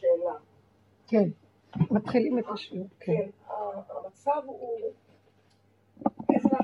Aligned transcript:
שאלה. 0.00 0.34
כן, 1.06 1.28
מתחילים 1.90 2.38
את 2.38 2.44
השיעור, 2.52 2.88
כן. 3.00 3.12
כן, 3.12 3.28
המצב 3.88 4.42
הוא... 4.46 4.92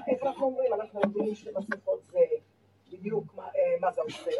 איך 0.09 0.22
אנחנו 0.22 0.46
אומרים? 0.46 0.72
אנחנו 0.75 1.01
מבינים 1.06 1.35
שמסכות 1.35 2.01
זה 2.06 2.19
בדיוק 2.93 3.35
מה 3.35 3.48
אה, 3.85 3.93
זה 3.93 4.01
עושה, 4.01 4.30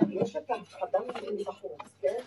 אבל 0.00 0.12
יש 0.12 0.36
את 0.36 0.50
ההפחדה 0.50 0.98
מבחוץ, 1.38 1.96
כן? 2.00 2.18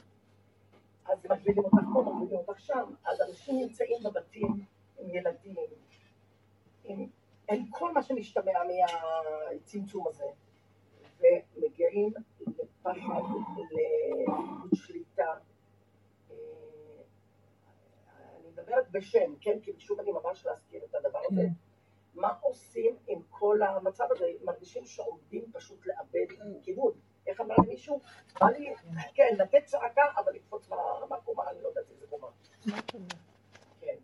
אז 1.05 1.25
מגבילים 1.25 1.63
אותך 1.63 1.77
פה, 1.93 2.02
מגבילים 2.02 2.39
אותך 2.48 2.59
שם, 2.59 2.93
אז 3.05 3.21
אנשים 3.21 3.57
נמצאים 3.57 4.04
בבתים 4.04 4.66
עם 5.00 5.09
ילדים, 5.09 5.55
עם, 6.84 7.07
עם 7.50 7.66
כל 7.70 7.93
מה 7.93 8.04
שמשתמע 8.04 8.52
מהצמצום 8.63 10.07
הזה, 10.07 10.25
ומגיעים 11.20 12.13
לפחד, 12.48 13.21
לשליטה. 14.71 15.00
אה, 15.21 16.35
אני 18.39 18.48
מדברת 18.49 18.91
בשם, 18.91 19.35
כן? 19.41 19.59
כי 19.59 19.71
שוב 19.80 19.99
אני 19.99 20.11
ממש 20.11 20.45
להזכיר 20.45 20.81
את 20.89 20.95
הדבר 20.95 21.20
הזה. 21.30 21.41
כן. 21.41 21.53
מה 22.13 22.34
עושים 22.41 22.97
עם 23.07 23.21
כל 23.30 23.61
המצב 23.61 24.07
הזה? 24.11 24.25
מרגישים 24.44 24.85
שעומדים 24.85 25.52
פשוט 25.52 25.85
לאבד 25.85 26.25
כיוון. 26.63 26.94
איך 27.27 27.41
אמר 27.41 27.55
מישהו? 27.67 27.99
בא 28.41 28.47
לי, 28.49 28.73
כן, 29.13 29.35
לתת 29.38 29.66
צעקה, 29.66 30.02
אבל 30.17 30.34
לקפוץ 30.34 30.70
מהקומה, 31.09 31.49
אני 31.49 31.61
לא 31.61 31.67
יודעת 31.67 31.85
איזה 31.89 32.08
קומה. 32.08 32.27
כן. 33.81 33.95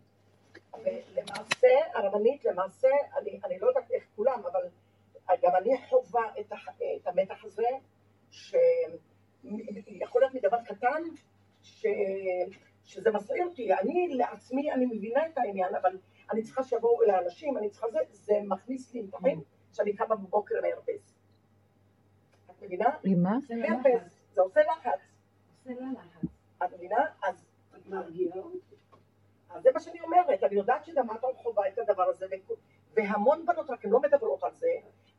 ולמעשה, 0.84 1.68
הרבנית, 1.94 2.44
למעשה, 2.44 2.88
אני, 3.16 3.40
אני 3.44 3.58
לא 3.58 3.66
יודעת 3.66 3.90
איך 3.90 4.04
כולם, 4.16 4.42
אבל 4.52 4.68
גם 5.42 5.56
אני 5.56 5.70
חווה 5.88 6.22
את, 6.40 6.52
את 6.96 7.06
המתח 7.06 7.44
הזה, 7.44 7.68
שיכול 9.42 10.20
להיות 10.20 10.34
מדבר 10.34 10.64
קטן, 10.64 11.02
ש, 11.62 11.86
שזה 12.84 13.10
מסעיר 13.10 13.44
אותי. 13.44 13.74
אני 13.74 14.08
לעצמי, 14.08 14.72
אני 14.72 14.86
מבינה 14.86 15.26
את 15.26 15.38
העניין, 15.38 15.74
אבל 15.74 15.98
אני 16.32 16.42
צריכה 16.42 16.62
שיבואו 16.62 17.02
אל 17.02 17.10
האנשים, 17.10 17.58
אני 17.58 17.70
צריכה 17.70 17.86
זה, 17.90 17.98
זה 18.10 18.34
מכניס 18.44 18.94
לי 18.94 19.02
מתחים 19.02 19.42
שאני 19.72 19.96
קמה 19.96 20.16
בבוקר 20.16 20.54
להרפס. 20.60 21.14
את 22.50 22.62
מבינה? 22.62 22.88
למה? 23.04 23.38
זה 23.46 23.54
הרפס, 23.54 24.20
זה 24.34 24.40
עושה 24.40 24.60
לחץ. 24.60 25.00
עושה 25.66 25.80
לחץ. 25.92 26.30
את 26.64 26.72
מבינה? 26.72 27.04
אז... 27.22 27.46
את 27.76 27.86
מרגיעה 27.86 28.36
אז 29.50 29.62
זה 29.62 29.70
מה 29.74 29.80
שאני 29.80 30.00
אומרת, 30.00 30.42
אני 30.42 30.54
יודעת 30.54 30.84
שגם 30.84 31.10
את 31.10 31.36
חווה 31.36 31.68
את 31.68 31.78
הדבר 31.78 32.02
הזה, 32.02 32.26
והמון 32.94 33.46
בנות 33.46 33.70
רק 33.70 33.84
הן 33.84 33.90
לא 33.90 34.00
מדברות 34.00 34.44
על 34.44 34.54
זה, 34.54 34.68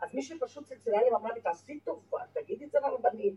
אז 0.01 0.15
מי 0.15 0.21
שפשוט 0.21 0.65
צלצלה 0.65 1.01
לי 1.01 1.11
ואמרה 1.11 1.33
לי, 1.33 1.41
תעשי 1.41 1.79
טובה, 1.79 2.19
תגידי 2.33 2.65
את 2.65 2.71
זה 2.71 2.79
לרבנית, 2.79 3.33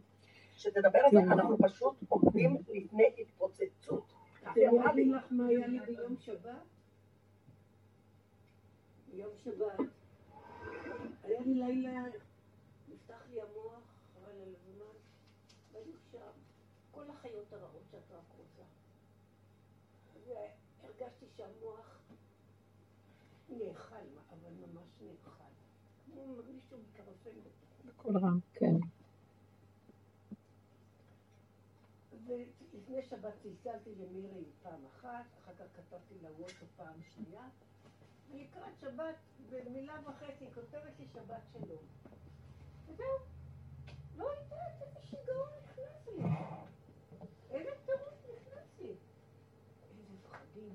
שתדבר 0.57 0.99
על 0.99 1.11
זה. 1.11 1.19
אנחנו 1.19 1.57
פשוט 1.59 1.95
עומדים 2.09 2.57
לפני 2.75 3.11
התפוצצות. 3.19 4.13
אני 4.47 4.69
אמרתי 4.69 5.05
לך 5.05 5.25
מה 5.31 5.47
היה 5.47 5.67
לי 5.67 5.81
ביום 5.81 6.17
שבת? 6.19 6.53
יום 9.13 9.31
שבת. 9.45 9.81
היה 11.23 11.41
לי 11.41 11.55
לילה, 11.55 12.03
נפתח 12.89 13.27
לי 13.31 13.41
המוח, 13.41 13.83
אבל 14.21 14.31
על 14.31 14.55
הזמן, 14.55 14.95
והיו 15.73 15.93
שם 16.13 16.31
כל 16.91 17.11
החיות 17.11 17.53
הרעות 17.53 17.83
שאת 17.91 18.11
רק 18.11 18.37
רוצה. 18.39 18.63
והרגשתי 20.27 21.27
שהמוח 21.37 21.99
נאכל, 23.49 23.95
אבל 24.31 24.51
ממש 24.61 24.89
נאכל. 25.03 25.45
כמו 26.05 26.27
מרגיש 26.27 26.63
שהוא 26.69 26.79
מתקרפן 26.81 27.41
בתוכו. 27.41 27.83
בקול 27.85 28.19
רם, 28.19 28.39
כן. 28.55 28.75
ולפני 32.93 33.09
שבת 33.19 33.35
צלצלתי 33.43 33.91
למירי 33.95 34.45
פעם 34.63 34.87
אחת, 34.87 35.25
אחר 35.45 35.53
כך 35.55 35.65
כתבתי 35.77 36.15
לה 36.23 36.29
וואטסאפ 36.39 36.69
פעם 36.77 37.03
שנייה. 37.03 37.49
לקראת 38.35 38.79
שבת, 38.81 39.15
במילה 39.51 39.95
וחצי, 40.05 40.45
כותבת 40.55 40.99
לי 40.99 41.07
שבת 41.13 41.43
שלום. 41.53 41.85
וזהו. 42.87 43.07
לא 44.17 44.25
יודעת 44.25 44.83
איזה 44.83 45.01
שיגעון 45.01 45.49
נכנס 45.63 46.07
לי. 46.07 46.23
איזה 47.51 47.71
טירוף 47.87 48.25
נכנס 48.25 48.79
לי. 48.81 48.95
איזה 49.99 50.15
פחדים. 50.23 50.75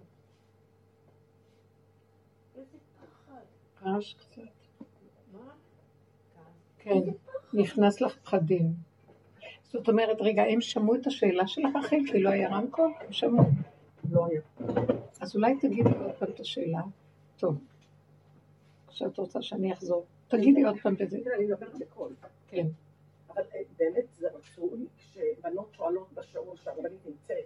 איזה 2.56 2.78
פחד. 3.02 3.46
רעש 3.81 4.13
קצת. 4.13 4.42
מה? 5.31 5.53
כן, 6.78 7.02
נכנס 7.53 8.02
לך 8.02 8.18
פחדים. 8.18 8.87
זאת 9.72 9.90
אומרת, 9.90 10.18
רגע, 10.20 10.44
הם 10.44 10.62
שמעו 10.62 10.96
את 10.96 11.08
השאלה 11.08 11.48
שלך, 11.48 11.76
אחי? 11.80 12.00
כי 12.12 12.20
לא 12.20 12.30
היה 12.30 12.50
רמקול? 12.50 12.92
הם 13.00 13.12
שמעו. 13.12 13.44
לא 14.12 14.26
היה. 14.26 14.42
אז 15.22 15.36
אולי 15.36 15.56
תגידי 15.62 15.90
עוד 15.90 16.12
פעם 16.20 16.30
את 16.30 16.40
השאלה. 16.40 16.82
טוב. 17.38 17.58
עכשיו 18.88 19.10
את 19.10 19.18
רוצה 19.18 19.42
שאני 19.42 19.74
אחזור. 19.74 20.06
תגידי 20.28 20.64
עוד 20.64 20.76
פעם 20.84 20.96
בזה. 20.96 21.18
כן, 21.24 21.30
אני 21.36 21.46
מדברת 21.46 21.80
בקול. 21.80 22.14
כן. 22.48 22.68
אבל 23.30 23.44
אה, 23.56 23.60
באמת 23.78 24.06
זה 24.18 24.28
רצוי 24.34 24.86
כשבנות 24.98 25.74
שואלות 25.74 26.14
בשיעור 26.14 26.56
שהרבנית 26.56 27.06
נמצאת, 27.06 27.46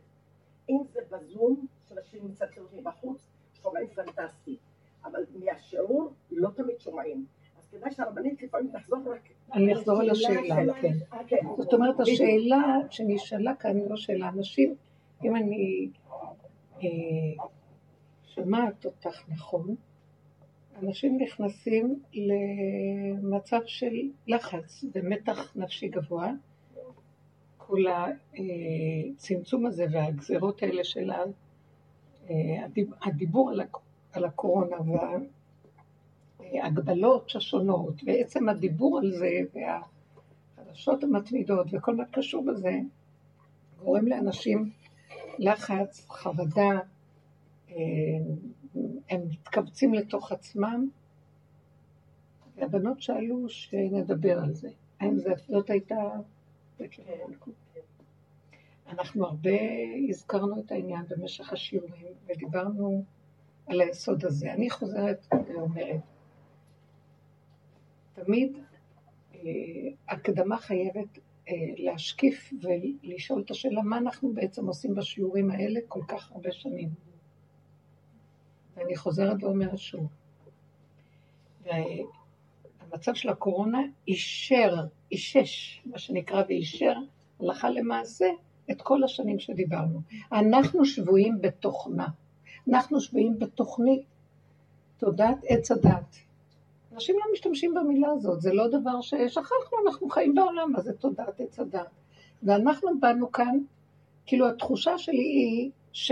אם 0.70 0.78
זה 0.94 1.00
בזום, 1.12 1.66
שאנשים 1.90 2.26
מצלצלות 2.26 2.74
מבחוץ, 2.74 3.28
שומעים 3.62 3.88
פנטסטי. 3.88 4.58
אבל 5.04 5.24
מהשיעור 5.34 6.14
לא 6.32 6.50
תמיד 6.56 6.80
שומעים. 6.80 7.26
אז 7.72 7.78
כדאי 7.78 7.92
שהרבנית 7.92 8.42
לפעמים 8.42 8.72
תחזור 8.72 9.00
רק... 9.14 9.30
אני 9.54 9.74
אחזור 9.74 10.00
על 10.00 10.10
השאלה, 10.10 10.74
כן. 10.82 10.94
אה, 11.14 11.20
כן. 11.28 11.38
זאת 11.58 11.74
אומרת, 11.74 12.00
השאלה 12.00 12.78
שנשאלה 12.90 13.56
כאן 13.56 13.78
היא 13.78 13.90
לא 13.90 13.98
שאלה. 13.98 14.30
אנשים, 14.30 14.76
אם 15.24 15.36
אני... 15.36 15.90
אה, 16.84 16.88
שומעת 18.36 18.86
אותך 18.86 19.30
נכון, 19.30 19.76
אנשים 20.84 21.18
נכנסים 21.22 22.00
למצב 22.14 23.60
של 23.66 23.96
לחץ 24.28 24.86
ומתח 24.94 25.54
נפשי 25.56 25.88
גבוה. 25.88 26.32
כל 27.58 27.84
הצמצום 27.90 29.66
הזה 29.66 29.86
והגזרות 29.92 30.64
האלה 30.64 30.84
של 30.84 31.12
הדיבור 33.02 33.52
על 34.14 34.26
הקורונה 34.26 34.78
וההגבלות 36.52 37.32
השונות 37.36 37.94
ועצם 38.06 38.50
הדיבור 38.50 39.00
על 39.00 39.12
זה 39.12 39.40
והחדשות 40.58 41.04
המתמידות 41.04 41.68
וכל 41.72 41.96
מה 41.96 42.04
קשור 42.12 42.46
בזה 42.46 42.80
גורם 43.80 44.08
לאנשים 44.08 44.70
לחץ, 45.40 46.06
חרדה, 46.10 46.80
הם 49.10 49.22
מתכווצים 49.30 49.94
לתוך 49.94 50.32
עצמם, 50.32 50.90
והבנות 52.56 53.02
שאלו 53.02 53.50
שנדבר 53.50 54.40
על 54.40 54.54
זה. 54.54 54.70
האם 55.00 55.18
זאת 55.48 55.70
הייתה... 55.70 55.96
אנחנו 58.88 59.26
הרבה 59.26 59.60
הזכרנו 60.10 60.60
את 60.60 60.72
העניין 60.72 61.06
במשך 61.10 61.54
השיעורים 61.54 62.06
ודיברנו 62.26 63.04
על 63.68 63.82
היסוד 63.82 64.26
הזה. 64.26 64.54
אני 64.54 64.70
חוזרת 64.70 65.28
ואומרת, 65.32 66.02
תמיד 68.14 68.58
אה, 69.34 69.40
הקדמה 70.10 70.58
חייבת 70.58 71.18
אה, 71.50 71.54
להשקיף 71.78 72.54
ולשאול 72.62 73.42
את 73.42 73.52
השאלה 73.52 73.82
מה 73.82 73.98
אנחנו 73.98 74.34
בעצם 74.34 74.68
עושים 74.68 74.96
בשיעורים 74.96 75.52
האלה 75.52 75.80
כל 75.88 76.02
כך 76.08 76.32
הרבה 76.32 76.52
שנים. 76.52 76.90
ואני 78.76 78.96
חוזרת 78.96 79.44
ואומרת 79.44 79.78
שוב. 79.78 80.08
והמצב 81.64 83.14
של 83.14 83.30
הקורונה 83.30 83.82
אישר, 84.08 84.76
אישש, 85.12 85.82
מה 85.86 85.98
שנקרא, 85.98 86.44
ואישר 86.48 86.94
הלכה 87.40 87.70
למעשה 87.70 88.26
את 88.72 88.82
כל 88.82 89.04
השנים 89.04 89.40
שדיברנו. 89.40 90.02
אנחנו 90.32 90.86
שבויים 90.86 91.42
בתוכנה. 91.42 92.08
אנחנו 92.70 93.02
שבויים 93.02 93.40
בתוכנית 93.40 94.06
תודעת 94.98 95.38
עץ 95.48 95.72
הדת. 95.72 96.31
אנשים 96.94 97.16
לא 97.20 97.26
משתמשים 97.34 97.74
במילה 97.74 98.08
הזאת, 98.12 98.42
זה 98.42 98.54
לא 98.54 98.68
דבר 98.68 99.02
ששכחנו, 99.02 99.78
אנחנו 99.86 100.10
חיים 100.10 100.36
בעולם, 100.36 100.76
אז 100.76 100.84
זה 100.84 100.94
תודעת 100.94 101.42
עץ 101.42 101.60
הדת. 101.60 101.88
ואנחנו 102.44 103.00
באנו 103.00 103.32
כאן, 103.32 103.58
כאילו 104.26 104.50
התחושה 104.50 104.98
שלי 104.98 105.18
היא 105.18 105.72
ש... 105.94 106.12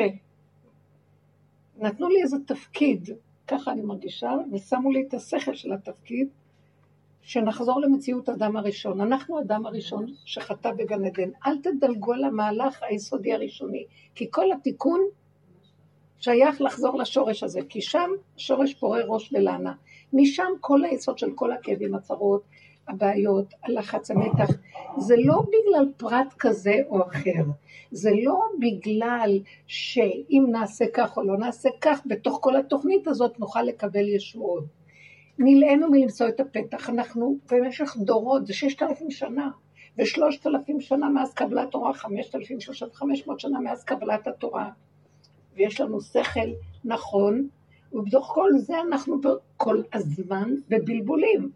נתנו 1.78 2.10
לי 2.10 2.22
איזה 2.24 2.38
תפקיד, 2.46 3.10
ככה 3.48 3.72
אני 3.72 3.81
מרגישה, 3.81 4.31
ושמו 4.52 4.92
לי 4.92 5.06
את 5.08 5.14
השכל 5.14 5.56
של 5.56 5.74
התפקיד, 5.74 6.28
שנחזור 7.22 7.81
למציאות 7.81 8.30
אדם 8.30 8.58
הראשון. 8.58 9.02
אנחנו 9.02 9.42
אדם 9.42 9.66
הראשון 9.66 10.06
שחטא 10.26 10.72
בגן 10.72 11.06
עדן. 11.06 11.30
אל 11.46 11.58
תדלגו 11.62 12.14
על 12.14 12.24
המהלך 12.24 12.84
היסודי 12.84 13.34
הראשוני, 13.34 13.86
כי 14.16 14.28
כל 14.31 14.52
התיקון 14.52 15.02
שייך 16.20 16.62
לחזור 16.62 16.98
לשורש 16.98 17.44
הזה, 17.44 17.60
כי 17.70 17.81
שם 17.81 18.10
שורש 18.38 18.74
פורה 18.74 19.02
ראש 19.06 19.34
ולענה. 19.34 19.74
משם 20.14 20.52
כל 20.62 20.86
היסוד 20.86 21.18
של 21.18 21.32
כל 21.36 21.52
הכאבים, 21.52 21.96
הצרות, 21.96 22.44
הבעיות, 22.88 23.54
הלחץ, 23.64 24.12
המתח, 24.12 24.50
זה 24.98 25.16
לא 25.18 25.42
בגלל 25.42 25.92
פרט 25.98 26.34
כזה 26.40 26.76
או 26.90 27.08
אחר. 27.08 27.44
זה 27.92 28.12
לא 28.24 28.42
בגלל 28.60 29.40
שאם 29.68 30.46
נעשה 30.52 30.86
כך 30.94 31.18
או 31.18 31.24
לא 31.24 31.38
נעשה 31.38 31.70
כך, 31.82 32.02
בתוך 32.06 32.40
כל 32.42 32.56
התוכנית 32.56 33.08
הזאת 33.08 33.40
נוכל 33.40 33.62
לקבל 33.62 34.08
ישועות. 34.08 34.64
נלאינו 35.40 35.92
מלמצוא 35.92 36.28
את 36.28 36.40
הפתח, 36.40 36.90
אנחנו 36.90 37.38
במשך 37.52 37.98
דורות, 37.98 38.48
זה 38.48 38.54
ששת 38.54 38.84
אלפים 38.84 39.12
שנה, 39.12 39.50
ושלושת 39.98 40.48
אלפים 40.48 40.82
שנה 40.82 41.10
מאז 41.10 41.34
קבלת 41.34 41.72
תורה, 41.72 41.94
חמשת 41.94 42.36
אלפים, 42.36 42.60
שלושת 42.60 42.96
חמש 42.96 43.28
מאות 43.28 43.40
שנה 43.40 43.60
מאז 43.60 43.84
קבלת 43.84 44.28
התורה, 44.28 44.70
ויש 45.56 45.82
לנו 45.82 46.02
שכל 46.02 46.50
נכון, 46.86 47.48
ובתוך 47.94 48.32
כל 48.34 48.52
זה 48.58 48.82
אנחנו 48.82 49.16
כל 49.58 49.82
הזמן 49.94 50.56
בבלבולים, 50.70 51.50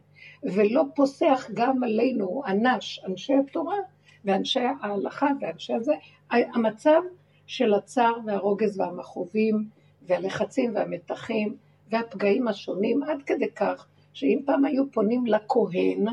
ולא 0.44 0.84
פוסח 0.96 1.50
גם 1.54 1.84
עלינו, 1.84 2.42
אנש, 2.48 3.02
אנשי 3.08 3.34
התורה, 3.34 3.78
ואנשי 4.26 4.60
ההלכה 4.82 5.28
ואנשי 5.42 5.74
הזה, 5.74 5.94
המצב 6.32 7.02
של 7.48 7.74
הצער 7.74 8.14
והרוגז 8.26 8.80
והמכאובים 8.80 9.66
והלחצים 10.08 10.72
והמתחים 10.76 11.56
והפגעים 11.92 12.48
השונים, 12.48 13.04
עד 13.04 13.22
כדי 13.26 13.52
כך 13.52 13.88
שאם 14.14 14.40
פעם 14.46 14.66
היו 14.66 14.92
פונים 14.92 15.26
לכהן 15.26 16.06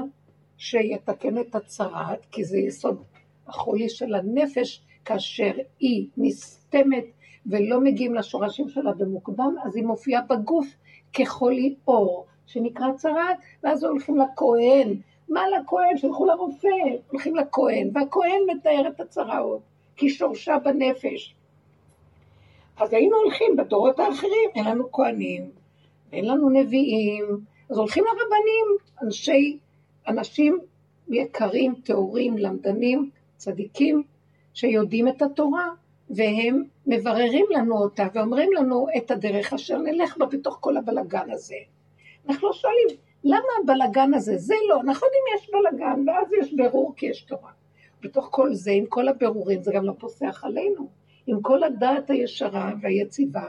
שיתקן 0.59 1.39
את 1.39 1.55
הצרת, 1.55 2.27
כי 2.31 2.45
זה 2.45 2.59
יסוד 2.59 3.03
החולי 3.47 3.89
של 3.89 4.15
הנפש, 4.15 4.83
כאשר 5.05 5.53
היא 5.79 6.07
נסתמת 6.17 7.05
ולא 7.47 7.81
מגיעים 7.81 8.15
לשורשים 8.15 8.69
שלה 8.69 8.93
במוקדם, 8.93 9.55
אז 9.65 9.77
היא 9.77 9.85
מופיעה 9.85 10.23
בגוף 10.23 10.67
כחולי 11.13 11.75
אור, 11.89 12.27
שנקרא 12.47 12.93
צרת, 12.97 13.37
ואז 13.63 13.85
הולכים 13.85 14.17
לכהן. 14.17 14.97
מה 15.29 15.43
לכהן? 15.49 15.97
שלחו 15.97 16.27
לרופא, 16.27 16.69
הולכים 17.11 17.37
לכהן, 17.37 17.91
והכהן 17.95 18.41
מתאר 18.47 18.89
את 18.89 19.01
הצרעות, 19.01 19.61
כי 19.97 20.09
שורשה 20.11 20.59
בנפש. 20.59 21.35
אז 22.77 22.93
היינו 22.93 23.17
הולכים 23.17 23.57
בדורות 23.57 23.99
האחרים, 23.99 24.51
אין 24.55 24.65
לנו 24.65 24.93
כהנים, 24.93 25.51
אין 26.13 26.25
לנו 26.25 26.51
נביאים, 26.51 27.25
אז 27.71 27.79
הולכים 27.79 28.05
לרבנים, 28.05 28.67
אנשי, 29.03 29.59
אנשים 30.09 30.59
יקרים, 31.09 31.75
טהורים, 31.85 32.39
למדנים, 32.39 33.11
צדיקים, 33.37 34.03
שיודעים 34.55 35.09
את 35.09 35.23
התורה, 35.23 35.69
והם 36.17 36.65
מבררים 36.87 37.47
לנו 37.51 37.79
אותה 37.79 38.07
ואומרים 38.15 38.53
לנו 38.53 38.87
את 38.97 39.11
הדרך 39.11 39.53
אשר 39.53 39.79
נלך 39.79 40.17
בה 40.17 40.27
בתוך 40.27 40.59
כל 40.61 40.77
הבלגן 40.77 41.31
הזה. 41.31 41.57
אנחנו 42.29 42.49
לא 42.49 42.55
שואלים, 42.55 42.89
למה 43.25 43.49
הבלגן 43.63 44.15
הזה? 44.15 44.37
זה 44.37 44.55
לא, 44.69 44.83
נכון 44.85 45.09
אם 45.13 45.39
יש 45.39 45.51
בלגן, 45.51 46.09
ואז 46.09 46.33
יש 46.41 46.55
ברור 46.55 46.95
כי 46.97 47.07
יש 47.07 47.23
תורה. 47.23 47.51
בתוך 48.03 48.29
כל 48.31 48.55
זה, 48.55 48.71
עם 48.71 48.87
כל 48.87 49.09
הבירורים, 49.09 49.63
זה 49.63 49.73
גם 49.75 49.85
לא 49.85 49.93
פוסח 49.99 50.45
עלינו. 50.45 50.89
עם 51.27 51.43
כל 51.43 51.65
הדעת 51.65 52.11
הישרה 52.11 52.73
והיציבה, 52.83 53.47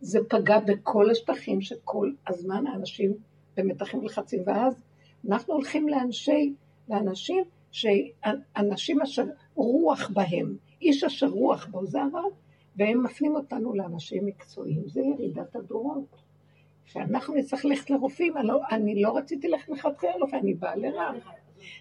זה 0.00 0.18
פגע 0.28 0.58
בכל 0.58 1.10
השטחים 1.10 1.60
שכל 1.60 2.12
הזמן 2.28 2.66
האנשים 2.66 3.14
במתחים 3.56 4.04
לחצים, 4.04 4.42
ואז 4.46 4.82
אנחנו 5.28 5.54
הולכים 5.54 5.88
לאנשי, 5.88 6.54
לאנשים, 6.88 7.44
שאנשים 7.72 9.00
אשר 9.02 9.24
רוח 9.54 10.10
בהם, 10.14 10.56
איש 10.88 11.04
אשר 11.04 11.26
רוח 11.26 11.66
בו 11.66 11.86
זה 11.86 12.02
הרב, 12.02 12.32
והם 12.76 13.02
מפנים 13.02 13.34
אותנו 13.34 13.74
לאנשים 13.74 14.26
מקצועיים, 14.26 14.88
זה 14.88 15.00
ירידת 15.00 15.56
הדורות. 15.56 16.16
שאנחנו 16.86 17.34
נצטרך 17.34 17.64
ללכת 17.64 17.90
לרופאים, 17.90 18.36
אני 18.36 18.46
לא, 18.46 18.60
אני 18.70 19.02
לא 19.02 19.16
רציתי 19.16 19.48
ללכת 19.48 19.68
מלכתחילה 19.68 20.16
לרופא, 20.16 20.36
אני 20.36 20.54
באה 20.54 20.76
לרב. 20.76 21.14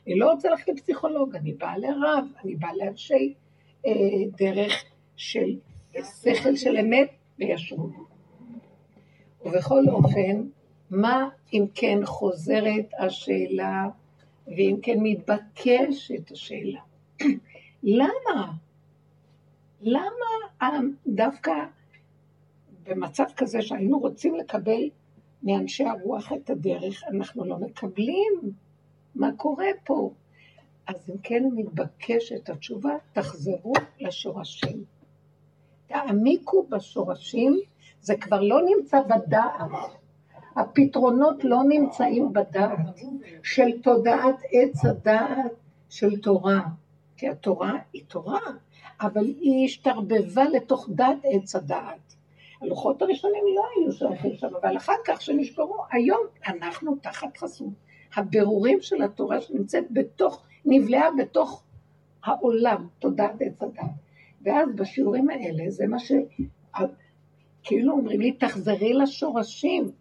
אני 0.08 0.16
לא 0.16 0.32
רוצה 0.32 0.50
ללכת 0.50 0.68
לפסיכולוג, 0.68 1.36
אני 1.36 1.54
באה 1.54 1.78
לרב, 1.78 2.26
אני 2.44 2.56
באה 2.56 2.76
לאנשי 2.76 3.34
אה, 3.86 3.92
דרך 4.38 4.84
של 5.16 5.56
שכל 5.94 6.56
של 6.56 6.78
אמת 6.78 7.10
וישרות. 7.40 7.92
ובכל 9.46 9.84
אופן, 9.90 10.44
מה 10.90 11.30
אם 11.54 11.66
כן 11.76 12.00
חוזרת 12.06 12.90
השאלה, 13.00 13.86
ואם 14.48 14.76
כן 14.82 14.98
מתבקשת 15.02 16.32
השאלה? 16.32 16.80
למה? 17.84 18.52
למה 19.82 20.80
דווקא 21.08 21.52
במצב 22.84 23.24
כזה 23.38 23.62
שהיינו 23.62 24.00
רוצים 24.00 24.36
לקבל 24.36 24.90
מאנשי 25.44 25.84
הרוח 25.84 26.34
את 26.34 26.50
הדרך, 26.50 27.04
אנחנו 27.04 27.46
לא 27.46 27.58
מקבלים? 27.58 28.34
מה 29.16 29.30
קורה 29.38 29.68
פה? 29.84 30.12
אז 30.88 31.10
אם 31.10 31.18
כן 31.24 31.44
מתבקשת 31.56 32.50
התשובה, 32.50 32.96
תחזרו 33.14 33.74
לשורשים. 34.00 34.84
תעמיקו 35.88 36.68
בשורשים, 36.70 37.60
זה 38.02 38.16
כבר 38.18 38.42
לא 38.42 38.62
נמצא 38.66 39.02
בדעת. 39.02 39.72
הפתרונות 40.56 41.44
לא 41.44 41.60
נמצאים 41.70 42.34
בדעת 42.34 42.80
של 43.44 43.82
תודעת 43.84 44.36
עץ 44.52 44.86
הדעת 44.86 45.52
של 45.90 46.22
תורה. 46.22 46.62
כי 47.18 47.30
התורה 47.30 47.74
היא 47.94 48.04
תורה, 48.08 48.40
אבל 49.02 49.26
היא 49.26 49.66
השתרבבה 49.66 50.44
לתוך 50.44 50.90
דעת 50.90 51.18
עץ 51.24 51.56
הדעת. 51.56 52.16
הלוחות 52.62 53.02
הראשונים 53.02 53.44
לא 53.56 53.64
היו 53.76 53.92
שייכים 53.94 54.36
שם, 54.36 54.56
אבל 54.62 54.78
אחר 54.78 54.94
כך 55.06 55.22
שנשברו, 55.22 55.78
היום 55.92 56.22
אנחנו 56.48 56.96
תחת 56.96 57.38
חסות. 57.38 57.74
הבירורים 58.16 58.82
של 58.82 59.02
התורה 59.02 59.42
שנמצאת 59.42 59.86
בתוך, 59.92 60.44
נבלעה 60.66 61.10
בתוך 61.18 61.64
העולם, 62.24 62.88
תודעת 63.00 63.42
עץ 63.42 63.64
הדת. 63.64 63.92
ואז 64.42 64.70
בשיעורים 64.76 65.30
האלה, 65.30 65.70
זה 65.70 65.88
מה 65.88 66.00
ש... 66.00 66.12
כאילו 67.64 67.94
אומרים 67.94 68.22
לי, 68.22 68.32
תחזרי 68.32 68.94
לשורשים. 68.94 69.92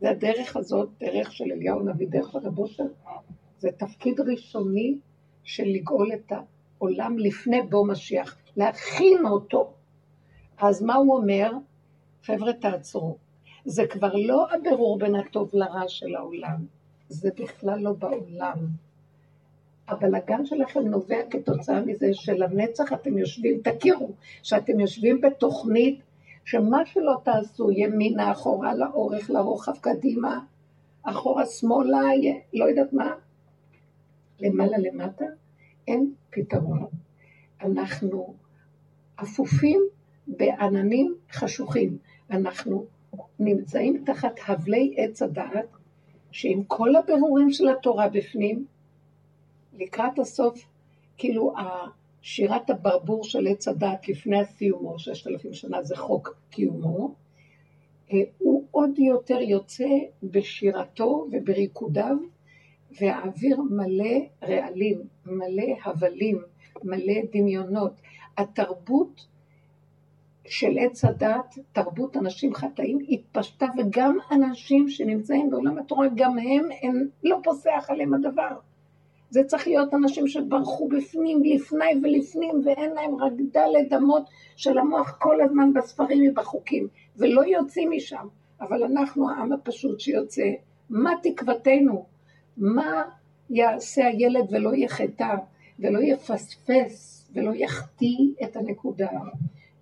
זה 0.00 0.10
הדרך 0.10 0.56
הזאת, 0.56 0.88
דרך 1.00 1.32
של 1.32 1.44
אליהו 1.52 1.80
הנביא, 1.80 2.08
דרך 2.08 2.32
של 2.32 2.38
של... 2.66 2.84
זה 3.58 3.68
תפקיד 3.72 4.20
ראשוני 4.20 4.98
של 5.44 5.64
לגאול 5.66 6.12
את 6.12 6.32
העולם 6.82 7.18
לפני 7.18 7.62
בוא 7.62 7.86
משיח, 7.86 8.36
להכין 8.56 9.26
אותו. 9.26 9.72
אז 10.58 10.82
מה 10.82 10.94
הוא 10.94 11.16
אומר? 11.16 11.52
חבר'ה, 12.24 12.52
תעצרו. 12.52 13.16
זה 13.64 13.86
כבר 13.86 14.14
לא 14.14 14.46
הבירור 14.50 14.98
בין 14.98 15.14
הטוב 15.14 15.50
לרע 15.52 15.88
של 15.88 16.14
העולם, 16.14 16.66
זה 17.08 17.30
בכלל 17.38 17.78
לא 17.80 17.92
בעולם. 17.92 18.56
הבלגן 19.88 20.46
שלכם 20.46 20.80
נובע 20.80 21.16
כתוצאה 21.30 21.80
מזה 21.80 22.06
שלנצח 22.12 22.92
אתם 22.92 23.18
יושבים, 23.18 23.60
תכירו, 23.64 24.10
שאתם 24.42 24.80
יושבים 24.80 25.20
בתוכנית 25.20 26.00
שמה 26.44 26.86
שלא 26.86 27.16
תעשו, 27.22 27.70
ימינה, 27.70 28.32
אחורה, 28.32 28.74
לאורך, 28.74 29.30
לרוחב, 29.30 29.76
קדימה, 29.80 30.40
אחורה, 31.02 31.46
שמאלה, 31.46 32.00
לא 32.54 32.64
יודעת 32.64 32.92
מה, 32.92 33.14
למעלה, 34.40 34.78
למטה, 34.78 35.24
אין 35.88 36.12
פתרון. 36.32 36.86
אנחנו 37.60 38.34
אפופים 39.22 39.80
בעננים 40.26 41.14
חשוכים. 41.32 41.98
אנחנו 42.30 42.86
נמצאים 43.38 44.02
תחת 44.06 44.34
הבלי 44.48 44.94
עץ 44.96 45.22
הדעת, 45.22 45.66
שעם 46.30 46.64
כל 46.64 46.96
הבירורים 46.96 47.50
של 47.50 47.68
התורה 47.68 48.08
בפנים, 48.08 48.66
לקראת 49.78 50.18
הסוף, 50.18 50.64
כאילו 51.18 51.54
שירת 52.22 52.70
הברבור 52.70 53.24
של 53.24 53.46
עץ 53.46 53.68
הדעת 53.68 54.08
לפני 54.08 54.40
הסיומו, 54.40 54.98
ששת 54.98 55.26
אלפים 55.26 55.54
שנה 55.54 55.82
זה 55.82 55.96
חוק 55.96 56.36
קיומו, 56.50 57.14
אה, 58.12 58.18
הוא 58.38 58.64
עוד 58.70 58.98
יותר 58.98 59.40
יוצא 59.40 59.88
בשירתו 60.22 61.26
ובריקודיו, 61.32 62.16
והאוויר 63.00 63.60
מלא 63.70 64.18
רעלים, 64.42 65.02
מלא 65.26 65.74
הבלים, 65.84 66.42
מלא 66.84 67.14
דמיונות. 67.32 67.92
התרבות 68.38 69.26
של 70.46 70.78
עץ 70.80 71.04
הדת, 71.04 71.58
תרבות 71.72 72.16
אנשים 72.16 72.54
חטאים, 72.54 72.98
התפשטה, 73.08 73.66
וגם 73.78 74.16
אנשים 74.30 74.88
שנמצאים 74.88 75.50
בעולם 75.50 75.78
התורה, 75.78 76.06
גם 76.14 76.38
הם, 76.38 76.68
הם 76.82 77.08
לא 77.24 77.38
פוסח 77.44 77.86
עליהם 77.88 78.14
הדבר. 78.14 78.56
זה 79.30 79.44
צריך 79.44 79.66
להיות 79.66 79.94
אנשים 79.94 80.28
שברחו 80.28 80.88
בפנים, 80.88 81.42
לפני 81.44 81.86
ולפנים, 82.02 82.62
ואין 82.64 82.90
להם 82.90 83.14
רק 83.14 83.32
דלת 83.52 83.92
אמות 83.96 84.22
של 84.56 84.78
המוח 84.78 85.16
כל 85.18 85.40
הזמן 85.40 85.72
בספרים 85.72 86.30
ובחוקים, 86.30 86.88
ולא 87.16 87.44
יוצאים 87.44 87.90
משם. 87.90 88.26
אבל 88.60 88.82
אנחנו, 88.82 89.30
העם 89.30 89.52
הפשוט 89.52 90.00
שיוצא, 90.00 90.46
מה 90.90 91.12
תקוותנו? 91.22 92.11
מה 92.56 93.02
יעשה 93.50 94.06
הילד 94.06 94.46
ולא 94.50 94.74
יחטא, 94.74 95.34
ולא 95.78 95.98
יפספס, 96.02 97.30
ולא 97.34 97.54
יחטיא 97.54 98.28
את 98.44 98.56
הנקודה? 98.56 99.10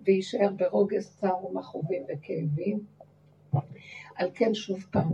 ויישאר 0.03 0.49
ברוגז 0.55 1.15
צר 1.19 1.45
ומכאובים 1.45 2.03
וכאבים. 2.03 2.79
על 4.15 4.29
כן 4.33 4.53
שוב 4.53 4.85
פעם, 4.91 5.11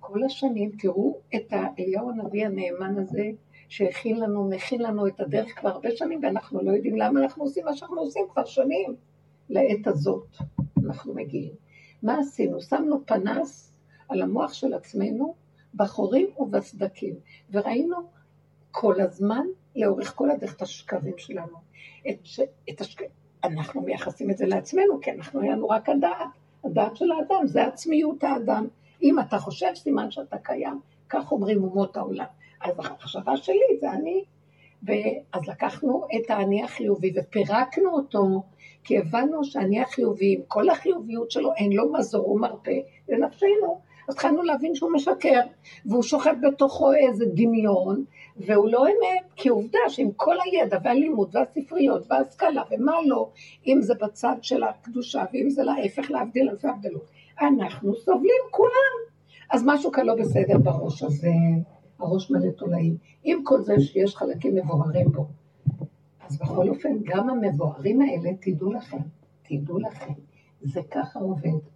כל 0.00 0.24
השנים, 0.24 0.70
תראו 0.78 1.18
את 1.34 1.52
אליהו 1.78 2.10
הנביא 2.10 2.46
הנאמן 2.46 2.98
הזה, 2.98 3.30
שהכין 3.68 4.20
לנו, 4.20 4.48
מכין 4.48 4.82
לנו 4.82 5.06
את 5.06 5.20
הדרך 5.20 5.58
כבר 5.58 5.68
הרבה 5.68 5.88
שנים, 5.96 6.20
ואנחנו 6.22 6.62
לא 6.62 6.70
יודעים 6.70 6.96
למה 6.96 7.20
אנחנו 7.20 7.44
עושים 7.44 7.64
מה 7.64 7.76
שאנחנו 7.76 8.00
עושים 8.00 8.22
כבר 8.32 8.44
שנים. 8.44 8.96
לעת 9.48 9.86
הזאת 9.86 10.26
אנחנו 10.84 11.14
מגיעים. 11.14 11.52
מה 12.02 12.18
עשינו? 12.18 12.60
שמנו 12.60 13.06
פנס 13.06 13.72
על 14.08 14.22
המוח 14.22 14.52
של 14.52 14.74
עצמנו 14.74 15.34
בחורים 15.76 16.26
ובסדקים, 16.38 17.14
וראינו 17.50 17.96
כל 18.70 19.00
הזמן, 19.00 19.46
לאורך 19.76 20.16
כל 20.16 20.30
הדרך, 20.30 20.56
את 20.56 20.62
השקרים 20.62 21.18
שלנו. 21.18 21.56
את, 22.10 22.18
את 22.70 22.80
השק... 22.80 23.02
אנחנו 23.44 23.82
מייחסים 23.82 24.30
את 24.30 24.36
זה 24.36 24.46
לעצמנו, 24.46 25.00
כי 25.00 25.10
אנחנו 25.10 25.40
היה 25.40 25.52
לנו 25.52 25.68
רק 25.68 25.88
הדעת, 25.88 26.28
הדעת 26.64 26.96
של 26.96 27.12
האדם, 27.12 27.46
זה 27.46 27.66
עצמיות 27.66 28.24
האדם. 28.24 28.66
אם 29.02 29.20
אתה 29.20 29.38
חושב, 29.38 29.74
סימן 29.74 30.10
שאתה 30.10 30.38
קיים, 30.38 30.80
כך 31.08 31.32
אומרים 31.32 31.64
אומות 31.64 31.96
העולם. 31.96 32.24
אז 32.60 32.78
המחשבה 32.78 33.36
שלי 33.36 33.78
זה 33.80 33.90
אני. 33.90 34.24
ואז 34.82 35.48
לקחנו 35.48 36.06
את 36.16 36.30
האני 36.30 36.64
החיובי 36.64 37.12
ופירקנו 37.16 37.90
אותו, 37.90 38.42
כי 38.84 38.98
הבנו 38.98 39.44
שהאני 39.44 39.80
החיובי, 39.80 40.34
עם 40.34 40.40
כל 40.48 40.70
החיוביות 40.70 41.30
שלו, 41.30 41.54
אין 41.54 41.72
לו 41.72 41.92
מזור 41.92 42.30
ומרפא 42.30 42.78
לנפשנו. 43.08 43.80
אז 44.08 44.14
התחלנו 44.14 44.42
להבין 44.42 44.74
שהוא 44.74 44.92
משקר, 44.92 45.40
והוא 45.86 46.02
שוכב 46.02 46.34
בתוכו 46.42 46.92
איזה 46.92 47.24
דמיון, 47.34 48.04
והוא 48.36 48.68
לא 48.68 48.86
אמת, 48.86 49.32
כי 49.36 49.48
עובדה 49.48 49.78
שעם 49.88 50.10
כל 50.16 50.36
הידע 50.44 50.78
והלימוד 50.84 51.36
והספריות 51.36 52.06
וההשכלה 52.10 52.62
ומה 52.70 52.92
לא, 53.06 53.30
אם 53.66 53.78
זה 53.82 53.94
בצד 53.94 54.36
של 54.42 54.62
הקדושה 54.62 55.24
ואם 55.32 55.50
זה 55.50 55.62
להפך 55.62 56.10
להבדיל 56.10 56.48
אלפי 56.48 56.68
הבדלות, 56.68 57.10
אנחנו 57.40 57.94
סובלים 57.94 58.42
כולם. 58.50 59.14
אז 59.50 59.62
משהו 59.66 59.92
כאן 59.92 60.06
לא 60.06 60.14
בסדר 60.14 60.58
בראש 60.58 61.02
הזה, 61.02 61.32
הראש 61.98 62.30
מלא 62.30 62.50
תולעים. 62.50 62.96
עם 63.24 63.44
כל 63.44 63.62
זה 63.62 63.80
שיש 63.80 64.16
חלקים 64.16 64.54
מבוארים 64.54 65.12
בו. 65.12 65.26
אז 66.28 66.38
בכל 66.38 66.68
אופן, 66.68 66.90
גם 67.04 67.30
המבוארים 67.30 68.00
האלה, 68.00 68.30
תדעו 68.40 68.72
לכם, 68.72 68.98
תדעו 69.42 69.78
לכם, 69.78 70.12
זה 70.62 70.80
ככה 70.90 71.18
עובד. 71.18 71.73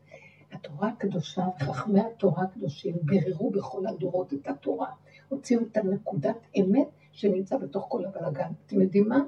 התורה 0.52 0.88
הקדושה 0.88 1.42
וחכמי 1.60 2.00
התורה 2.00 2.42
הקדושים 2.42 2.94
ביררו 3.02 3.50
בכל 3.50 3.86
הדורות 3.86 4.32
את 4.32 4.48
התורה, 4.48 4.90
הוציאו 5.28 5.62
את 5.62 5.76
הנקודת 5.76 6.36
אמת 6.60 6.88
שנמצא 7.12 7.56
בתוך 7.56 7.86
כל 7.88 8.04
הבלגן. 8.04 8.50
אתם 8.66 8.80
יודעים 8.80 9.08
מה? 9.08 9.20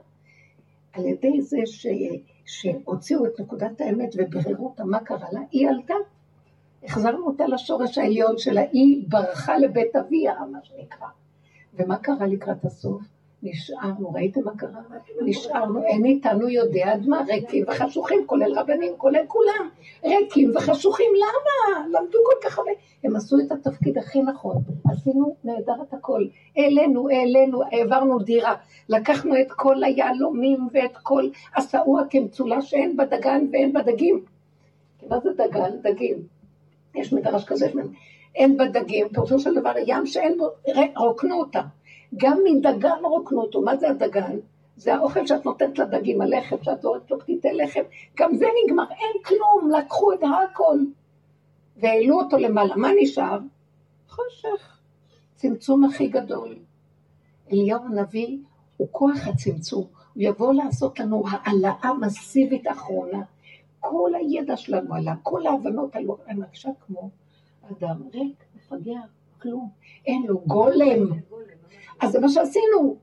על 0.93 1.07
ידי 1.07 1.43
זה 1.43 1.59
ש... 1.67 1.87
שהוציאו 2.47 3.27
את 3.27 3.41
נקודת 3.41 3.81
האמת 3.81 4.15
וביררו 4.19 4.67
אותה, 4.67 4.85
מה 4.85 5.01
קרה 5.01 5.27
לה? 5.33 5.41
היא 5.51 5.69
עלתה. 5.69 5.95
החזרנו 6.83 7.27
אותה 7.27 7.47
לשורש 7.47 7.99
העליון 7.99 8.39
שלה, 8.39 8.63
היא 8.73 9.05
ברחה 9.09 9.59
לבית 9.59 9.97
אביה, 9.97 10.35
מה 10.53 10.59
שנקרא. 10.63 11.09
ומה 11.75 11.97
קרה 11.97 12.27
לקראת 12.27 12.65
הסוף? 12.65 13.03
נשארנו, 13.43 14.13
ראיתם 14.13 14.41
מה 14.45 14.57
קרה? 14.57 14.81
נשארנו, 15.21 15.85
אין 15.85 16.05
איתנו 16.05 16.49
יודע 16.49 16.93
עד 16.93 17.07
מה, 17.07 17.23
ריקים 17.29 17.65
וחשוכים, 17.69 18.27
כולל 18.27 18.59
רבנים, 18.59 18.93
כולל 18.97 19.27
כולם, 19.29 19.69
ריקים 20.05 20.53
וחשוכים, 20.57 21.11
למה? 21.15 21.87
למדו 21.87 22.19
כל 22.25 22.49
כך 22.49 22.59
הרבה. 22.59 22.71
הם 23.05 23.17
עשו 23.17 23.37
את 23.47 23.53
התפקיד 23.53 23.99
הכי 23.99 24.23
נכון, 24.23 24.57
עשינו 24.91 25.37
נהדר 25.45 25.83
את 25.89 25.95
הכל, 25.95 26.27
העלינו, 26.57 27.09
העלינו, 27.09 27.63
העברנו 27.63 28.19
דירה, 28.19 28.55
לקחנו 28.89 29.41
את 29.41 29.53
כל 29.53 29.85
היהלומים 29.85 30.69
ואת 30.73 30.97
כל 30.97 31.29
השאוע 31.57 32.03
כמצולה 32.11 32.63
שאין 32.63 32.97
בה 32.97 33.05
דגן 33.05 33.47
ואין 33.53 33.73
בה 33.73 33.83
דגים. 33.83 34.25
מה 35.09 35.21
זה 35.21 35.31
דגן? 35.33 35.71
דגים. 35.83 36.17
יש 36.95 37.13
מדרש 37.13 37.45
כזה, 37.45 37.69
אין 38.35 38.57
בה 38.57 38.67
דגים, 38.67 39.09
פירושו 39.09 39.39
של 39.39 39.55
דבר 39.55 39.73
ים 39.87 40.07
שאין 40.07 40.39
בו, 40.39 40.49
רוקנו 40.97 41.41
אותה. 41.41 41.61
גם 42.17 42.39
מדגן 42.45 43.05
רוקנו 43.05 43.41
אותו. 43.41 43.63
מה 43.63 43.77
זה 43.77 43.91
הדגן? 43.91 44.39
זה 44.77 44.95
האוכל 44.95 45.27
שאת 45.27 45.45
נותנת 45.45 45.79
לדגים, 45.79 46.21
הלחם, 46.21 46.57
שאת 46.63 46.83
זורקת 46.83 47.11
לו 47.11 47.21
פתיתי 47.21 47.53
לחם, 47.53 47.81
גם 48.17 48.35
זה 48.35 48.47
נגמר, 48.65 48.85
אין 48.91 49.23
כלום, 49.25 49.71
לקחו 49.79 50.13
את 50.13 50.19
הכל. 50.23 50.79
והעלו 51.77 52.21
אותו 52.21 52.39
למעלה, 52.39 52.77
מה 52.77 52.89
נשאר? 53.01 53.39
חושך. 54.09 54.79
צמצום 55.35 55.85
הכי 55.85 56.09
גדול. 56.09 56.57
אליהו 57.53 57.85
הנביא 57.85 58.39
הוא 58.77 58.89
כוח 58.91 59.27
הצמצום, 59.27 59.87
הוא 60.15 60.23
יבוא 60.23 60.53
לעשות 60.53 61.01
לנו 61.01 61.23
העלאה 61.31 61.95
מסיבית 62.01 62.67
אחרונה. 62.67 63.23
כל 63.81 64.11
הידע 64.15 64.57
שלנו 64.57 64.95
עלה, 64.95 65.15
כל 65.23 65.47
ההבנות 65.47 65.97
עלו, 65.97 66.17
אני 66.29 66.41
מרגישה 66.41 66.69
כמו 66.87 67.11
אדם 67.71 68.03
ריק, 68.15 68.45
מפגר, 68.57 69.01
כלום, 69.43 69.69
אין 70.07 70.23
לו 70.29 70.41
גולם. 70.47 71.07
אז 72.01 72.13
זה 72.13 72.21
מה 72.21 72.29
שעשינו. 72.29 72.97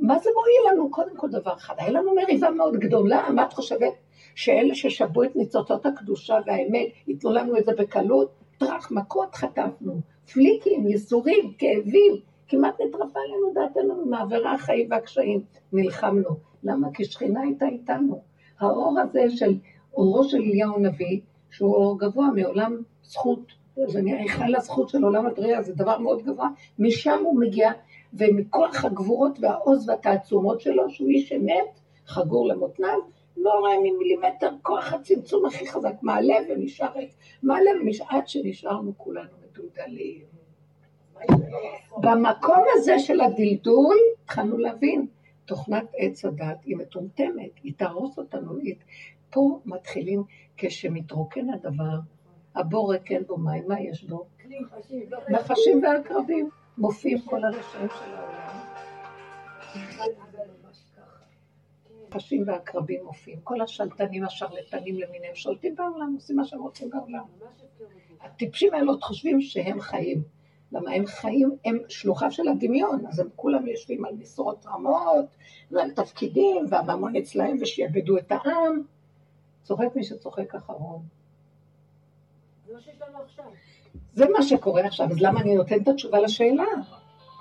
מה 0.00 0.18
זה 0.18 0.30
מועיל 0.34 0.72
לנו? 0.72 0.90
קודם 0.90 1.16
כל 1.16 1.28
דבר 1.30 1.54
אחד, 1.54 1.74
היה 1.78 1.90
לנו 1.90 2.14
מריבה 2.14 2.50
מאוד 2.50 2.76
גדולה, 2.76 3.30
מה 3.34 3.44
את 3.44 3.52
חושבת? 3.52 3.92
שאלה 4.34 4.74
ששבו 4.74 5.22
את 5.22 5.36
ניצוצות 5.36 5.86
הקדושה 5.86 6.38
והאמת, 6.46 6.86
ייתנו 7.06 7.32
לנו 7.32 7.58
את 7.58 7.64
זה 7.64 7.72
בקלות? 7.78 8.30
טראח, 8.58 8.90
מכות 8.90 9.34
חטפנו, 9.34 10.00
פליקים, 10.32 10.88
ייסורים, 10.88 11.52
כאבים, 11.58 12.12
כמעט 12.48 12.80
נטרפה 12.80 13.20
לנו 13.28 13.52
דעתנו 13.54 14.06
מעבירה 14.06 14.54
החיים 14.54 14.86
והקשיים. 14.90 15.42
נלחמנו. 15.72 16.30
למה? 16.62 16.88
כי 16.94 17.04
שכינה 17.04 17.40
הייתה 17.40 17.66
איתנו. 17.66 18.22
האור 18.60 19.00
הזה 19.00 19.36
של 19.36 19.54
אורו 19.94 20.24
של 20.24 20.36
אליהו 20.36 20.76
הנביא, 20.76 21.20
שהוא 21.50 21.74
אור 21.74 21.98
גבוה 21.98 22.28
מעולם 22.34 22.82
זכות, 23.02 23.52
זה 23.86 24.02
נראה 24.02 24.20
היכל 24.20 24.54
הזכות 24.56 24.88
של 24.88 25.04
עולם 25.04 25.26
הבריאה, 25.26 25.62
זה 25.62 25.74
דבר 25.74 25.98
מאוד 25.98 26.22
גבוה, 26.22 26.48
משם 26.78 27.18
הוא 27.24 27.40
מגיע, 27.40 27.70
ומכוח 28.14 28.84
הגבורות 28.84 29.38
והעוז 29.40 29.88
והתעצומות 29.88 30.60
שלו, 30.60 30.90
שהוא 30.90 31.08
איש 31.08 31.32
אמת, 31.32 31.80
חגור 32.06 32.48
למותניו, 32.48 32.98
לא 33.36 33.50
רואה 33.50 33.78
ממילימטר 33.78 34.50
כוח 34.62 34.92
הצמצום 34.92 35.46
הכי 35.46 35.66
חזק, 35.66 35.94
מעלה 36.02 36.34
ונשאר 36.48 36.92
ריק, 36.94 37.10
מעלה 37.42 37.70
ונשאר, 37.80 38.06
עד 38.08 38.28
שנשארנו 38.28 38.92
כולנו 38.96 39.30
מדולדלים. 39.42 40.22
במקום 42.00 42.64
הזה 42.74 42.98
של 42.98 43.20
הדלדול, 43.20 43.96
התחלנו 44.24 44.58
להבין, 44.58 45.06
תוכנת 45.44 45.84
עץ 45.96 46.24
הדת 46.24 46.64
היא 46.64 46.76
מטומטמת, 46.76 47.50
היא 47.62 47.72
תהרוס 47.76 48.18
אותנו, 48.18 48.58
פה 49.30 49.58
מתחילים, 49.64 50.22
כשמתרוקן 50.56 51.50
הדבר, 51.50 51.98
הבור 52.54 52.94
אין 52.94 53.22
בו 53.26 53.36
מים, 53.36 53.64
מה 53.68 53.80
יש 53.80 54.04
בו? 54.04 54.24
נחשים 55.28 55.82
ועקרבים, 55.82 56.48
מופיעים 56.78 57.20
כל 57.20 57.44
הרשעים 57.44 57.88
של 57.88 58.14
העולם. 58.14 58.42
נחשים 62.14 62.44
ועקרבים 62.46 63.04
מופיעים, 63.04 63.40
כל 63.44 63.60
השלטנים 63.60 64.24
השרלטנים 64.24 65.00
למיניהם 65.00 65.34
שולטים 65.34 65.74
בעולם, 65.74 66.14
עושים 66.14 66.36
מה 66.36 66.44
שהם 66.44 66.62
רוצים 66.62 66.90
בעולם. 66.90 67.24
הטיפשים 68.20 68.74
האלה 68.74 68.90
עוד 68.90 69.02
חושבים 69.02 69.40
שהם 69.40 69.80
חיים. 69.80 70.22
למה 70.72 70.90
הם 70.90 71.06
חיים, 71.06 71.56
הם 71.64 71.78
שלוחיו 71.88 72.32
של 72.32 72.48
הדמיון, 72.48 73.06
אז 73.06 73.18
הם 73.18 73.28
כולם 73.36 73.66
יושבים 73.66 74.04
על 74.04 74.14
משרות 74.14 74.66
רמות 74.66 75.26
ועל 75.70 75.90
תפקידים 75.90 76.66
והממון 76.70 77.16
אצלהם 77.16 77.56
ושיעבדו 77.60 78.18
את 78.18 78.32
העם. 78.32 78.82
צוחק 79.62 79.96
מי 79.96 80.04
שצוחק 80.04 80.54
אחרון. 80.54 81.02
זה 82.66 82.72
מה 82.72 82.80
שקורה 84.42 84.86
עכשיו, 84.86 85.10
אז 85.10 85.20
למה 85.20 85.40
אני 85.40 85.54
נותנת 85.54 85.82
את 85.82 85.88
התשובה 85.88 86.20
לשאלה? 86.20 86.64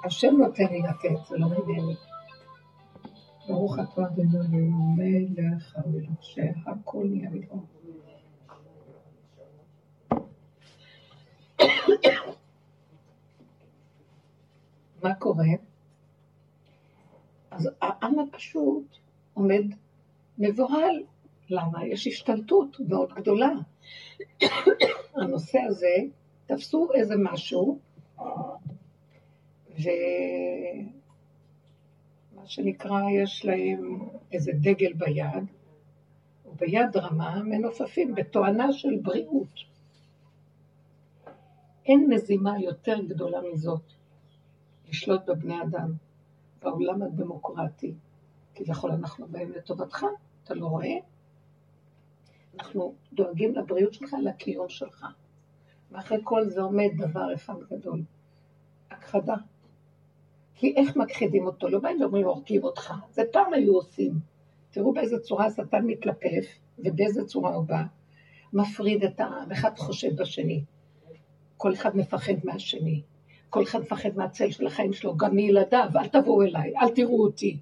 השם 0.04 0.36
נותן 0.38 0.66
לי 0.72 0.82
לתת, 0.82 1.26
זה 1.30 1.38
לא 1.38 1.48
ממני. 1.48 1.96
ברוך 3.48 3.80
אתה 3.80 4.02
אדוני 4.02 4.70
מלך 4.98 5.76
המלך 5.76 6.24
שהכל 6.24 7.04
נהיה 7.06 7.30
מדרום. 7.30 7.66
מה 15.04 15.14
קורה? 15.14 15.46
אז 17.52 17.70
העם 17.82 18.20
הפשוט 18.20 18.98
עומד 19.34 19.64
מבוהל, 20.38 21.04
למה? 21.50 21.86
יש 21.86 22.08
השתלטות 22.08 22.78
מאוד 22.90 23.14
גדולה. 23.14 23.50
הנושא 25.22 25.60
הזה, 25.60 25.96
תפסו 26.56 26.90
איזה 26.94 27.16
משהו, 27.18 27.80
ומה 29.70 29.86
שנקרא, 32.46 33.10
יש 33.10 33.46
להם 33.46 34.10
איזה 34.32 34.52
דגל 34.54 34.94
ביד, 34.94 35.44
וביד 36.46 36.98
רמה 36.98 37.44
מנופפים 37.44 38.16
בתואנה 38.16 38.74
של 38.74 38.98
בריאות. 39.02 39.54
אין 41.86 42.10
מזימה 42.14 42.60
יותר 42.60 43.02
גדולה 43.08 43.40
מזאת, 43.54 43.84
לשלוט 44.90 45.22
בבני 45.26 45.62
אדם, 45.62 45.94
בעולם 46.62 47.02
הדמוקרטי. 47.02 47.94
כביכול 48.56 48.92
אנחנו 48.92 49.28
באים 49.28 49.52
לטובתך, 49.52 50.06
אתה 50.44 50.54
לא 50.54 50.66
רואה? 50.66 50.96
אנחנו 52.60 52.94
דואגים 53.14 53.56
לבריאות 53.56 53.94
שלך, 53.94 54.16
לקיום 54.24 54.70
שלך. 54.70 55.06
ואחרי 55.92 56.18
כל 56.24 56.46
זה 56.46 56.62
עומד 56.62 56.90
דבר 56.98 57.34
אחד 57.34 57.54
גדול, 57.72 58.02
הכחדה. 58.92 59.36
כי 60.56 60.74
איך 60.76 60.96
מכחידים 60.96 61.46
אותו? 61.46 61.70
לא 61.70 61.80
באים 61.80 62.02
ואומרים, 62.02 62.26
הורגים 62.26 62.64
אותך. 62.64 62.94
זה 63.12 63.22
פעם 63.32 63.54
היו 63.54 63.74
עושים. 63.74 64.12
תראו 64.72 64.94
באיזה 64.94 65.20
צורה 65.20 65.46
השטן 65.46 65.86
מתלפף, 65.86 66.46
ובאיזה 66.80 67.26
צורה 67.26 67.56
הוא 67.56 67.66
בא. 67.66 67.84
מפריד 68.54 69.04
את 69.04 69.20
העם, 69.20 69.52
אחד 69.52 69.78
חושב 69.78 70.16
בשני. 70.16 70.64
כל 71.58 71.74
אחד 71.74 71.98
מפחד 71.98 72.34
מהשני. 72.44 73.02
כל 73.50 73.64
אחד 73.64 73.80
מפחד 73.80 74.10
מהצל 74.16 74.52
של 74.52 74.68
החיים 74.68 74.94
שלו, 74.94 75.18
גם 75.18 75.36
מילדיו, 75.36 75.90
אל 75.96 76.08
תבואו 76.08 76.42
אליי, 76.42 76.74
אל 76.78 76.90
תראו 76.90 77.24
אותי. 77.24 77.58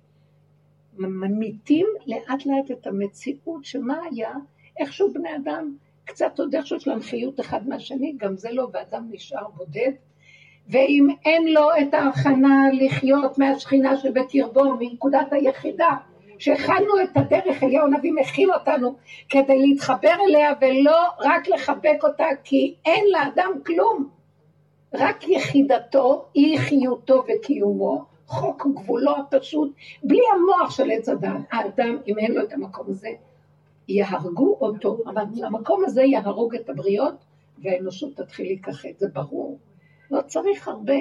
ממיתים 0.97 1.87
לאט 2.05 2.45
לאט 2.45 2.71
את 2.71 2.87
המציאות 2.87 3.65
שמה 3.65 3.99
היה, 4.11 4.33
איכשהו 4.79 5.13
בני 5.13 5.35
אדם, 5.35 5.75
קצת 6.09 6.39
עוד 6.39 6.55
איכשהו 6.55 6.77
יש 6.77 6.87
להם 6.87 7.01
חיות 7.01 7.39
אחד 7.39 7.67
מהשני, 7.67 8.13
גם 8.17 8.37
זה 8.37 8.49
לא, 8.51 8.67
ואדם 8.73 9.07
נשאר 9.11 9.47
בודד. 9.57 9.91
ואם 10.69 11.07
אין 11.25 11.53
לו 11.53 11.69
את 11.81 11.93
ההכנה 11.93 12.65
לחיות 12.73 13.37
מהשכינה 13.37 13.97
שבקרבו, 13.97 14.63
מנקודת 14.79 15.27
היחידה, 15.33 15.89
שהכנו 16.39 17.03
את 17.03 17.17
הדרך, 17.17 17.63
אליהו 17.63 17.85
הנביא 17.85 18.13
מכין 18.13 18.49
אותנו 18.53 18.95
כדי 19.29 19.59
להתחבר 19.59 20.13
אליה 20.27 20.53
ולא 20.61 20.99
רק 21.19 21.47
לחבק 21.47 22.03
אותה, 22.03 22.25
כי 22.43 22.75
אין 22.85 23.05
לאדם 23.11 23.51
כלום. 23.65 24.09
רק 24.93 25.27
יחידתו, 25.27 26.25
אי 26.35 26.57
חיותו 26.57 27.23
וקיומו, 27.27 28.05
חוק 28.27 28.67
גבולו 28.75 29.15
הפשוט, 29.17 29.73
בלי 30.03 30.21
המוח 30.33 30.71
של 30.71 30.91
עץ 30.91 31.09
אדם. 31.09 31.43
האדם, 31.51 31.97
אם 32.07 32.19
אין 32.19 32.31
לו 32.31 32.43
את 32.43 32.53
המקום 32.53 32.85
הזה, 32.89 33.09
יהרגו 33.89 34.57
אותו, 34.61 34.97
אבל 35.05 35.23
המקום 35.43 35.83
הזה 35.85 36.01
יהרוג 36.01 36.55
את 36.55 36.69
הבריות, 36.69 37.25
והאנושות 37.63 38.15
תתחיל 38.15 38.45
להיכחד, 38.45 38.89
זה 38.97 39.07
ברור. 39.07 39.59
לא 40.11 40.21
צריך 40.21 40.67
הרבה, 40.67 40.93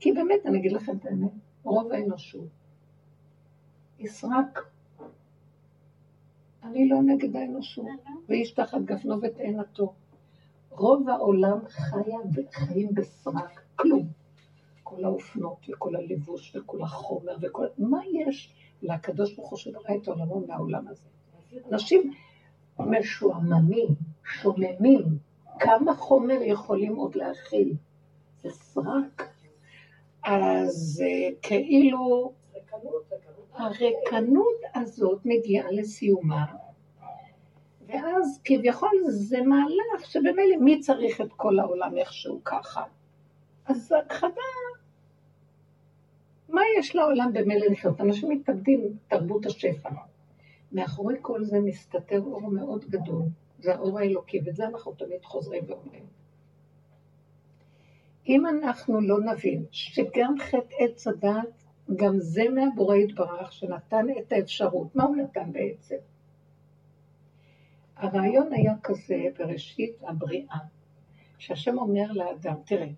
כי 0.00 0.12
באמת, 0.12 0.46
אני 0.46 0.58
אגיד 0.58 0.72
לכם 0.72 0.96
את 0.96 1.06
האמת, 1.06 1.30
רוב 1.62 1.92
האנושות 1.92 2.48
יסרק. 3.98 4.58
אני 6.62 6.88
לא 6.88 7.02
נגד 7.02 7.36
האנושות, 7.36 7.86
ואיש 8.28 8.50
תחת 8.50 8.80
גפנו 8.84 9.22
ותאנתו. 9.22 9.92
רוב 10.70 11.08
העולם 11.08 11.58
חיה 11.68 12.18
וחיים 12.34 12.94
בסרק, 12.94 13.60
כלום. 13.76 14.06
כל 14.82 15.04
האופנות 15.04 15.66
וכל 15.68 15.96
הלבוש 15.96 16.56
וכל 16.56 16.82
החומר 16.82 17.36
וכל... 17.40 17.66
מה 17.78 18.00
יש 18.12 18.52
לקדוש 18.82 19.34
ברוך 19.34 19.50
הוא 19.50 19.58
שברא 19.58 19.94
את 20.02 20.08
עולמו 20.08 20.46
מהעולם 20.46 20.88
הזה? 20.88 21.08
אנשים 21.72 22.12
משועממים, 22.78 23.88
שוממים, 24.24 25.02
כמה 25.60 25.94
חומר 25.94 26.38
יכולים 26.42 26.96
עוד 26.96 27.14
להכיל? 27.14 27.72
זה 28.42 28.50
סרק. 28.50 29.30
אז 30.24 31.02
אה, 31.06 31.28
כאילו 31.42 32.32
הריקנות 33.54 34.60
הזאת 34.74 35.20
מגיעה 35.24 35.70
לסיומה, 35.70 36.44
ואז 37.86 38.40
כביכול 38.44 39.02
זה 39.08 39.42
מהלך 39.42 40.06
שבמילא 40.06 40.56
מי 40.60 40.80
צריך 40.80 41.20
את 41.20 41.32
כל 41.36 41.58
העולם 41.58 41.98
איכשהו 41.98 42.40
ככה? 42.44 42.82
אז 43.66 43.94
הכחדה, 44.04 44.30
מה 46.48 46.60
יש 46.78 46.96
לעולם 46.96 47.32
במילא 47.32 47.66
לחיות? 47.66 48.00
אנשים 48.00 48.28
מתאבדים, 48.28 48.80
תרבות 49.08 49.46
השפע. 49.46 49.88
מאחורי 50.72 51.16
כל 51.22 51.44
זה 51.44 51.60
מסתתר 51.60 52.20
אור 52.20 52.50
מאוד 52.50 52.84
גדול, 52.84 53.22
זה 53.58 53.74
האור 53.74 53.98
האלוקי, 53.98 54.40
ואת 54.44 54.56
זה 54.56 54.66
אנחנו 54.66 54.92
תמיד 54.92 55.24
חוזרים 55.24 55.64
ואומרים. 55.66 56.04
אם 58.28 58.46
אנחנו 58.46 59.00
לא 59.00 59.20
נבין 59.20 59.64
שגם 59.70 60.34
חטא 60.38 60.74
עץ 60.78 61.06
הדת, 61.06 61.64
גם 61.96 62.18
זה 62.18 62.42
מהבורא 62.48 62.96
יתברך 62.96 63.52
שנתן 63.52 64.06
את 64.18 64.32
האפשרות, 64.32 64.96
מה 64.96 65.04
הוא 65.04 65.16
נתן 65.16 65.52
בעצם? 65.52 65.96
הרעיון 67.96 68.52
היה 68.52 68.74
כזה 68.82 69.24
בראשית 69.38 69.96
הבריאה, 70.02 70.56
שהשם 71.38 71.78
אומר 71.78 72.12
לאדם, 72.12 72.54
תראה, 72.64 72.88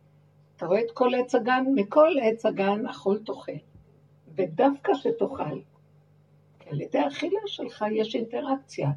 אתה 0.57 0.67
רואה 0.67 0.81
את 0.81 0.91
כל 0.95 1.11
עץ 1.15 1.35
הגן? 1.35 1.65
מכל 1.75 2.11
עץ 2.23 2.47
הגן 2.47 2.87
אכול 2.87 3.23
תאכל, 3.27 3.53
ודווקא 4.35 4.95
שתאכל, 4.95 5.59
על 6.73 6.81
ידי 6.81 6.99
האכילה 6.99 7.41
שלך 7.47 7.85
יש 7.93 8.15
אינטראקציה, 8.15 8.91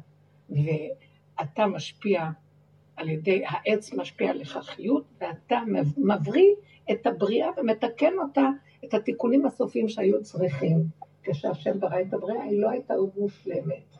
ואתה 0.50 1.66
משפיע 1.66 2.24
על 2.96 3.08
ידי, 3.08 3.42
העץ 3.46 3.92
משפיע 3.92 4.30
עליך 4.30 4.58
חיות, 4.62 5.04
ואתה 5.20 5.58
מבריא 5.96 6.50
את 6.90 7.06
הבריאה 7.06 7.48
ומתקן 7.56 8.12
אותה, 8.18 8.48
את 8.84 8.94
התיקונים 8.94 9.46
הסופיים 9.46 9.88
שהיו 9.88 10.22
צריכים. 10.22 10.76
כשהשם 11.22 11.80
ברא 11.80 12.00
את 12.00 12.14
הבריאה, 12.14 12.42
היא 12.42 12.60
לא 12.60 12.70
הייתה 12.70 12.94
עוד 12.94 13.10
מושלמת. 13.16 13.96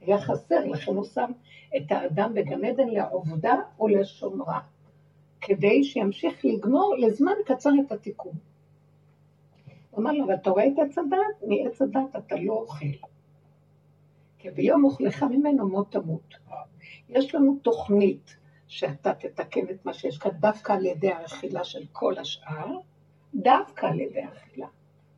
היה 0.00 0.20
חסר, 0.20 0.64
לכן 0.64 0.94
הוא 0.94 1.04
שם 1.04 1.30
את 1.76 1.92
האדם 1.92 2.34
בגן 2.34 2.64
עדן 2.64 2.88
לעובדה 2.88 3.54
ולשומרה, 3.80 4.60
כדי 5.40 5.84
שימשיך 5.84 6.44
לגמור 6.44 6.94
לזמן 6.98 7.34
קצר 7.46 7.70
את 7.86 7.92
התיקון. 7.92 8.34
אמר 9.98 10.12
לו, 10.12 10.24
אבל 10.24 10.34
אתה 10.34 10.50
רואה 10.50 10.66
את 10.66 10.78
עץ 10.78 10.98
הדת? 10.98 11.48
מעץ 11.48 11.82
הדת 11.82 12.16
אתה 12.16 12.36
לא 12.36 12.52
אוכל. 12.52 12.86
כי 14.38 14.50
ביום 14.50 14.84
אוכלך 14.84 15.22
ממנו 15.22 15.68
מות 15.68 15.92
תמות. 15.92 16.34
יש 17.08 17.34
לנו 17.34 17.58
תוכנית 17.62 18.36
שאתה 18.66 19.14
תתקן 19.14 19.68
את 19.70 19.86
מה 19.86 19.94
שיש 19.94 20.18
כאן 20.18 20.30
דווקא 20.30 20.72
על 20.72 20.86
ידי 20.86 21.12
האכילה 21.12 21.64
של 21.64 21.82
כל 21.92 22.18
השאר, 22.18 22.66
דווקא 23.34 23.86
על 23.86 24.00
ידי 24.00 24.20
האכילה. 24.20 24.66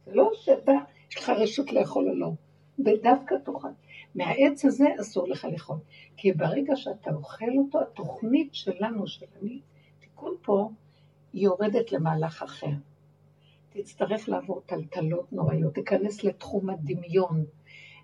זה 0.06 0.14
לא 0.14 0.30
שאתה, 0.34 0.72
יש 1.10 1.16
לך 1.16 1.28
רשות 1.28 1.72
לאכול 1.72 2.08
או 2.08 2.14
לא, 2.14 2.30
ודווקא 2.78 3.34
תאכל. 3.44 3.68
מהעץ 4.14 4.64
הזה 4.64 4.86
אסור 5.00 5.28
לך 5.28 5.46
לאכול. 5.52 5.76
כי 6.16 6.32
ברגע 6.32 6.76
שאתה 6.76 7.10
אוכל 7.10 7.58
אותו, 7.58 7.80
התוכנית 7.80 8.54
שלנו, 8.54 9.06
של 9.06 9.26
אני, 9.42 9.60
תיקון 10.00 10.34
פה, 10.42 10.70
יורדת 11.34 11.92
למהלך 11.92 12.42
אחר. 12.42 12.66
תצטרך 13.82 14.28
לעבור 14.28 14.62
טלטלות 14.66 15.32
נוראיות, 15.32 15.74
תיכנס 15.74 16.24
לתחום 16.24 16.70
הדמיון, 16.70 17.44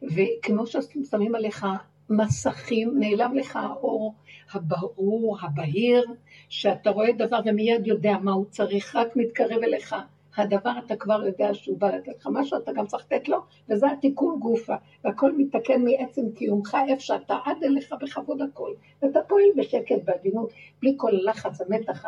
וכמו 0.02 0.66
ששמים 0.66 1.34
עליך 1.34 1.66
מסכים, 2.10 2.98
נעלם 2.98 3.34
לך 3.34 3.56
האור 3.56 4.14
הברור, 4.52 5.38
הבהיר, 5.42 6.04
שאתה 6.48 6.90
רואה 6.90 7.12
דבר 7.12 7.40
ומיד 7.44 7.86
יודע 7.86 8.16
מה 8.22 8.32
הוא 8.32 8.44
צריך, 8.44 8.96
רק 8.96 9.16
מתקרב 9.16 9.62
אליך. 9.62 9.94
הדבר 10.36 10.70
אתה 10.86 10.96
כבר 10.96 11.26
יודע 11.26 11.54
שהוא 11.54 11.78
בא 11.78 11.88
לתת 11.96 12.12
לך. 12.20 12.28
משהו, 12.32 12.58
אתה 12.58 12.72
גם 12.72 12.86
צריך 12.86 13.04
לתת 13.04 13.28
לו, 13.28 13.38
וזה 13.68 13.86
התיקון 13.86 14.40
גופה, 14.40 14.74
והכל 15.04 15.32
מתקן 15.36 15.84
מעצם 15.84 16.22
קיומך, 16.34 16.76
איפה 16.88 17.00
שאתה 17.00 17.38
עד 17.44 17.56
אליך 17.64 17.94
בכבוד 18.00 18.42
הכל, 18.42 18.70
ואתה 19.02 19.20
פועל 19.28 19.44
בשקט, 19.56 20.04
בעדינות, 20.04 20.52
בלי 20.82 20.94
כל 20.96 21.10
הלחץ, 21.14 21.60
המתח, 21.60 22.04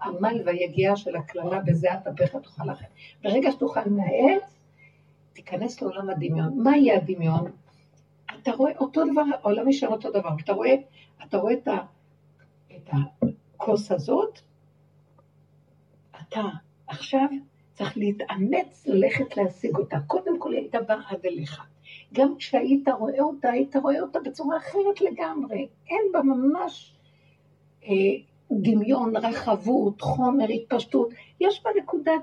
העמל 0.00 0.42
והיגיעה 0.44 0.96
של 0.96 1.16
הקללה, 1.16 1.60
בזה 1.60 1.88
את 1.94 2.06
אפיך 2.06 2.36
תאכל 2.36 2.70
לכם. 2.70 2.84
ברגע 3.22 3.50
שתאכל 3.52 3.90
מהעץ, 3.90 4.64
תיכנס 5.32 5.82
לעולם 5.82 6.10
הדמיון. 6.10 6.62
מה 6.62 6.76
יהיה 6.76 6.96
הדמיון? 6.96 7.50
אתה 8.42 8.50
רואה 8.50 8.72
אותו 8.78 9.04
דבר, 9.12 9.22
העולם 9.42 9.66
יישאר 9.66 9.88
אותו 9.88 10.10
דבר, 10.10 10.30
אתה 10.44 10.52
רואה, 10.52 10.74
אתה 11.24 11.36
רואה 11.36 11.52
את, 11.52 11.68
ה, 11.68 11.76
את 12.76 12.90
הכוס 12.92 13.92
הזאת, 13.92 14.38
אתה 16.22 16.42
עכשיו 16.86 17.28
צריך 17.74 17.96
להתאמץ 17.96 18.86
ללכת 18.86 19.36
להשיג 19.36 19.76
אותה. 19.76 19.96
קודם 20.06 20.40
כל 20.40 20.52
היא 20.52 20.60
הייתה 20.60 20.80
באה 20.80 21.00
עד 21.08 21.26
אליך. 21.26 21.62
גם 22.12 22.34
כשהיית 22.38 22.88
רואה 22.88 23.20
אותה, 23.20 23.50
היית 23.50 23.76
רואה 23.76 24.00
אותה 24.00 24.18
בצורה 24.24 24.56
אחרת 24.56 25.00
לגמרי. 25.00 25.68
אין 25.90 26.02
בה 26.12 26.22
ממש 26.22 26.94
אה, 27.84 27.88
דמיון, 28.52 29.16
רחבות, 29.16 30.00
חומר, 30.00 30.48
התפשטות. 30.48 31.08
יש 31.40 31.62
בה 31.64 31.70
נקודת 31.82 32.22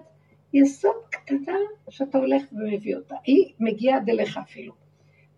יסוד 0.53 0.95
קטנה 1.09 1.57
שאתה 1.89 2.17
הולך 2.17 2.43
ומביא 2.51 2.95
אותה. 2.95 3.15
היא 3.23 3.53
מגיעה 3.59 3.97
עד 3.97 4.09
אליך 4.09 4.38
אפילו. 4.38 4.73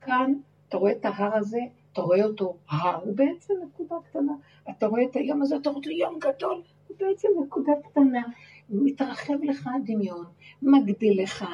כאן 0.01 0.33
אתה 0.69 0.77
רואה 0.77 0.91
את 0.91 1.05
ההר 1.05 1.35
הזה, 1.35 1.59
אתה 1.93 2.01
רואה 2.01 2.23
אותו 2.23 2.57
הר, 2.69 3.03
הוא 3.03 3.15
בעצם 3.15 3.53
נקודה 3.65 3.95
קטנה. 4.09 4.33
אתה 4.69 4.87
רואה 4.87 5.03
את 5.03 5.15
היום 5.15 5.41
הזה, 5.41 5.55
אתה 5.55 5.69
אותו 5.69 5.89
יום 5.89 6.19
גדול, 6.19 6.61
הוא 6.87 6.97
בעצם 6.99 7.27
נקודה 7.43 7.71
קטנה. 7.83 8.21
מתרחב 8.69 9.43
לך 9.43 9.69
הדמיון, 9.75 10.25
מגדיל 10.61 11.23
לך, 11.23 11.45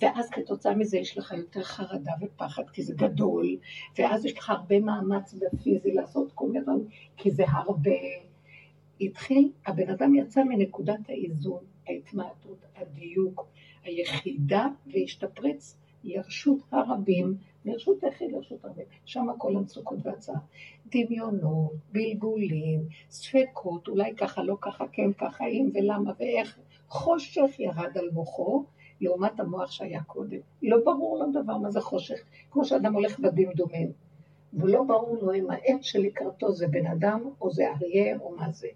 ואז 0.00 0.30
כתוצאה 0.30 0.74
מזה 0.74 0.98
יש 0.98 1.18
לך 1.18 1.32
יותר 1.36 1.62
חרדה 1.62 2.12
ופחד, 2.20 2.62
כי 2.72 2.82
זה 2.82 2.94
גדול, 2.94 3.56
ואז 3.98 4.26
יש 4.26 4.38
לך 4.38 4.50
הרבה 4.50 4.80
מאמץ 4.80 5.34
בפיזי 5.34 5.92
לעשות 5.92 6.32
כל 6.34 6.46
מיני 6.46 6.60
דברים, 6.60 6.86
כי 7.16 7.30
זה 7.30 7.44
הרבה. 7.48 7.90
התחיל, 9.06 9.52
הבן 9.66 9.90
אדם 9.90 10.14
יצא 10.14 10.42
מנקודת 10.44 11.08
האיזון, 11.08 11.64
ההתמעטות, 11.88 12.58
הדיוק, 12.76 13.46
היחידה, 13.84 14.66
והשתפרץ 14.86 15.76
לרשות 16.04 16.58
הרבים, 16.70 17.36
מרשות 17.64 18.04
היחיד 18.04 18.32
לרשות 18.32 18.64
הרבה. 18.64 18.82
שם 19.04 19.26
כל 19.38 19.56
המצוקות 19.56 19.98
והצעה. 20.02 20.38
דמיונות, 20.86 21.72
בלבולים, 21.92 22.80
ספקות, 23.10 23.88
אולי 23.88 24.14
ככה, 24.16 24.42
לא 24.42 24.56
ככה, 24.60 24.84
כן 24.92 25.12
ככה, 25.12 25.46
אם 25.46 25.70
ולמה 25.74 26.12
ואיך. 26.18 26.58
חושך 26.88 27.50
ירד 27.58 27.98
על 27.98 28.10
מוחו, 28.12 28.64
לעומת 29.00 29.40
המוח 29.40 29.70
שהיה 29.70 30.02
קודם. 30.02 30.38
לא 30.62 30.76
ברור 30.84 31.18
לו 31.18 31.42
דבר 31.42 31.58
מה 31.58 31.70
זה 31.70 31.80
חושך, 31.80 32.18
כמו 32.50 32.64
שאדם 32.64 32.94
הולך 32.94 33.20
בדמדומים. 33.20 33.92
ולא 34.52 34.82
ברור 34.82 35.16
לו 35.22 35.34
אם 35.34 35.50
העץ 35.50 35.82
שלקראתו 35.82 36.52
זה 36.52 36.68
בן 36.68 36.86
אדם, 36.86 37.30
או 37.40 37.50
זה 37.50 37.62
אריה, 37.70 38.18
או 38.20 38.36
מה 38.36 38.50
זה. 38.50 38.68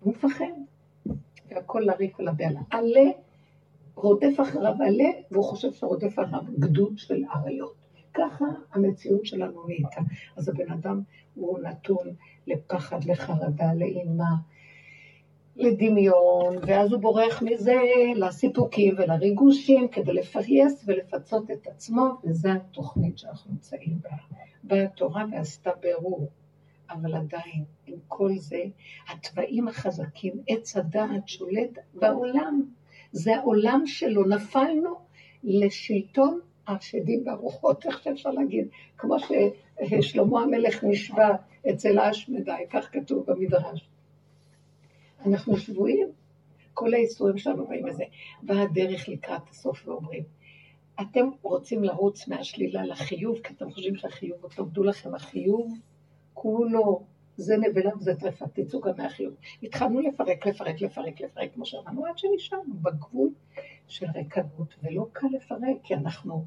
הוא 0.00 0.12
מפחד. 0.12 0.44
והכל 1.48 1.82
לריק 1.86 2.18
ולבהלה. 2.18 2.60
עלה, 2.70 3.10
רודף 3.94 4.40
אחריו 4.42 4.74
עלה, 4.80 5.10
והוא 5.30 5.44
חושב 5.44 5.72
שרודף 5.72 6.18
אחריו 6.18 6.42
גדוד 6.58 6.98
של 6.98 7.24
אריות. 7.34 7.74
ככה 8.14 8.44
המציאות 8.72 9.26
שלנו 9.26 9.66
נהייתה. 9.66 10.00
אז 10.36 10.48
הבן 10.48 10.72
אדם 10.72 11.02
הוא 11.34 11.58
נתון 11.58 12.06
לפחד, 12.46 13.04
לחרדה, 13.04 13.74
לאימה, 13.74 14.34
לדמיון, 15.56 16.56
ואז 16.66 16.92
הוא 16.92 17.00
בורח 17.00 17.42
מזה 17.42 17.80
לסיפוקים 18.16 18.94
ולריגושים 18.98 19.88
כדי 19.88 20.12
לפייס 20.12 20.84
ולפצות 20.86 21.50
את 21.50 21.66
עצמו, 21.66 22.04
וזו 22.24 22.48
התוכנית 22.48 23.18
שאנחנו 23.18 23.52
נמצאים 23.52 23.98
בה. 24.02 24.10
באה 24.62 24.84
התורה 24.84 25.24
ועשתה 25.32 25.70
בירור, 25.80 26.28
אבל 26.90 27.14
עדיין, 27.14 27.64
עם 27.86 27.96
כל 28.08 28.30
זה, 28.36 28.62
התוואים 29.08 29.68
החזקים, 29.68 30.32
עץ 30.48 30.76
הדעת 30.76 31.28
שולט 31.28 31.78
בעולם. 31.94 32.62
זה 33.12 33.36
העולם 33.36 33.82
שלו, 33.86 34.24
נפלנו 34.28 34.94
לשלטון 35.44 36.40
השדים 36.66 37.22
והרוחות, 37.26 37.86
איך 37.86 38.02
שאפשר 38.02 38.30
להגיד, 38.30 38.68
כמו 38.98 39.16
ששלמה 39.18 40.42
המלך 40.42 40.84
נשבע 40.84 41.28
אצל 41.70 41.98
האשמדי, 41.98 42.52
כך 42.70 42.88
כתוב 42.92 43.30
במדרש. 43.30 43.88
אנחנו 45.26 45.56
שבויים, 45.56 46.08
כל 46.74 46.94
האיסורים 46.94 47.38
שלנו 47.38 47.66
באים 47.66 47.86
לזה. 47.86 48.04
באה 48.42 48.62
הדרך 48.62 49.08
לקראת 49.08 49.48
הסוף 49.50 49.88
ואומרים, 49.88 50.22
אתם 51.00 51.28
רוצים 51.42 51.84
לרוץ 51.84 52.28
מהשלילה 52.28 52.84
לחיוב, 52.84 53.38
כי 53.38 53.54
אתם 53.54 53.70
חושבים 53.70 53.96
שהחיוב 53.96 54.38
הוא 54.76 54.86
לכם, 54.86 55.14
החיוב 55.14 55.78
כולו, 56.42 57.02
זה 57.36 57.56
נבלה 57.56 57.90
וזה 57.96 58.14
טרפה, 58.14 58.44
תצאו 58.48 58.80
גם 58.80 58.92
מהחיוב. 58.98 59.34
התחלנו 59.62 60.00
לפרק, 60.00 60.46
לפרק, 60.46 60.80
לפרק, 60.80 61.20
לפרק, 61.20 61.54
כמו 61.54 61.66
שאמרנו, 61.66 62.06
עד 62.06 62.18
שנשארנו 62.18 62.74
בגבול 62.74 63.28
של 63.88 64.06
ריקנות, 64.14 64.74
ולא 64.82 65.06
קל 65.12 65.26
לפרק, 65.32 65.76
כי 65.82 65.94
אנחנו, 65.94 66.44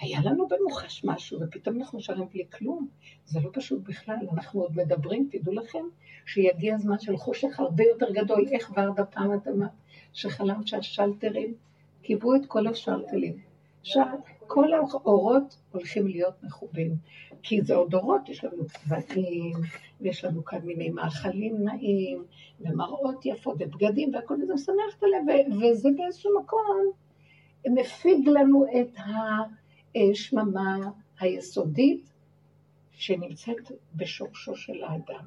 היה 0.00 0.20
לנו 0.24 0.48
במוחש 0.48 1.04
משהו, 1.04 1.40
ופתאום 1.40 1.80
אנחנו 1.80 1.98
נשארים 1.98 2.28
בלי 2.32 2.44
כלום. 2.52 2.88
זה 3.24 3.40
לא 3.40 3.50
פשוט 3.52 3.82
בכלל, 3.88 4.16
אנחנו 4.32 4.60
עוד 4.60 4.76
מדברים, 4.76 5.28
תדעו 5.32 5.54
לכם, 5.54 5.84
שיגיע 6.26 6.74
הזמן 6.74 6.98
של 6.98 7.16
חושך 7.16 7.60
הרבה 7.60 7.84
יותר 7.84 8.10
גדול. 8.12 8.48
איך 8.52 8.72
ורדה 8.76 9.04
פעם 9.04 9.34
את 9.34 9.48
אמרת, 9.48 9.70
שחלמת 10.12 10.66
שהשלטרים 10.68 11.54
קיבלו 12.02 12.36
את 12.36 12.46
כל 12.46 12.66
השלטלים. 12.66 13.36
עכשיו, 13.80 14.18
כל 14.48 14.72
האורות 14.72 15.58
הולכים 15.72 16.06
להיות 16.06 16.42
מכובים, 16.42 16.94
כי 17.42 17.62
זה 17.62 17.74
עוד 17.74 17.94
אורות, 17.94 18.28
יש 18.28 18.44
לנו 18.44 18.64
צבעים, 18.66 19.56
ויש 20.00 20.24
לנו 20.24 20.44
כאן 20.44 20.58
מיני 20.58 20.90
מאכלים 20.90 21.64
נעים, 21.64 22.24
ומראות 22.60 23.26
יפות, 23.26 23.56
ובגדים, 23.58 24.14
והכל 24.14 24.36
זה 24.36 24.54
משמח 24.54 24.96
את 24.98 25.02
הלב, 25.02 25.56
וזה 25.56 25.88
באיזשהו 25.96 26.30
מקום 26.40 26.90
מפיג 27.66 28.28
לנו 28.28 28.64
את 28.80 28.96
השממה 29.94 30.76
היסודית 31.20 32.12
שנמצאת 32.92 33.72
בשורשו 33.94 34.56
של 34.56 34.84
האדם. 34.84 35.24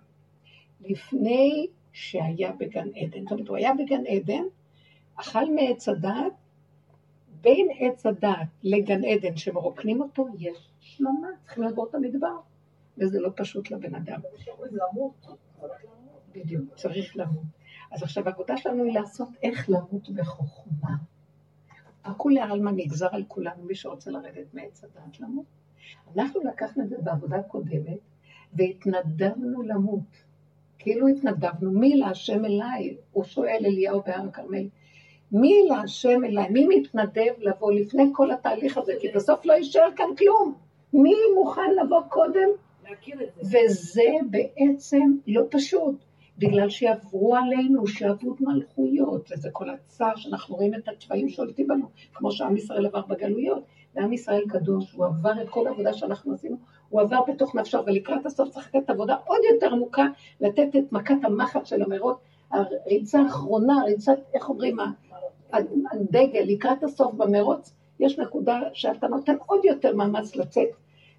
לפני 0.81 1.67
שהיה 1.93 2.51
בגן 2.51 2.87
עדן, 2.95 3.21
זאת 3.21 3.31
אומרת, 3.31 3.47
הוא 3.47 3.57
היה 3.57 3.73
בגן 3.73 4.05
עדן, 4.07 4.43
אכל 5.15 5.53
מעץ 5.55 5.89
הדעת, 5.89 6.33
בין 7.41 7.67
עץ 7.79 8.05
הדעת 8.05 8.47
לגן 8.63 9.03
עדן 9.03 9.37
שמרוקנים 9.37 10.01
אותו, 10.01 10.27
יש 10.39 10.71
שממה, 10.79 11.27
צריכים 11.43 11.63
לעבור 11.63 11.87
את 11.89 11.95
המדבר, 11.95 12.37
וזה 12.97 13.19
לא 13.19 13.29
פשוט 13.35 13.71
לבן 13.71 13.95
אדם. 13.95 14.19
בדיוק, 16.35 16.75
צריך 16.75 17.17
למות. 17.17 17.43
אז 17.91 18.03
עכשיו 18.03 18.27
העבודה 18.27 18.57
שלנו 18.57 18.83
היא 18.83 18.93
לעשות 18.93 19.29
איך 19.43 19.69
למות 19.69 20.09
בחוכמה. 20.09 20.95
הכולי 22.03 22.39
עלמא 22.39 22.69
נגזר 22.69 23.07
על 23.11 23.23
כולנו, 23.27 23.63
מי 23.63 23.75
שרוצה 23.75 24.11
לרדת 24.11 24.53
מעץ 24.53 24.83
הדעת 24.83 25.19
למות. 25.19 25.45
אנחנו 26.15 26.41
לקחנו 26.41 26.83
את 26.83 26.89
זה 26.89 26.97
בעבודה 27.03 27.43
קודמת, 27.43 27.99
והתנדבנו 28.53 29.61
למות. 29.61 30.23
כאילו 30.79 31.07
התנדבנו, 31.07 31.71
מי 31.71 31.95
להשם 31.95 32.45
אליי? 32.45 32.97
הוא 33.11 33.23
שואל 33.23 33.61
אליהו 33.65 34.01
בהר 34.01 34.27
הכרמל. 34.27 34.67
מי 35.31 35.67
להשם 35.69 36.23
אליי? 36.25 36.49
מי 36.49 36.67
מתנדב 36.67 37.33
לבוא 37.37 37.71
לפני 37.71 38.03
כל 38.13 38.31
התהליך 38.31 38.77
הזה? 38.77 38.93
כי 38.99 39.07
בסוף 39.15 39.45
לא 39.45 39.53
יישאר 39.53 39.89
כאן 39.95 40.15
כלום. 40.17 40.53
מי 40.93 41.13
מוכן 41.35 41.71
לבוא 41.83 42.01
קודם? 42.09 42.49
וזה 43.39 44.09
בעצם 44.29 45.11
לא 45.27 45.41
פשוט, 45.49 45.95
בגלל 46.37 46.69
שיעברו 46.69 47.35
עלינו 47.35 47.87
שעבוד 47.87 48.37
מלכויות, 48.39 49.31
וזה 49.31 49.49
כל 49.51 49.69
הצער 49.69 50.15
שאנחנו 50.15 50.55
רואים 50.55 50.73
את 50.73 50.87
התוואים 50.87 51.29
שולטים 51.29 51.67
בנו, 51.67 51.85
כמו 52.13 52.31
שעם 52.31 52.57
ישראל 52.57 52.85
עבר 52.85 53.01
בגלויות. 53.01 53.63
ועם 53.95 54.13
ישראל 54.13 54.43
קדוש, 54.49 54.91
הוא 54.91 55.05
עבר 55.05 55.41
את 55.41 55.49
כל 55.49 55.67
העבודה 55.67 55.93
שאנחנו 55.93 56.33
עשינו, 56.33 56.57
הוא 56.89 57.01
עבר 57.01 57.19
בתוך 57.27 57.55
נפשו, 57.55 57.77
ולקראת 57.85 58.25
הסוף 58.25 58.49
צריך 58.49 58.75
לתת 58.75 58.89
עבודה 58.89 59.15
עוד 59.25 59.39
יותר 59.53 59.73
עמוקה, 59.73 60.05
לתת 60.41 60.75
את 60.75 60.91
מכת 60.91 61.15
המחט 61.23 61.65
של 61.65 61.81
המרות, 61.81 62.19
הריצה 62.51 63.21
האחרונה, 63.21 63.83
ריצת, 63.85 64.17
איך 64.33 64.49
אומרים, 64.49 64.77
הדגל, 65.91 66.43
לקראת 66.45 66.83
הסוף 66.83 67.13
במרוץ, 67.13 67.73
יש 67.99 68.19
נקודה 68.19 68.59
שאתה 68.73 69.07
נותן 69.07 69.35
עוד 69.45 69.65
יותר 69.65 69.95
מאמץ 69.95 70.35
לצאת, 70.35 70.69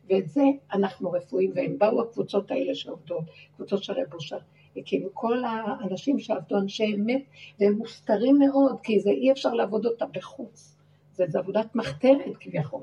ואת 0.09 0.29
זה 0.29 0.43
אנחנו 0.73 1.13
רפואיים, 1.13 1.53
והם 1.55 1.79
באו 1.79 2.03
הקבוצות 2.03 2.51
האלה 2.51 2.75
שעובדות, 2.75 3.25
קבוצות 3.57 3.83
של 3.85 3.93
רב 3.93 4.15
אושר, 4.15 4.39
הקימו 4.77 5.09
כל 5.15 5.45
האנשים 5.45 6.19
שעבדו 6.19 6.59
אנשי 6.59 6.95
אמת, 6.95 7.23
והם 7.61 7.73
מוסתרים 7.73 8.39
מאוד, 8.39 8.81
כי 8.83 9.01
זה 9.01 9.11
אי 9.11 9.33
אפשר 9.33 9.55
לעבוד 9.55 9.87
אותם 9.87 10.07
בחוץ. 10.13 10.77
זה, 11.13 11.25
זה 11.29 11.39
עבודת 11.39 11.75
מחתרת 11.75 12.37
כביכול. 12.41 12.83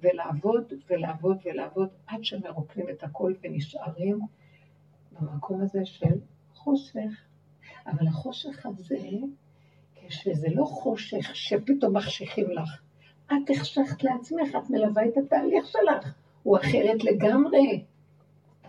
ולעבוד 0.00 0.72
ולעבוד 0.90 1.38
ולעבוד 1.44 1.88
עד 2.06 2.24
שמרוקנים 2.24 2.88
את 2.90 3.02
הכל 3.02 3.32
ונשארים 3.42 4.18
במקום 5.12 5.60
הזה 5.60 5.84
של 5.84 6.14
חושך. 6.54 7.26
אבל 7.86 8.06
החושך 8.06 8.66
הזה, 8.66 8.96
כשזה 10.08 10.48
לא 10.54 10.64
חושך 10.64 11.36
שפתאום 11.36 11.96
מחשיכים 11.96 12.50
לך, 12.50 12.82
את 13.26 13.50
החשכת 13.50 14.04
לעצמך, 14.04 14.56
את 14.56 14.70
מלווה 14.70 15.04
את 15.06 15.16
התהליך 15.16 15.66
שלך, 15.66 16.14
הוא 16.42 16.56
אחרת 16.56 17.04
לגמרי. 17.04 17.84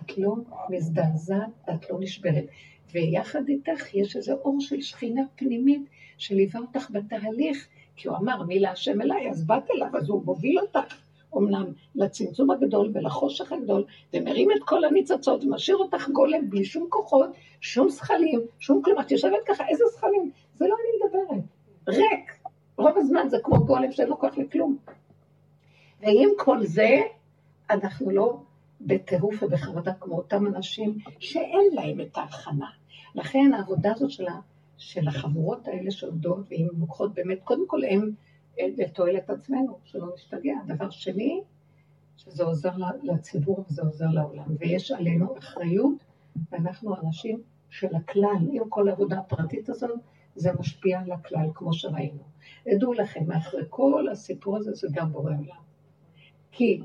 את 0.06 0.18
לא 0.18 0.36
מזדעזעת, 0.70 1.50
את 1.70 1.90
לא 1.90 1.98
נשברת. 2.00 2.46
ויחד 2.94 3.50
איתך 3.50 3.96
יש 3.96 4.16
איזה 4.16 4.34
אור 4.34 4.58
של 4.60 4.82
שכינה 4.82 5.22
פנימית 5.36 5.82
שליווה 6.18 6.60
אותך 6.60 6.92
בתהליך, 6.92 7.68
כי 7.96 8.08
הוא 8.08 8.18
אמר, 8.18 8.44
מי 8.44 8.60
להשם 8.60 9.02
אליי, 9.02 9.30
אז 9.30 9.48
באת 9.48 9.72
אליו, 9.72 9.98
אז 9.98 10.10
הוא 10.10 10.26
מוביל 10.26 10.60
אותך. 10.60 10.96
אמנם 11.38 11.66
לצמצום 11.96 12.52
הגדול 12.52 12.92
ולחושך 12.94 13.52
הגדול, 13.52 13.84
ומרים 14.14 14.52
את 14.52 14.64
כל 14.66 14.86
הניצוצות 14.86 15.44
ומשאיר 15.44 15.78
אותך 15.78 16.10
גולם 16.10 16.50
בלי 16.50 16.66
שום 16.66 16.86
כוחות, 16.90 17.30
שום 17.62 17.90
זכלים, 17.90 18.42
שום 18.60 18.82
כלום. 18.82 19.00
את 19.00 19.12
יושבת 19.12 19.40
ככה, 19.46 19.68
איזה 19.68 19.84
זכלים? 19.98 20.32
זה 20.58 20.66
לא 20.68 20.76
אני 20.76 21.20
מדברת. 21.20 21.44
ריק. 21.88 22.38
רוב 22.78 22.98
הזמן 22.98 23.30
זה 23.30 23.38
כמו 23.44 23.66
גולם 23.66 23.92
שאין 23.92 24.08
לו 24.08 24.20
כוח 24.20 24.38
לכלום. 24.38 24.78
ועם 26.02 26.30
כל 26.38 26.66
זה, 26.66 27.02
אנחנו 27.70 28.12
לא 28.12 28.42
בטירוף 28.82 29.44
ובחרדה 29.44 29.94
כמו 29.94 30.18
אותם 30.18 30.48
אנשים 30.48 30.98
שאין 31.20 31.74
להם 31.74 32.02
את 32.02 32.18
ההכנה. 32.18 32.68
לכן 33.16 33.54
העבודה 33.54 33.92
הזאת 33.96 34.12
של, 34.12 34.26
של 34.78 35.08
החבורות 35.08 35.68
האלה 35.68 35.92
שעובדות, 35.92 36.40
והן 36.50 36.68
לוקחות 36.80 37.14
באמת, 37.14 37.40
קודם 37.44 37.68
כל 37.68 37.84
הן 37.84 38.12
לתועלת 38.78 39.30
עצמנו, 39.30 39.78
שלא 39.84 40.08
נשתגע. 40.16 40.54
דבר 40.68 40.90
שני, 40.90 41.42
שזה 42.18 42.44
עוזר 42.44 42.72
לציבור 43.04 43.66
וזה 43.70 43.82
עוזר 43.82 44.08
לעולם. 44.14 44.56
ויש 44.60 44.92
עלינו 44.92 45.38
אחריות, 45.38 46.04
ואנחנו 46.52 46.96
אנשים 47.04 47.42
של 47.70 47.96
הכלל. 47.96 48.38
עם 48.52 48.70
כל 48.70 48.90
העבודה 48.90 49.20
הפרטית 49.20 49.70
הזאת, 49.70 50.00
זה 50.38 50.52
משפיע 50.60 51.00
על 51.00 51.12
הכלל, 51.12 51.50
כמו 51.54 51.74
שראינו. 51.74 52.24
ידעו 52.66 52.94
לכם, 52.94 53.24
מאחורי 53.28 53.64
כל 53.70 54.08
הסיפור 54.12 54.58
הזה 54.58 54.72
זה 54.74 54.88
גם 54.92 55.12
בורא 55.12 55.32
עולם. 55.32 55.62
כי 56.52 56.82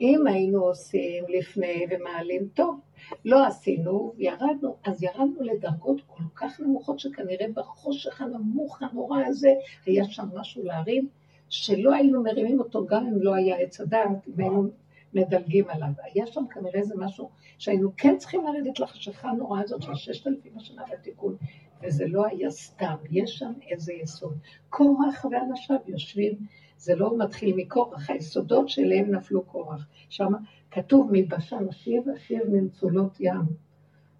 אם 0.00 0.26
היינו 0.26 0.64
עושים 0.64 1.24
לפני 1.28 1.86
ומעלים, 1.90 2.48
טוב, 2.54 2.80
לא 3.24 3.46
עשינו, 3.46 4.12
ירדנו, 4.18 4.76
אז 4.84 5.02
ירדנו 5.02 5.40
לדרגות 5.40 6.00
כל 6.06 6.22
כך 6.34 6.60
נמוכות 6.60 6.98
שכנראה 6.98 7.46
בחושך 7.54 8.20
הנמוך 8.20 8.82
הנורא 8.82 9.18
הזה 9.26 9.54
היה 9.86 10.04
שם 10.04 10.26
משהו 10.34 10.64
להרים, 10.64 11.08
שלא 11.48 11.94
היינו 11.94 12.22
מרימים 12.22 12.60
אותו 12.60 12.86
גם 12.86 13.06
אם 13.06 13.22
לא 13.22 13.34
היה 13.34 13.56
עץ 13.56 13.80
הדעת, 13.80 14.28
אם 14.38 14.68
מדלגים 15.14 15.64
עליו. 15.68 15.88
היה 16.02 16.26
שם 16.26 16.44
כנראה 16.50 16.80
איזה 16.80 16.94
משהו 16.98 17.30
שהיינו 17.58 17.90
כן 17.96 18.16
צריכים 18.18 18.40
לרדת 18.46 18.80
לחשיכה 18.80 19.28
הנוראה 19.28 19.60
הזאת 19.64 19.82
של 19.82 19.94
ששת 19.94 20.26
אלפים 20.26 20.52
השנה 20.56 20.82
בתיקון, 20.92 21.36
וזה 21.82 22.04
לא 22.08 22.26
היה 22.26 22.50
סתם, 22.50 22.94
יש 23.10 23.38
שם 23.38 23.52
איזה 23.70 23.92
יסוד. 23.92 24.38
קורח 24.70 25.24
ואנשיו 25.24 25.76
יושבים, 25.86 26.32
זה 26.78 26.94
לא 26.94 27.18
מתחיל 27.18 27.56
מקורח, 27.56 28.10
היסודות 28.10 28.68
שאליהם 28.68 29.14
נפלו 29.14 29.42
קורח. 29.42 29.86
שם 30.08 30.32
כתוב 30.70 31.08
מבשן 31.12 31.68
אשיב 31.70 32.08
אשיב 32.08 32.42
ממצולות 32.48 33.16
ים, 33.20 33.42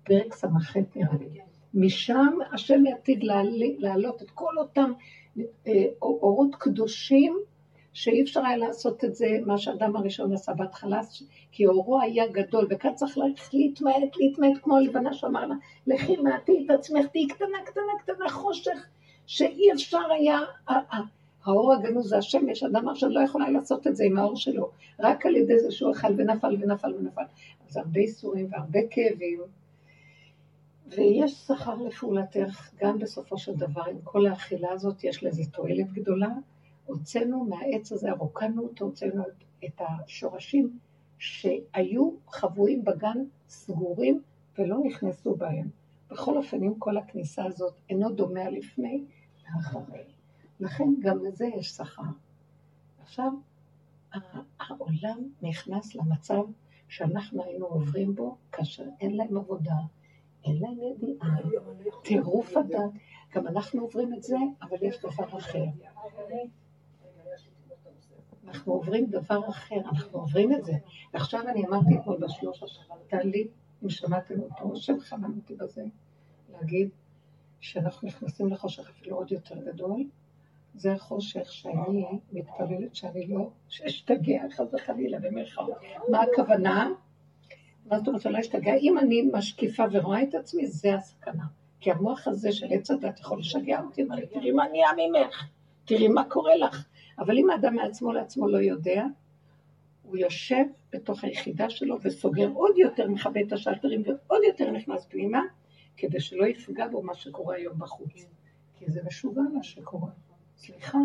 פרק 0.05 0.35
ס"ח 0.35 0.77
נראה 0.97 1.16
לי. 1.21 1.40
משם 1.75 2.38
השם 2.53 2.87
יעתיד 2.87 3.25
להעלות 3.79 4.23
את 4.23 4.31
כל 4.31 4.59
אותם 4.59 4.92
אה, 5.66 5.85
אורות 6.03 6.55
קדושים 6.55 7.38
שאי 7.97 8.23
אפשר 8.23 8.41
היה 8.47 8.57
לעשות 8.57 9.05
את 9.05 9.15
זה, 9.15 9.27
מה 9.47 9.59
שאדם 9.59 9.97
הראשון 9.97 10.33
עשה 10.33 10.53
בהתחלה, 10.53 11.01
כי 11.53 11.67
אורו 11.67 12.01
היה 12.01 12.27
גדול, 12.27 12.67
וכאן 12.71 12.95
צריך 12.95 13.19
ללכת 13.19 13.55
להתמעט, 13.55 14.17
להתמעט, 14.17 14.53
כמו 14.63 14.77
הלבנה 14.77 15.15
שאמר 15.15 15.47
לה, 15.47 15.55
לכי 15.87 16.17
מעטי 16.17 16.67
את 16.67 16.71
עצמך, 16.71 17.07
תהיי 17.07 17.29
קטנה, 17.29 17.59
קטנה, 17.65 17.93
קטנה, 18.03 18.29
חושך, 18.29 18.87
שאי 19.27 19.73
אפשר 19.73 20.03
היה, 20.11 20.41
האור 21.45 21.73
הגנוז 21.73 22.09
זה 22.09 22.19
השמש, 22.19 22.63
אדם 22.63 22.95
שאני 22.95 23.15
לא 23.15 23.21
יכולה 23.21 23.51
לעשות 23.51 23.87
את 23.87 23.97
זה 23.97 24.05
עם 24.05 24.19
האור 24.19 24.37
שלו, 24.37 24.71
רק 25.01 25.27
על 25.27 25.37
ידי 25.37 25.59
זה 25.59 25.71
שהוא 25.71 25.93
אכל 25.93 26.13
ונפל 26.17 26.57
ונפל 26.61 26.95
ונפל. 26.95 27.25
אז 27.69 27.77
הרבה 27.77 28.01
איסורים 28.01 28.49
והרבה 28.51 28.81
כאבים, 28.91 29.41
ויש 30.87 31.33
שכר 31.33 31.75
לפעולתך, 31.75 32.71
גם 32.81 32.99
בסופו 32.99 33.39
של 33.39 33.55
דבר, 33.55 33.83
עם 33.91 33.99
כל 34.05 34.27
האכילה 34.27 34.73
הזאת, 34.73 35.05
יש 35.05 35.25
לזה 35.25 35.43
תועלת 35.53 35.93
גדולה. 35.93 36.29
הוצאנו 36.87 37.44
מהעץ 37.44 37.92
הזה, 37.92 38.12
רוקנו 38.12 38.62
אותו, 38.62 38.85
הוצאנו 38.85 39.22
את 39.64 39.81
השורשים 39.81 40.79
שהיו 41.18 42.11
חבויים 42.29 42.85
בגן 42.85 43.25
סגורים 43.49 44.22
ולא 44.59 44.79
נכנסו 44.85 45.35
בהם. 45.35 45.68
בכל 46.11 46.37
אופן, 46.37 46.62
עם 46.62 46.75
כל 46.79 46.96
הכניסה 46.96 47.44
הזאת, 47.44 47.75
אינו 47.90 48.11
דומה 48.11 48.51
לפני 48.51 49.05
ואחרי. 49.44 50.05
לכן 50.61 50.88
גם 51.01 51.25
לזה 51.25 51.46
יש 51.46 51.68
שכר. 51.68 52.03
עכשיו, 53.03 53.33
העולם 54.61 55.18
נכנס 55.42 55.94
למצב 55.94 56.42
שאנחנו 56.88 57.44
היינו 57.44 57.66
עוברים 57.66 58.14
בו 58.14 58.37
כאשר 58.53 58.85
אין 59.01 59.16
להם 59.16 59.37
עבודה, 59.37 59.77
אין 60.44 60.59
להם 60.61 60.79
ידיעה, 60.81 61.37
טירוף 62.05 62.57
הדעת. 62.57 62.90
גם 63.35 63.46
אנחנו 63.46 63.83
עוברים 63.83 64.14
את 64.14 64.22
זה, 64.22 64.37
אבל 64.62 64.77
יש 64.83 64.99
דבר 65.03 65.38
אחר. 65.38 65.64
אנחנו 68.49 68.73
עוברים 68.73 69.07
דבר 69.07 69.49
אחר, 69.49 69.77
אנחנו 69.77 70.19
עוברים 70.19 70.53
את 70.53 70.65
זה. 70.65 70.73
ועכשיו 71.15 71.49
אני 71.49 71.67
אמרתי 71.67 71.99
אתמול 71.99 72.17
בשלוש 72.21 72.63
השבוע, 72.63 72.97
טלי, 73.09 73.49
אם 73.85 73.91
שמעתם 73.91 74.41
אותו, 74.41 74.77
שמכוון 74.77 75.35
אותי 75.37 75.55
בזה, 75.55 75.85
להגיד 76.53 76.89
שאנחנו 77.61 78.09
נכנסים 78.09 78.53
לחושך 78.53 78.91
אפילו 78.91 79.17
עוד 79.17 79.33
יותר 79.33 79.55
גדול. 79.73 80.05
זה 80.75 80.93
החושך 80.93 81.53
שאני 81.53 82.07
מתפללת 82.33 82.95
שאני 82.95 83.27
לא, 83.27 83.51
שאשתגע 83.69 84.43
חס 84.57 84.75
וחלילה 84.75 85.19
במירכאות. 85.19 85.79
מה 86.09 86.23
הכוונה? 86.23 86.91
מה 87.87 87.99
זאת 87.99 88.09
אומרת 88.09 88.23
שלא 88.23 88.41
אשתגע? 88.41 88.75
אם 88.75 88.99
אני 88.99 89.23
משקיפה 89.33 89.83
ורואה 89.93 90.23
את 90.23 90.35
עצמי, 90.35 90.67
זה 90.67 90.95
הסכנה. 90.95 91.45
כי 91.81 91.91
המוח 91.91 92.29
הזה 92.29 92.53
של 92.53 92.67
עץ 92.71 92.91
הדת 92.91 93.21
יכול 93.21 93.39
לשגע 93.39 93.81
אותי, 93.81 94.05
לי, 94.05 94.27
תראי 94.27 94.51
מה 94.51 94.69
נהיה 94.69 94.89
ממך, 94.97 95.45
תראי 95.85 96.09
מה 96.09 96.25
קורה 96.25 96.57
לך. 96.57 96.87
אבל 97.19 97.39
אם 97.39 97.51
האדם 97.51 97.75
מעצמו 97.75 98.13
לעצמו 98.13 98.49
לא 98.49 98.59
יודע, 98.59 99.05
הוא 100.03 100.17
יושב 100.17 100.65
בתוך 100.93 101.25
היחידה 101.25 101.71
שלו 101.71 101.97
וסוגר 102.03 102.49
עוד 102.49 102.79
יותר, 102.79 103.09
מכבה 103.09 103.41
את 103.41 103.53
השלטרים 103.53 104.03
ועוד 104.07 104.43
יותר 104.49 104.71
נכנס 104.71 105.07
פנימה, 105.07 105.43
כדי 105.97 106.21
שלא 106.21 106.47
יפגע 106.47 106.89
בו 106.89 107.03
מה 107.03 107.15
שקורה 107.15 107.57
היום 107.57 107.79
בחוץ. 107.79 108.27
כי 108.79 108.91
זה 108.91 109.01
משוגע 109.07 109.41
מה 109.55 109.63
שקורה. 109.63 110.11
סליחה, 110.57 110.99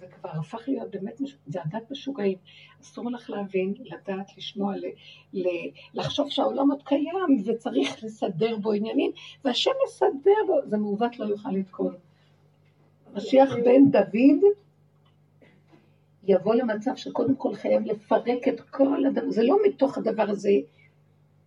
זה 0.00 0.06
כבר 0.06 0.30
הפך 0.30 0.68
להיות 0.68 0.90
באמת, 0.90 1.20
זה 1.46 1.62
הדת 1.62 1.90
משוגעים. 1.90 2.38
אסור 2.82 3.10
לך 3.10 3.30
להבין, 3.30 3.74
לדעת, 3.80 4.36
לשמוע, 4.36 4.76
ל, 4.76 4.84
ל, 5.32 5.48
לחשוב 5.94 6.30
שהעולם 6.30 6.70
עוד 6.70 6.82
קיים 6.82 7.42
וצריך 7.46 8.04
לסדר 8.04 8.56
בו 8.56 8.72
עניינים, 8.72 9.10
והשם 9.44 9.70
מסדר 9.86 10.30
בו, 10.46 10.54
זה 10.66 10.76
מעוות 10.76 11.18
לא 11.18 11.24
יוכל 11.24 11.50
לתקון. 11.50 11.94
משיח 13.14 13.50
בן 13.64 13.90
דוד 13.90 14.42
יבוא 16.26 16.54
למצב 16.54 16.96
שקודם 16.96 17.36
כל 17.36 17.54
חייב 17.54 17.82
לפרק 17.86 18.48
את 18.48 18.60
כל 18.60 19.06
הדבר, 19.06 19.30
זה 19.30 19.42
לא 19.42 19.58
מתוך 19.66 19.98
הדבר 19.98 20.30
הזה, 20.30 20.50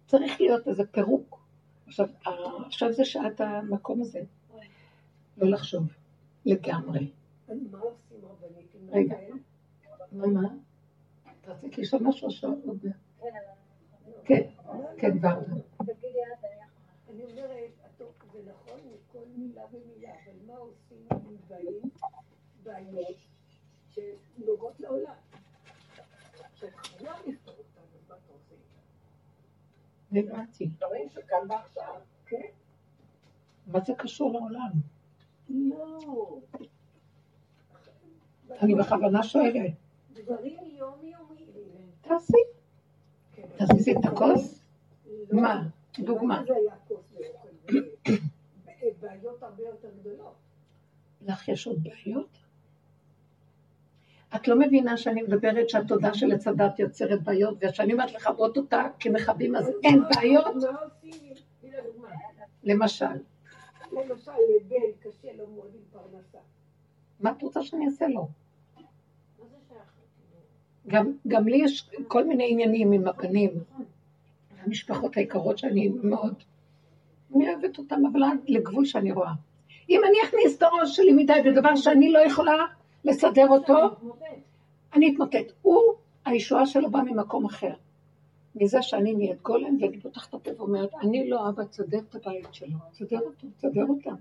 צריך 0.07 0.41
להיות 0.41 0.67
איזה 0.67 0.83
פירוק. 0.85 1.39
עכשיו, 1.87 2.07
עכשיו 2.65 2.93
זה 2.93 3.05
שעת 3.05 3.41
המקום 3.41 4.01
הזה, 4.01 4.21
לא 5.37 5.49
לחשוב 5.49 5.83
לגמרי. 6.45 7.11
מה 7.47 7.79
עושים 7.79 8.17
רבנית? 8.23 8.75
רגע, 8.91 9.15
מה, 10.11 10.27
מה? 10.27 10.49
את 11.23 11.47
רצית 11.47 11.77
לשאול 11.77 12.03
משהו 12.03 12.27
עכשיו? 12.27 12.51
כן, 14.25 14.41
כן, 14.97 15.11
ורדה. 15.21 15.33
אני 17.09 17.23
אומרת, 17.23 17.71
זה 18.33 18.39
נכון 18.51 18.79
לכל 18.79 19.25
מילה 19.35 19.61
ומילה, 19.71 20.11
אבל 20.11 20.33
מה 20.47 20.53
עושים 20.53 21.07
עם 21.11 21.35
בעיות, 21.49 21.83
בעיות 22.63 23.26
שנוגעות 24.37 24.79
לעולם? 24.79 25.13
הבנתי. 30.11 30.65
דברים 30.65 31.09
שכאן 31.09 31.51
ועכשיו. 31.51 32.01
כן? 32.25 32.47
מה 33.67 33.79
זה 33.79 33.93
קשור 33.97 34.33
לעולם? 34.33 34.71
לא. 35.49 36.39
אני 38.61 38.75
בכוונה 38.75 39.23
שואלת. 39.23 39.73
דברים 40.13 40.57
יומיומיים. 40.65 41.47
תעשי. 42.01 42.33
כן. 43.33 43.47
תזיזי 43.57 43.91
את 43.91 44.05
הכוס? 44.05 44.63
לא. 45.05 45.41
מה? 45.41 45.67
דוגמה. 45.99 46.43
בעיות 48.99 49.43
הרבה 49.43 49.63
יותר 49.63 49.89
גדולות. 49.99 50.35
לך 51.21 51.47
יש 51.47 51.67
עוד 51.67 51.83
בעיות? 51.83 52.36
את 54.35 54.47
לא 54.47 54.59
מבינה 54.59 54.97
שאני 54.97 55.21
מדברת 55.21 55.69
שהתודה 55.69 56.13
של 56.13 56.31
עץ 56.31 56.47
הדת 56.47 56.79
יוצרת 56.79 57.23
בעיות, 57.23 57.57
וכשאני 57.61 57.93
אומרת 57.93 58.13
לכבות 58.13 58.57
אותה 58.57 58.83
כמכבים, 58.99 59.55
אז 59.55 59.71
אין 59.83 60.03
בעיות? 60.15 60.45
למשל, 62.63 63.05
למשל, 63.91 64.31
לבן 64.31 64.91
קשה 64.99 65.27
לו 65.37 65.47
מאוד 65.55 65.71
עם 65.73 65.81
פרנסה. 65.91 66.37
מה 67.19 67.31
את 67.31 67.41
רוצה 67.41 67.63
שאני 67.63 67.85
אעשה 67.85 68.07
לו? 68.07 68.27
גם, 70.87 71.11
גם 71.27 71.47
לי 71.47 71.57
יש 71.57 71.89
כל 72.07 72.23
מיני 72.23 72.51
עניינים 72.51 72.91
עם 72.91 73.07
הפנים, 73.07 73.51
המשפחות 74.63 75.17
היקרות 75.17 75.57
שאני 75.57 75.89
מאוד, 76.03 76.43
אוהבת 77.31 77.77
אותן, 77.77 78.05
אבל 78.11 78.23
עד 78.23 78.37
לגבול 78.47 78.85
שאני 78.85 79.11
רואה. 79.11 79.31
אם 79.89 80.01
אני 80.07 80.17
אכניס 80.23 80.57
את 80.57 80.63
הראש 80.63 80.95
שלי 80.95 81.13
מדי 81.13 81.41
בדבר 81.45 81.75
שאני 81.75 82.11
לא 82.11 82.19
יכולה 82.19 82.53
לסדר 83.07 83.47
אותו, 83.49 83.73
אני 84.93 85.13
אתמוטט. 85.13 85.51
הוא, 85.61 85.81
הישועה 86.25 86.65
שלו 86.65 86.91
באה 86.91 87.03
ממקום 87.03 87.45
אחר. 87.45 87.73
מזה 88.55 88.81
שאני 88.81 89.13
נהיית 89.13 89.41
גולם, 89.41 89.77
ואני 89.81 89.99
פותחת 90.01 90.29
את 90.29 90.33
הפה 90.33 90.49
ואומרת, 90.57 90.89
אני 91.01 91.29
לא 91.29 91.49
אבא, 91.49 91.63
תסדר 91.63 91.99
את 91.99 92.15
הבית 92.15 92.53
שלו, 92.53 92.77
תסדר 92.91 93.19
אותו, 93.19 93.47
תסדר 93.57 93.85
אותם. 93.89 94.15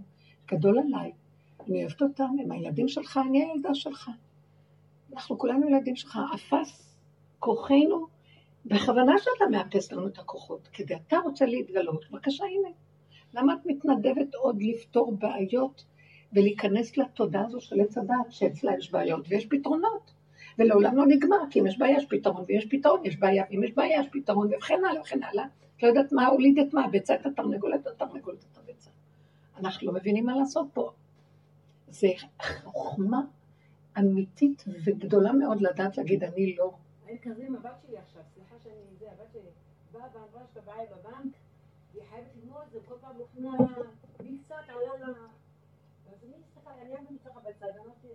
גדול 0.46 0.79
עליי. 0.79 1.12
אני 1.68 1.81
אוהבת 1.85 2.03
אותם, 2.03 2.37
הם 2.42 2.53
הילדים 2.53 2.88
שלך, 2.88 3.20
אני 3.29 3.44
הילדה 3.44 3.75
שלך. 3.75 4.11
אנחנו 5.12 5.38
כולנו 5.38 5.68
ילדים 5.68 5.96
שלך. 5.96 6.18
אפס 6.35 6.96
כוחנו, 7.38 8.07
בכוונה 8.66 9.12
שאתה 9.18 9.44
מאפס 9.51 9.92
לנו 9.92 10.07
את 10.07 10.18
הכוחות, 10.18 10.68
כדי 10.72 10.94
אתה 10.94 11.16
רוצה 11.25 11.46
להתגלות, 11.46 12.05
בבקשה, 12.11 12.44
הנה. 12.44 12.68
למה 13.35 13.55
את 13.55 13.66
מתנדבת 13.66 14.35
עוד 14.35 14.62
לפתור 14.62 15.12
בעיות 15.12 15.85
ולהיכנס 16.37 16.96
לתודעה 16.96 17.44
הזו 17.44 17.61
של 17.61 17.81
עץ 17.81 17.99
הדעת, 17.99 18.27
שאצלה 18.31 18.72
יש 18.79 18.90
בעיות 18.90 19.25
ויש 19.29 19.46
פתרונות? 19.46 20.12
ולעולם 20.59 20.96
לא 20.96 21.07
נגמר, 21.07 21.37
כי 21.51 21.61
אם 21.61 21.66
יש 21.66 21.79
בעיה 21.79 21.96
יש 21.96 22.07
פתרון, 22.07 22.44
ויש 22.46 22.66
פתרון 22.70 23.01
יש 23.05 23.16
בעיה, 23.16 23.44
ואם 23.51 23.64
יש 23.64 23.72
בעיה 23.72 24.01
יש 24.01 24.07
פתרון, 24.12 24.51
וכן 24.55 24.79
הלאה 24.90 25.01
וכן 25.01 25.22
הלאה. 25.22 25.44
את 25.77 25.83
לא 25.83 25.88
יודעת 25.88 26.12
מה 26.12 26.27
הוליד 26.27 26.59
את 26.59 26.75
מה, 26.75 26.85
הביצה 26.85 27.14
את 27.14 27.27
התרנגולת, 27.27 27.87
התרנגולת 27.87 28.44
את 28.53 28.59
הביצה. 28.59 28.90
אנחנו 29.59 29.87
לא 29.87 29.92
מבינים 29.92 30.27
מה 30.27 30.37
לעשות 30.37 30.66
פה. 30.75 30.92
זה 31.88 32.09
חוכמה 32.64 33.20
אמיתית 33.99 34.64
וגדולה 34.85 35.33
מאוד 35.33 35.61
לדעת 35.61 35.99
להגיד 35.99 36.25
אני 36.25 36.57
לא. 36.57 36.72
אני 37.09 37.18
כזה 37.18 37.44
עם 37.46 37.57
הבת 37.57 37.81
שלי 37.87 37.96
עכשיו, 37.99 38.22
סליחה 38.35 38.55
שאני 38.64 38.96
זה, 38.99 39.07
הבת 39.07 39.33
שלי 39.33 39.40
באה 39.92 40.03
ואמרה 40.14 40.46
שאתה 40.49 40.61
בעיה 40.61 40.85
בבנק, 40.90 41.35
היא 41.94 42.03
חייבת 42.11 42.29
ללמוד, 42.42 42.62
זה 42.72 42.79
כל 42.88 42.94
פעם 43.01 43.16
הוכנה, 43.16 43.51
לי 44.20 44.38
קצת 44.44 44.55
עלה 44.68 45.07
לה... 45.07 45.12
אז 46.77 46.83
אני 46.83 46.95
הסתכלתי, 46.95 46.95
אני 46.95 46.95
עמדתי 46.95 47.19
ככה 47.25 47.41
בצד, 47.41 47.79
אמרתי, 47.85 48.09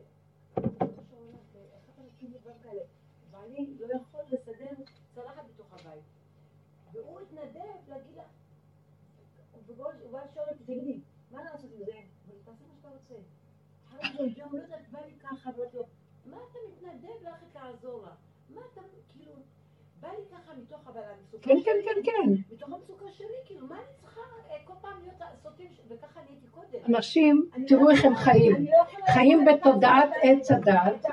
איך 1.74 1.89
אתה 1.93 2.02
מכיר 2.02 2.30
לי 2.30 2.38
דברים 2.39 2.58
כאלה? 2.63 2.82
ואני 3.32 3.78
לא 3.80 3.88
יכול 3.95 4.21
לסדר 4.32 4.84
צלחת 5.15 5.43
בתוך 5.54 5.74
הבית. 5.74 6.04
והוא 6.93 7.19
התנדב 7.19 7.89
להגיד 7.89 8.15
לה, 8.15 8.24
והוא 9.65 10.12
בא 10.12 10.24
לשאול 10.26 10.45
אותי, 10.52 10.63
תגידי, 10.63 11.02
מה 11.32 11.43
לעשות 11.43 11.71
עם 11.74 11.86
זה? 11.86 11.91
אבל 12.28 12.36
תעשה 12.45 12.63
מה 12.67 12.76
שאתה 12.76 12.89
רוצה. 12.89 13.15
אחרי 13.88 14.12
זה, 14.17 14.39
יום, 14.39 14.56
לא 14.56 14.62
יודעת, 14.62 14.89
בא 14.91 15.00
לי 15.00 15.13
ככה, 15.19 15.50
ואמרתי 15.58 15.78
לו, 15.78 15.84
מה 16.26 16.38
אתה 16.52 16.60
מתנדב 16.69 17.24
ללכת 17.24 17.56
לעזור 17.56 18.02
לה? 18.02 18.15
מה 18.50 18.62
אתה, 18.74 18.82
כאילו, 19.10 19.34
בא 20.00 20.10
לי 20.12 20.26
ככה 20.32 20.54
מתוך 20.56 20.88
אבל 20.88 21.02
המצוקה 21.04 21.43
כן. 21.43 21.56
כן, 21.65 21.71
כן, 21.86 22.12
כן. 22.12 22.54
מתוך 22.56 22.69
המצוקה 22.69 23.12
שלי, 23.12 23.36
כאילו, 23.45 23.67
מה 23.67 23.76
אני 23.76 24.00
אה. 26.73 26.95
אנשים, 26.95 27.45
אני 27.55 27.65
תראו 27.65 27.84
לא 27.84 27.91
איך 27.91 28.05
הם 28.05 28.15
חיים. 28.15 28.65
לא 28.65 29.13
חיים 29.13 29.45
בתודעת 29.45 30.10
עץ 30.21 30.51
הדת. 30.51 31.05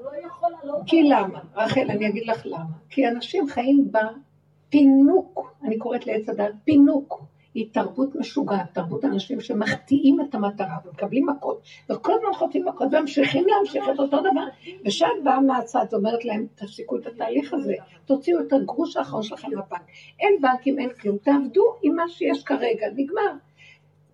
לא 0.00 0.12
לא 0.44 0.48
לא 0.64 0.78
כי. 0.86 1.02
למה? 1.02 1.40
רחל, 1.54 1.90
אני 1.90 2.08
אגיד 2.08 2.26
לך 2.26 2.46
למה. 2.46 2.64
כי 2.90 3.08
אנשים 3.08 3.48
חיים 3.48 3.92
בפינוק, 3.92 5.54
אני 5.62 5.78
קוראת 5.78 6.06
לעץ 6.06 6.28
הדת 6.28 6.54
פינוק. 6.64 7.22
היא 7.56 7.66
תרבות 7.72 8.14
משוגעת, 8.14 8.74
תרבות 8.74 9.04
אנשים 9.04 9.40
שמחטיאים 9.40 10.20
את 10.20 10.34
המטרה 10.34 10.76
ומקבלים 10.84 11.26
מכות, 11.26 11.62
וכל 11.90 12.12
הזמן 12.14 12.32
חוטאים 12.34 12.68
מכות 12.68 12.88
וממשיכים 12.92 13.44
להמשיך 13.46 13.84
את 13.94 13.98
אותו 13.98 14.20
דבר. 14.20 14.44
וכשאת 14.84 15.08
באה 15.24 15.40
מהצד 15.40 15.84
ואומרת 15.90 16.24
להם, 16.24 16.46
תפסיקו 16.54 16.96
את 16.96 17.06
התהליך 17.06 17.54
הזה, 17.54 17.74
תוציאו 18.04 18.40
את 18.40 18.52
הגרוש 18.52 18.96
האחרון 18.96 19.22
שלכם 19.22 19.48
מהבנק. 19.54 19.80
אין 20.20 20.40
בנקים, 20.40 20.78
אין 20.78 20.90
כלום, 21.00 21.16
תעבדו 21.16 21.64
עם 21.82 21.96
מה 21.96 22.08
שיש 22.08 22.44
כרגע, 22.44 22.86
נגמר. 22.96 23.32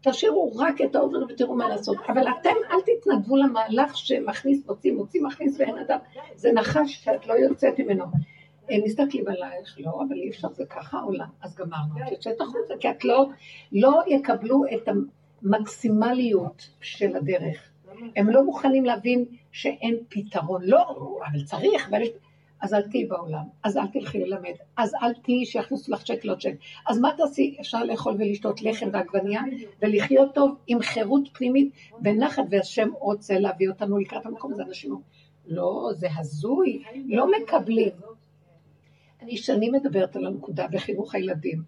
תשאירו 0.02 0.52
רק 0.56 0.80
את 0.80 0.96
ה 0.96 1.01
over 1.01 1.18
ותראו 1.28 1.54
מה 1.54 1.68
לעשות. 1.68 1.96
אבל 2.08 2.22
אתם 2.40 2.54
אל 2.70 2.78
תתנדבו 2.80 3.36
למהלך 3.36 3.96
שמכניס, 3.96 4.66
מוציא, 4.66 4.92
מוציא, 4.92 5.22
מכניס 5.22 5.60
ואין 5.60 5.78
אדם. 5.78 5.98
זה 6.34 6.52
נחש 6.52 7.04
שאת 7.04 7.26
לא 7.26 7.34
יוצאת 7.34 7.78
ממנו. 7.78 8.04
הם 8.68 8.80
מסתכלים 8.84 9.28
עלייך, 9.28 9.76
לא, 9.78 10.02
אבל 10.08 10.16
אי 10.16 10.30
אפשר, 10.30 10.48
זה 10.52 10.64
ככה 10.66 10.98
העולם. 10.98 11.28
אז 11.42 11.54
גמרנו, 11.54 11.94
את 12.06 12.12
יוצאת 12.12 12.40
החוצה, 12.40 12.74
כי 12.80 12.90
את 12.90 13.04
לא, 13.04 13.26
לא 13.72 14.02
יקבלו 14.06 14.62
את 14.74 14.88
המקסימליות 15.42 16.68
של 16.80 17.16
הדרך. 17.16 17.70
הם 18.16 18.28
לא 18.28 18.44
מוכנים 18.44 18.84
להבין 18.84 19.24
שאין 19.52 19.96
פתרון. 20.08 20.62
לא, 20.64 20.96
אבל 21.26 21.44
צריך, 21.44 21.88
אבל 21.88 22.02
יש... 22.02 22.08
אז 22.62 22.74
אל 22.74 22.82
תהיי 22.82 23.04
בעולם, 23.04 23.44
אז 23.62 23.76
אל 23.76 23.86
תלכי 23.86 24.18
ללמד, 24.18 24.54
אז 24.76 24.94
אל 25.02 25.14
תהיי 25.14 25.46
שיכניסו 25.46 25.92
לך 25.92 26.02
צ'ק 26.02 26.24
לא 26.24 26.34
צ'ק. 26.34 26.54
אז 26.88 26.98
מה 26.98 27.10
תעשי? 27.16 27.56
אפשר 27.60 27.84
לאכול 27.84 28.14
ולשתות 28.18 28.62
לחם 28.62 28.88
ועגבניה 28.92 29.42
ולחיות 29.82 30.34
טוב 30.34 30.56
עם 30.66 30.82
חירות 30.82 31.28
פנימית 31.32 31.72
ונחת, 32.04 32.42
והשם 32.50 32.88
רוצה 32.98 33.38
להביא 33.38 33.68
אותנו 33.68 33.98
לקראת 33.98 34.26
המקום 34.26 34.52
הזה. 34.52 34.62
אנשים 34.62 34.94
לא, 35.46 35.90
זה 35.92 36.08
הזוי, 36.16 36.82
לא 37.06 37.26
מקבלים. 37.30 37.88
אני 39.22 39.36
שנים 39.36 39.72
מדברת 39.72 40.16
על 40.16 40.26
הנקודה 40.26 40.66
בחינוך 40.68 41.14
הילדים. 41.14 41.62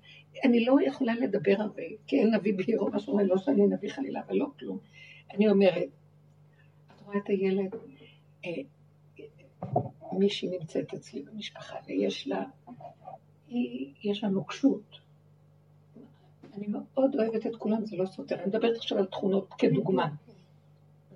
אני 0.44 0.64
לא 0.64 0.76
יכולה 0.86 1.14
לדבר 1.14 1.54
הרבה, 1.58 1.82
כי 2.06 2.20
אין 2.20 2.34
נביא 2.34 2.54
בעירו, 2.56 2.90
מה 2.90 2.98
שאומר, 2.98 3.24
לא 3.24 3.38
שאני 3.38 3.66
נביא 3.66 3.90
חלילה, 3.90 4.20
אבל 4.26 4.36
לא 4.36 4.46
כלום. 4.58 4.78
אני 5.34 5.48
אומרת, 5.48 5.88
את 6.86 7.00
רואה 7.06 7.18
את 7.18 7.28
הילד, 7.28 7.74
אה, 8.44 8.50
מישהי 10.12 10.48
נמצאת 10.48 10.94
אצלי 10.94 11.22
במשפחה, 11.22 11.76
ויש 11.86 12.28
לה, 12.28 12.44
היא, 13.48 13.92
יש 14.04 14.24
לה 14.24 14.30
נוקשות. 14.30 14.98
אני 16.54 16.66
מאוד 16.66 17.16
אוהבת 17.16 17.46
את 17.46 17.56
כולם, 17.56 17.86
זה 17.86 17.96
לא 17.96 18.06
סותר. 18.06 18.36
אני 18.36 18.46
מדברת 18.46 18.76
עכשיו 18.76 18.98
על 18.98 19.06
תכונות 19.06 19.54
כדוגמה. 19.58 20.08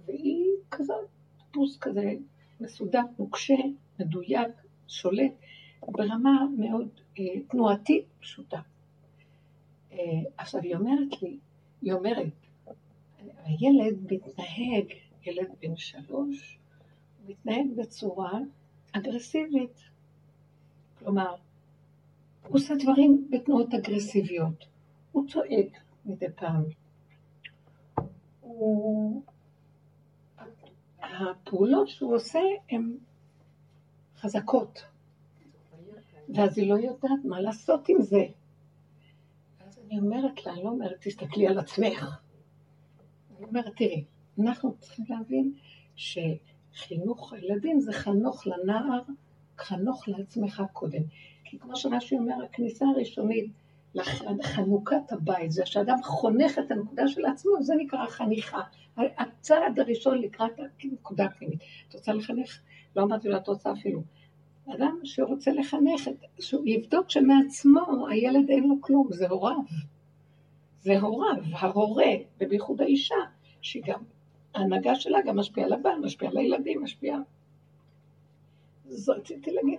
והיא 0.07 0.47
כזאת, 0.71 1.07
טיפוס 1.39 1.79
כזה 1.81 2.13
מסודר, 2.61 3.03
נוקשה, 3.19 3.55
מדויק, 4.01 4.49
שולט, 4.89 5.33
ברמה 5.83 6.47
מאוד 6.59 6.89
אה, 7.19 7.25
תנועתית 7.49 8.05
פשוטה. 8.21 8.61
אה, 9.93 9.99
עכשיו, 10.37 10.61
היא 10.61 10.75
אומרת 10.75 11.23
לי, 11.23 11.39
היא 11.83 11.93
אומרת, 11.93 12.33
הילד 13.45 14.13
מתנהג, 14.13 14.93
ילד 15.27 15.49
בן 15.61 15.77
שלוש, 15.77 16.59
מתנהג 17.27 17.67
בצורה 17.77 18.39
אגרסיבית. 18.93 19.81
כלומר, 20.99 21.35
הוא 22.49 22.57
עושה 22.57 22.75
דברים 22.75 23.29
בתנועות 23.31 23.75
אגרסיביות. 23.75 24.65
הוא 25.13 25.29
צועק 25.29 25.79
מדי 26.07 26.27
פעם. 26.37 26.63
הוא... 28.41 29.23
הפעולות 31.03 31.89
שהוא 31.89 32.15
עושה 32.15 32.41
הן 32.71 32.97
חזקות, 34.17 34.83
ואז 36.35 36.59
היא 36.59 36.71
לא 36.71 36.79
יודעת 36.79 37.25
מה 37.25 37.41
לעשות 37.41 37.89
עם 37.89 38.03
זה. 38.03 38.25
אז 39.67 39.79
אני 39.79 39.99
אומרת 39.99 40.47
לה, 40.47 40.53
אני 40.53 40.65
לא 40.65 40.69
אומרת, 40.69 40.97
תסתכלי 41.01 41.49
על 41.49 41.59
עצמך. 41.59 42.21
אני 43.37 43.47
אומרת, 43.47 43.77
תראי, 43.77 44.05
אנחנו 44.41 44.75
צריכים 44.81 45.05
להבין 45.09 45.53
שחינוך 45.97 47.33
הילדים 47.33 47.81
זה 47.81 47.93
חנוך 47.93 48.47
לנער, 48.47 49.03
חנוך 49.59 50.09
לעצמך 50.09 50.63
קודם. 50.73 51.03
כי 51.45 51.59
כמו 51.59 51.77
שרש"י 51.77 52.17
אומר, 52.17 52.35
הכניסה 52.45 52.87
הראשונית 52.87 53.51
לחנוכת 53.95 55.13
הבית, 55.13 55.53
זה 55.53 55.67
שאדם 55.67 56.03
חונך 56.03 56.59
את 56.59 56.71
הנקודה 56.71 57.09
של 57.09 57.27
עצמו, 57.27 57.53
זה 57.63 57.75
נקרא 57.79 58.07
חניכה. 58.07 58.61
הצעד 58.97 59.79
הראשון 59.81 60.19
לקראת 60.19 60.53
הנקודה 60.83 61.25
הפנימית. 61.25 61.61
את 61.89 61.95
רוצה 61.95 62.13
לחנך? 62.13 62.61
לא 62.97 63.03
אמרתי 63.03 63.29
לו, 63.29 63.37
את 63.37 63.49
רוצה 63.49 63.73
אפילו. 63.73 64.03
אדם 64.75 64.99
שרוצה 65.05 65.53
לחנך, 65.53 66.09
שהוא 66.41 66.67
יבדוק 66.67 67.11
שמעצמו 67.11 68.09
הילד 68.09 68.51
אין 68.51 68.69
לו 68.69 68.75
כלום, 68.81 69.09
זה 69.11 69.29
הוריו. 69.29 69.57
זה 70.81 71.01
הוריו, 71.01 71.43
ההורה, 71.53 72.13
ובייחוד 72.41 72.81
האישה, 72.81 73.15
שהיא 73.61 73.83
גם, 73.87 74.01
ההנהגה 74.55 74.95
שלה 74.95 75.19
גם 75.27 75.39
משפיעה 75.39 75.67
על 75.67 75.73
הבן, 75.73 76.01
משפיעה 76.03 76.31
על 76.31 76.39
הילדים, 76.39 76.83
משפיעה. 76.83 77.19
אז 78.89 79.09
רציתי 79.09 79.51
להגיד, 79.51 79.79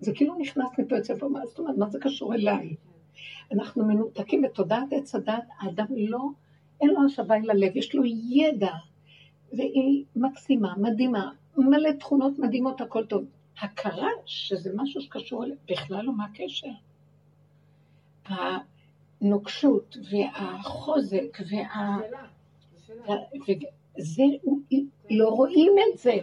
זה 0.00 0.12
כאילו 0.14 0.38
נכנס 0.38 0.78
מפה 0.78 0.96
יוצא 0.96 1.14
פה, 1.16 1.28
מה 1.28 1.46
זאת 1.46 1.58
אומרת, 1.58 1.76
מה 1.76 1.90
זה 1.90 1.98
קשור 2.00 2.34
אליי? 2.34 2.74
אנחנו 3.52 3.84
מנותקים 3.84 4.42
בתודעת 4.42 4.92
עץ 4.92 5.14
הדת, 5.14 5.44
האדם 5.60 5.86
לא, 5.96 6.20
אין 6.80 6.90
לו 6.90 7.04
השבה 7.06 7.36
אל 7.36 7.50
הלב, 7.50 7.76
יש 7.76 7.94
לו 7.94 8.02
ידע, 8.04 8.72
והיא 9.52 10.04
מקסימה, 10.16 10.74
מדהימה, 10.76 11.30
מלא 11.56 11.90
תכונות 11.92 12.38
מדהימות, 12.38 12.80
הכל 12.80 13.04
טוב. 13.04 13.24
הכרה 13.58 14.08
שזה 14.26 14.70
משהו 14.76 15.00
שקשור 15.00 15.44
אליו, 15.44 15.56
בכלל 15.70 16.04
לא 16.04 16.12
מה 16.12 16.24
הקשר. 16.24 16.68
הנוקשות 19.20 19.96
והחוזק 20.10 21.38
וה... 21.50 21.98
וזה, 23.98 24.22
לא 25.10 25.28
רואים 25.28 25.72
את 25.92 25.98
זה. 25.98 26.18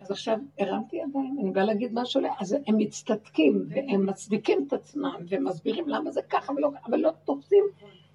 אז 0.00 0.10
עכשיו 0.10 0.38
הרמתי 0.58 0.96
ידיים, 0.96 1.36
אני 1.40 1.50
באה 1.50 1.64
להגיד 1.64 1.90
משהו, 1.94 2.22
אז 2.40 2.56
הם 2.66 2.78
מצטדקים 2.78 3.66
והם 3.68 4.06
מצדיקים 4.06 4.64
את 4.66 4.72
עצמם 4.72 5.16
ומסבירים 5.28 5.88
למה 5.88 6.10
זה 6.10 6.20
ככה 6.30 6.52
ולא 6.52 6.70
ככה, 6.74 6.86
אבל 6.86 6.98
לא 6.98 7.10
תופסים 7.24 7.64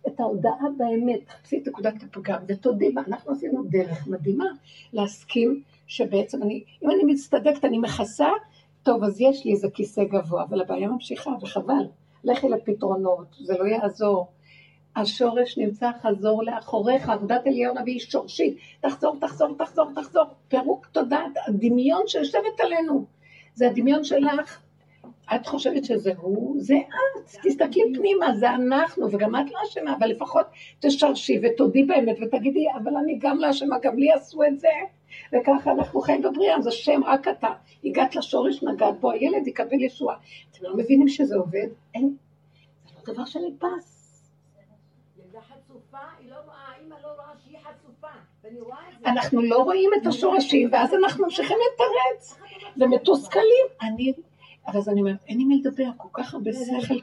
את 0.08 0.20
ההודעה 0.20 0.68
באמת, 0.78 1.20
תחפשי 1.26 1.58
את 1.58 1.68
נקודת 1.68 2.04
הפגם 2.04 2.44
ותודי 2.48 2.92
בה, 2.92 3.02
אנחנו 3.08 3.32
עשינו 3.32 3.64
דרך 3.64 4.08
מדהימה 4.08 4.46
להסכים 4.94 5.64
שבעצם 5.88 6.44
אני, 6.44 6.64
אם 6.84 6.92
אני 6.92 7.04
מצטדקת, 7.04 7.66
אני 7.66 7.78
מכסה, 7.78 8.30
טוב, 8.84 9.04
אז 9.04 9.22
יש 9.22 9.46
לי 9.46 9.52
איזה 9.52 9.68
כיסא 9.74 10.04
גבוה, 10.04 10.44
אבל 10.44 10.62
הבעיה 10.62 10.88
ממשיכה, 10.88 11.32
וחבל. 11.42 11.88
לכי 12.24 12.50
לפתרונות, 12.50 13.36
זה 13.40 13.58
לא 13.58 13.66
יעזור. 13.66 14.28
השורש 14.96 15.58
נמצא 15.58 15.92
חזור 16.02 16.44
לאחוריך, 16.44 17.10
עבודת 17.10 17.48
אליהו 17.48 17.76
נביא 17.82 18.00
שורשית, 18.00 18.58
תחזור, 18.82 19.18
תחזור, 19.22 19.56
תחזור, 19.58 19.92
תחזור. 19.96 20.24
פירוק 20.48 20.86
תודעת, 20.86 21.32
הדמיון 21.48 22.04
שיושבת 22.08 22.60
עלינו. 22.60 23.06
זה 23.54 23.68
הדמיון 23.68 24.04
שלך. 24.04 24.63
את 25.36 25.48
חושבת 25.48 25.86
שזה 25.86 26.12
הוא, 26.18 26.56
זה 26.60 26.76
את. 26.76 27.38
תסתכלי 27.44 27.84
פנימה, 27.96 28.34
זה 28.34 28.50
אנחנו, 28.50 29.08
וגם 29.12 29.36
את 29.36 29.52
לא 29.52 29.60
אשמה, 29.64 29.96
אבל 29.98 30.08
לפחות 30.08 30.46
תשרשי 30.80 31.40
ותודי 31.44 31.84
באמת 31.84 32.18
ותגידי, 32.22 32.66
אבל 32.84 32.96
אני 32.96 33.18
גם 33.20 33.38
לא 33.38 33.50
אשמה, 33.50 33.76
גם 33.82 33.98
לי 33.98 34.12
עשו 34.12 34.44
את 34.44 34.60
זה. 34.60 34.70
וככה 35.34 35.72
אנחנו 35.72 36.02
חיים 36.02 36.22
בבריאה, 36.22 36.58
אז 36.58 36.68
השם 36.68 37.04
רק 37.04 37.28
אתה. 37.28 37.50
הגעת 37.84 38.16
לשורש, 38.16 38.64
נגעת 38.64 39.00
בו, 39.00 39.12
הילד 39.12 39.48
יקבל 39.48 39.82
ישועה. 39.82 40.16
אתם 40.52 40.64
לא 40.64 40.78
מבינים 40.78 41.08
שזה 41.08 41.36
עובד? 41.36 41.68
אין, 41.96 42.16
זה 42.86 42.94
לא 43.08 43.14
דבר 43.14 43.26
שנתפס. 43.26 43.94
לא 45.18 46.36
לא 47.04 47.10
זה. 49.02 49.10
אנחנו 49.10 49.42
לא 49.42 49.58
רואים 49.58 49.90
את 50.02 50.08
השורשים, 50.08 50.70
ואז 50.72 50.94
אנחנו 50.94 51.24
ממשיכים 51.24 51.58
לתרץ, 51.74 52.40
ומתוסכלים. 52.78 53.66
אני, 53.82 54.14
אבל 54.68 54.78
אז 54.78 54.90
אני 54.90 55.00
אומרת, 55.00 55.24
אין 55.28 55.40
עם 55.40 55.48
מי 55.48 55.58
לדבר, 55.58 55.90
כל 55.98 56.10
כך 56.14 56.34
הרבה 56.34 56.52
שכל 56.54 57.00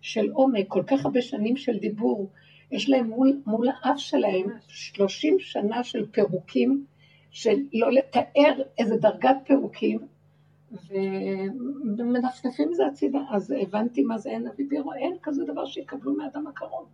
של 0.00 0.30
עומק, 0.30 0.68
כל 0.68 0.82
כך 0.86 1.04
הרבה 1.04 1.22
שנים 1.22 1.56
של 1.56 1.78
דיבור. 1.78 2.30
יש 2.70 2.88
להם 2.88 3.06
מול, 3.06 3.40
מול 3.46 3.68
האף 3.68 3.98
שלהם 3.98 4.46
30 4.68 5.36
שנה 5.38 5.84
של 5.84 6.06
פירוקים, 6.06 6.84
של 7.30 7.56
לא 7.72 7.92
לתאר 7.92 8.62
איזה 8.78 8.96
דרגת 8.96 9.36
פירוקים, 9.44 9.98
ומנפנפים 11.96 12.74
זה 12.74 12.86
הצידה. 12.86 13.18
אז 13.30 13.54
הבנתי 13.60 14.02
מה 14.02 14.18
זה 14.18 14.30
אין 14.30 14.46
אבי 14.46 14.64
בירו, 14.64 14.92
אין 14.92 15.16
כזה 15.22 15.44
דבר 15.44 15.66
שיקבלו 15.66 16.16
מאדם 16.16 16.46
הקרוב. 16.46 16.88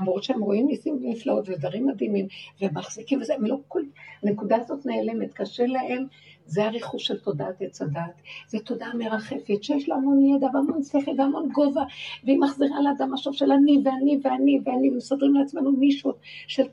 למרות 0.00 0.22
שהם 0.22 0.40
רואים 0.40 0.66
ניסים 0.66 0.94
ונפלאות 0.94 1.48
ודברים 1.48 1.86
מדהימים, 1.86 2.26
ומחזיקים 2.60 3.20
וזה, 3.20 3.34
הם 3.34 3.46
לא 3.46 3.58
כל... 3.68 3.82
הנקודה 4.22 4.56
הזאת 4.56 4.86
נעלמת, 4.86 5.32
קשה 5.32 5.66
להם, 5.66 6.06
זה 6.46 6.64
הריחוש 6.64 7.06
של 7.06 7.18
תודעת 7.18 7.62
עץ 7.62 7.82
הדת. 7.82 8.22
זה 8.48 8.58
תודעה 8.58 8.94
מרחפת, 8.94 9.64
שיש 9.64 9.88
לה 9.88 9.94
המון 9.94 10.24
ידע 10.26 10.46
והמון 10.54 10.82
שכל 10.82 11.10
והמון 11.18 11.48
גובה, 11.52 11.82
והיא 12.24 12.38
מחזירה 12.38 12.80
לאדם 12.82 13.14
משוב 13.14 13.34
של 13.34 13.52
אני 13.52 13.78
ואני 13.84 14.20
ואני 14.22 14.60
ואני, 14.64 14.90
ומסדרים 14.90 15.34
לעצמנו 15.34 15.70
נישות 15.70 16.18
של 16.46 16.64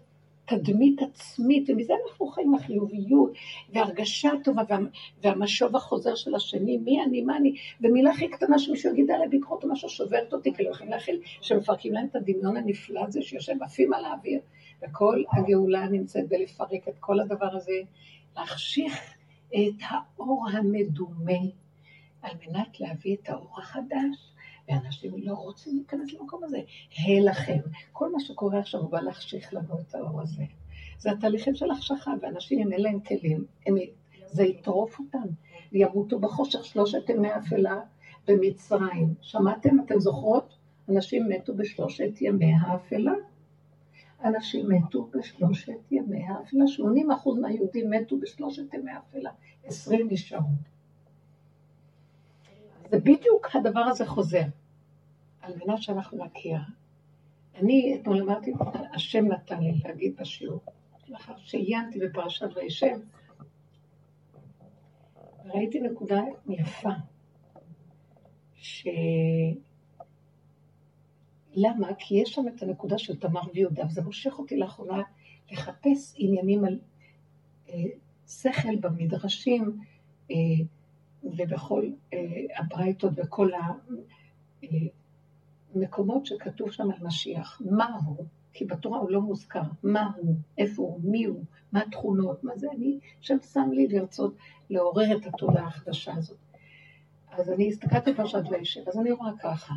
תדמית 0.50 1.02
עצמית, 1.02 1.70
ומזה 1.70 1.94
אנחנו 2.06 2.28
חיים 2.28 2.56
החיוביות, 2.56 3.34
והרגשה 3.74 4.32
טובה, 4.44 4.62
וה, 4.70 4.78
והמשוב 5.24 5.76
החוזר 5.76 6.16
של 6.16 6.36
השני, 6.36 6.78
מי 6.78 7.04
אני, 7.04 7.22
מה 7.22 7.38
אני, 7.38 7.56
ומילה 7.82 8.12
הכי 8.12 8.28
קטנה 8.28 8.60
שמישהו 8.60 8.92
יגיד 8.92 9.12
עליה 9.12 9.28
ביקורת 9.28 9.64
או 9.64 9.70
משהו 9.70 9.90
שוברת 9.90 10.34
אותי, 10.34 10.54
כי 10.54 10.64
לא 10.64 10.70
יכולים 10.70 10.92
להכיל, 10.92 11.22
שמפרקים 11.42 11.94
להם 11.94 12.08
את 12.12 12.16
הדמיון 12.16 12.58
הנפלא 12.58 13.02
הזה 13.08 13.22
שיושב 13.22 13.64
עפים 13.64 13.94
על 13.94 14.06
האוויר, 14.06 14.40
וכל 14.84 15.24
הגאולה 15.32 15.88
נמצאת 15.88 16.30
בלפרק 16.30 16.88
את 16.88 16.98
כל 17.00 17.20
הדבר 17.20 17.56
הזה, 17.56 17.74
להחשיך 18.38 19.19
את 19.54 19.84
האור 19.90 20.48
המדומה, 20.54 21.42
על 22.22 22.32
מנת 22.48 22.80
להביא 22.80 23.16
את 23.16 23.30
האור 23.30 23.60
החדש. 23.60 24.30
ואנשים 24.70 25.14
לא 25.18 25.34
רוצים 25.34 25.76
להיכנס 25.76 26.14
למקום 26.14 26.44
הזה. 26.44 26.58
הא 26.98 27.20
לכם. 27.20 27.60
כל 27.92 28.12
מה 28.12 28.20
שקורה 28.20 28.60
עכשיו 28.60 28.82
הוא 28.82 28.92
בא 28.92 29.02
להחשיך 29.02 29.54
לנו 29.54 29.80
את 29.80 29.96
האור 29.96 30.22
הזה. 30.22 30.44
זה 31.00 31.12
התהליכים 31.12 31.56
של 31.56 31.72
החשכה, 31.72 32.12
ואנשים 32.22 32.60
אם 32.60 32.74
אין 32.74 32.82
להם 32.82 33.00
כלים, 33.00 33.46
הם, 33.66 33.76
זה 34.26 34.44
יטרוף 34.44 35.00
אותם, 35.00 35.28
וימותו 35.72 36.20
בחושך 36.20 36.66
שלושת 36.66 37.10
ימי 37.10 37.36
אפלה 37.38 37.80
במצרים. 38.28 39.14
שמעתם? 39.22 39.80
אתם 39.86 40.00
זוכרות? 40.00 40.54
אנשים 40.90 41.30
מתו 41.30 41.56
בשלושת 41.56 42.22
ימי 42.22 42.54
האפלה. 42.62 43.14
אנשים 44.24 44.70
מתו 44.70 45.10
בשלושת 45.14 45.92
ימי 45.92 46.24
האפלה. 46.24 46.68
80 46.68 47.12
אחוז 47.12 47.40
מהיהודים 47.40 47.90
מתו 47.90 48.20
בשלושת 48.20 48.74
ימי 48.74 48.92
האפלה. 48.92 49.32
20 49.64 50.08
נשארו. 50.12 50.50
זה 52.92 53.00
בדיוק 53.00 53.56
הדבר 53.56 53.80
הזה 53.80 54.06
חוזר, 54.06 54.44
על 55.42 55.54
מנת 55.56 55.82
שאנחנו 55.82 56.26
נכיר. 56.26 56.60
אני 57.56 57.98
אתמול 58.02 58.22
אמרתי, 58.22 58.54
השם 58.94 59.26
נתן 59.26 59.60
לי 59.64 59.74
להגיד 59.86 60.16
בשיעור, 60.20 60.62
לאחר 61.08 61.34
שעיינתי 61.38 62.00
בפרשת 62.00 62.48
וישב, 62.56 63.00
ראיתי 65.46 65.80
נקודה 65.80 66.22
יפה, 66.50 66.90
ש... 68.56 68.88
למה? 71.54 71.88
כי 72.00 72.16
יש 72.16 72.34
שם 72.34 72.48
את 72.48 72.64
הנקודה 72.64 72.98
של 72.98 73.20
תמר 73.20 73.42
ויהודה, 73.54 73.86
וזה 73.86 74.02
מושך 74.02 74.40
אותי 74.40 74.58
לאחרונה 74.58 75.02
לחפש 75.52 76.14
עניינים 76.18 76.66
על 76.66 76.80
אה, 77.70 77.84
שכל 78.28 78.76
במדרשים, 78.76 79.80
אה, 80.32 80.36
ובכל 81.24 81.90
אה, 82.14 82.20
הברייתות 82.58 83.14
וכל 83.16 83.50
המקומות 85.76 86.26
שכתוב 86.26 86.72
שם 86.72 86.92
על 86.92 86.98
משיח. 87.02 87.62
מה 87.72 87.98
הוא? 88.06 88.26
כי 88.54 88.66
בתורה 88.66 89.00
הוא 89.00 89.12
לא 89.12 89.22
מוזכר. 89.22 89.62
מה 89.84 90.12
הוא? 90.18 90.36
איפה 90.58 90.82
הוא? 90.82 91.00
מי 91.04 91.26
הוא? 91.26 91.44
מה 91.72 91.82
התכונות? 91.82 92.44
מה 92.44 92.58
זה? 92.58 92.68
אני, 92.76 93.00
שם 93.22 93.38
שם 93.54 93.70
לי 93.72 93.88
לרצות 93.88 94.36
לעורר 94.70 95.18
את 95.18 95.26
התודעה 95.26 95.68
החדשה 95.68 96.14
הזאת. 96.16 96.38
אז 97.32 97.50
אני 97.50 97.68
הסתכלתי 97.68 98.14
פרשת 98.14 98.44
וישב, 98.50 98.82
אז 98.88 98.98
אני 99.00 99.12
רואה 99.12 99.32
ככה. 99.40 99.74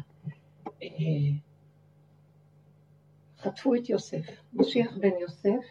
חטפו 3.43 3.75
את 3.75 3.89
יוסף, 3.89 4.27
משיח 4.55 4.97
בן 4.97 5.19
יוסף, 5.21 5.65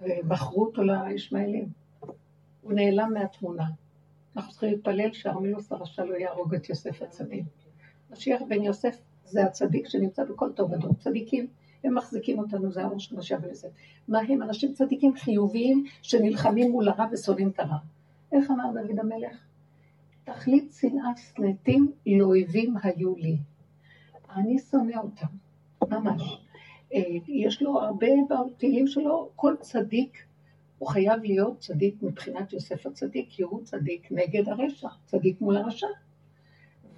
ובחרו 0.00 0.64
אותו 0.64 0.82
לישמעאלים. 0.82 1.68
הוא 2.62 2.72
נעלם 2.72 3.12
מהתמונה. 3.14 3.64
אנחנו 4.36 4.50
צריכים 4.50 4.70
להתפלל 4.70 5.12
שהרמילוס 5.12 5.72
הרשע 5.72 6.04
לא 6.04 6.14
יהרוג 6.14 6.54
את 6.54 6.68
יוסף 6.68 7.02
הצדיק. 7.02 7.44
משיח 8.10 8.42
בן 8.48 8.62
יוסף 8.62 9.00
זה 9.24 9.44
הצדיק 9.44 9.88
שנמצא 9.88 10.24
בכל 10.24 10.52
טוב 10.52 10.72
ודור. 10.72 10.94
צדיקים, 10.94 11.46
הם 11.84 11.94
מחזיקים 11.94 12.38
אותנו, 12.38 12.72
זה 12.72 12.84
הראש 12.84 13.04
של 13.04 13.16
משיח 13.16 13.40
בן 13.40 13.48
יוסף. 13.48 13.68
מה 14.08 14.18
הם? 14.20 14.42
אנשים 14.42 14.72
צדיקים 14.72 15.14
חיוביים 15.16 15.84
שנלחמים 16.02 16.70
מול 16.70 16.88
הרע 16.88 17.06
ושונאים 17.12 17.48
את 17.48 17.60
הרע. 17.60 17.78
איך 18.32 18.50
אמר 18.50 18.64
דוד 18.74 18.98
המלך? 18.98 19.36
תכלית 20.24 20.72
שנאה 20.80 21.10
שנאתים 21.16 21.92
לאויבים 22.06 22.74
היו 22.82 23.16
לי. 23.16 23.38
אני 24.36 24.58
שונא 24.58 24.96
אותם, 24.96 25.26
ממש. 25.90 26.45
אה, 26.96 27.02
יש 27.28 27.62
לו 27.62 27.80
הרבה 27.80 28.06
בתהילים 28.30 28.86
שלו, 28.86 29.28
כל 29.36 29.54
צדיק 29.60 30.18
הוא 30.78 30.88
חייב 30.88 31.22
להיות 31.22 31.58
צדיק 31.58 32.02
מבחינת 32.02 32.52
יוסף 32.52 32.86
הצדיק, 32.86 33.26
כי 33.30 33.42
הוא 33.42 33.64
צדיק 33.64 34.08
נגד 34.10 34.48
הרשע, 34.48 34.88
צדיק 35.06 35.40
מול 35.40 35.56
הרשע. 35.56 35.86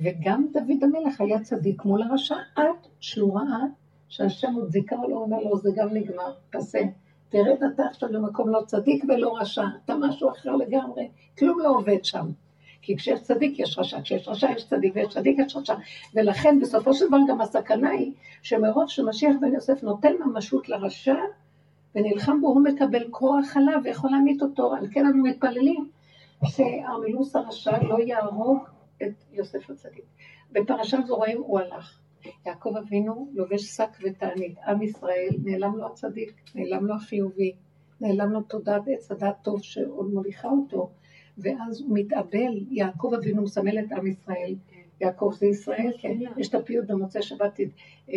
וגם 0.01 0.47
דוד 0.53 0.83
המלך 0.83 1.21
היה 1.21 1.41
צדיק 1.41 1.85
מול 1.85 2.03
הרשע 2.03 2.37
עד 2.57 2.87
שהוא 3.01 3.39
ראה 3.39 3.65
שהשם 4.09 4.55
עוד 4.55 4.71
זיכה 4.71 4.97
לו, 5.09 5.19
אומר 5.19 5.41
לו, 5.41 5.59
זה 5.59 5.71
גם 5.77 5.89
נגמר, 5.93 6.33
פסה. 6.51 6.81
תרד 7.29 7.63
אתה 7.75 7.83
עכשיו 7.91 8.13
למקום 8.13 8.49
לא 8.49 8.63
צדיק 8.67 9.05
ולא 9.09 9.37
רשע, 9.37 9.65
אתה 9.85 9.95
משהו 9.97 10.31
אחר 10.31 10.57
לגמרי, 10.57 11.09
כלום 11.39 11.61
לא 11.61 11.69
עובד 11.69 12.05
שם. 12.05 12.27
כי 12.83 12.97
כשיש 12.97 13.21
צדיק 13.23 13.59
יש 13.59 13.79
רשע, 13.79 14.03
כשיש 14.03 14.29
רשע 14.29 14.51
יש 14.57 14.67
צדיק 14.67 14.93
ויש 14.97 15.09
צדיק 15.09 15.39
יש 15.47 15.57
רשע. 15.57 15.75
ולכן 16.15 16.61
בסופו 16.61 16.95
של 16.95 17.09
דבר 17.09 17.19
גם 17.29 17.41
הסכנה 17.41 17.91
היא 17.91 18.13
שמרוב 18.43 18.89
שמשיח 18.89 19.37
בן 19.41 19.55
יוסף 19.55 19.83
נותן 19.83 20.13
ממשות 20.25 20.69
לרשע, 20.69 21.17
ונלחם 21.95 22.41
בו, 22.41 22.49
הוא 22.49 22.65
מקבל 22.65 23.05
כוח 23.11 23.57
עליו 23.57 23.81
ויכול 23.85 24.11
להמית 24.11 24.43
אותו. 24.43 24.75
על 24.75 24.87
כן 24.93 25.07
אנו 25.07 25.23
מתפללים 25.23 25.89
שהרמילוס 26.45 27.37
הרשע 27.37 27.83
לא 27.83 27.99
יהרוג 27.99 28.59
את 29.03 29.25
יוסף 29.33 29.71
הצדיק. 29.71 30.05
בפרשת 30.53 30.99
זורעים 31.07 31.39
הוא 31.39 31.61
הלך. 31.61 31.99
יעקב 32.47 32.77
אבינו 32.77 33.29
לובש 33.35 33.63
שק 33.63 33.91
ותענית. 34.03 34.59
עם 34.67 34.83
ישראל, 34.83 35.29
נעלם 35.45 35.77
לו 35.77 35.87
הצדיק, 35.87 36.33
נעלם 36.55 36.87
לו 36.87 36.95
החיובי, 36.95 37.53
נעלם 38.01 38.33
לו 38.33 38.43
תודעת 38.43 38.83
עץ 38.87 39.11
הדעת 39.11 39.37
טוב 39.43 39.63
שעוד 39.63 40.13
מוליכה 40.13 40.49
אותו, 40.49 40.91
ואז 41.39 41.81
הוא 41.81 41.99
מתאבל, 41.99 42.65
יעקב 42.71 43.13
אבינו 43.15 43.43
מסמל 43.43 43.79
את 43.79 43.93
עם 43.93 44.07
ישראל. 44.07 44.55
יעקב 45.01 45.33
זה 45.39 45.47
ישראל, 45.47 45.93
כן, 45.99 46.19
יש 46.37 46.49
את 46.49 46.55
הפיוט 46.55 46.87
במוצאי 46.87 47.23
שבת, 47.23 47.61
אה, 48.11 48.15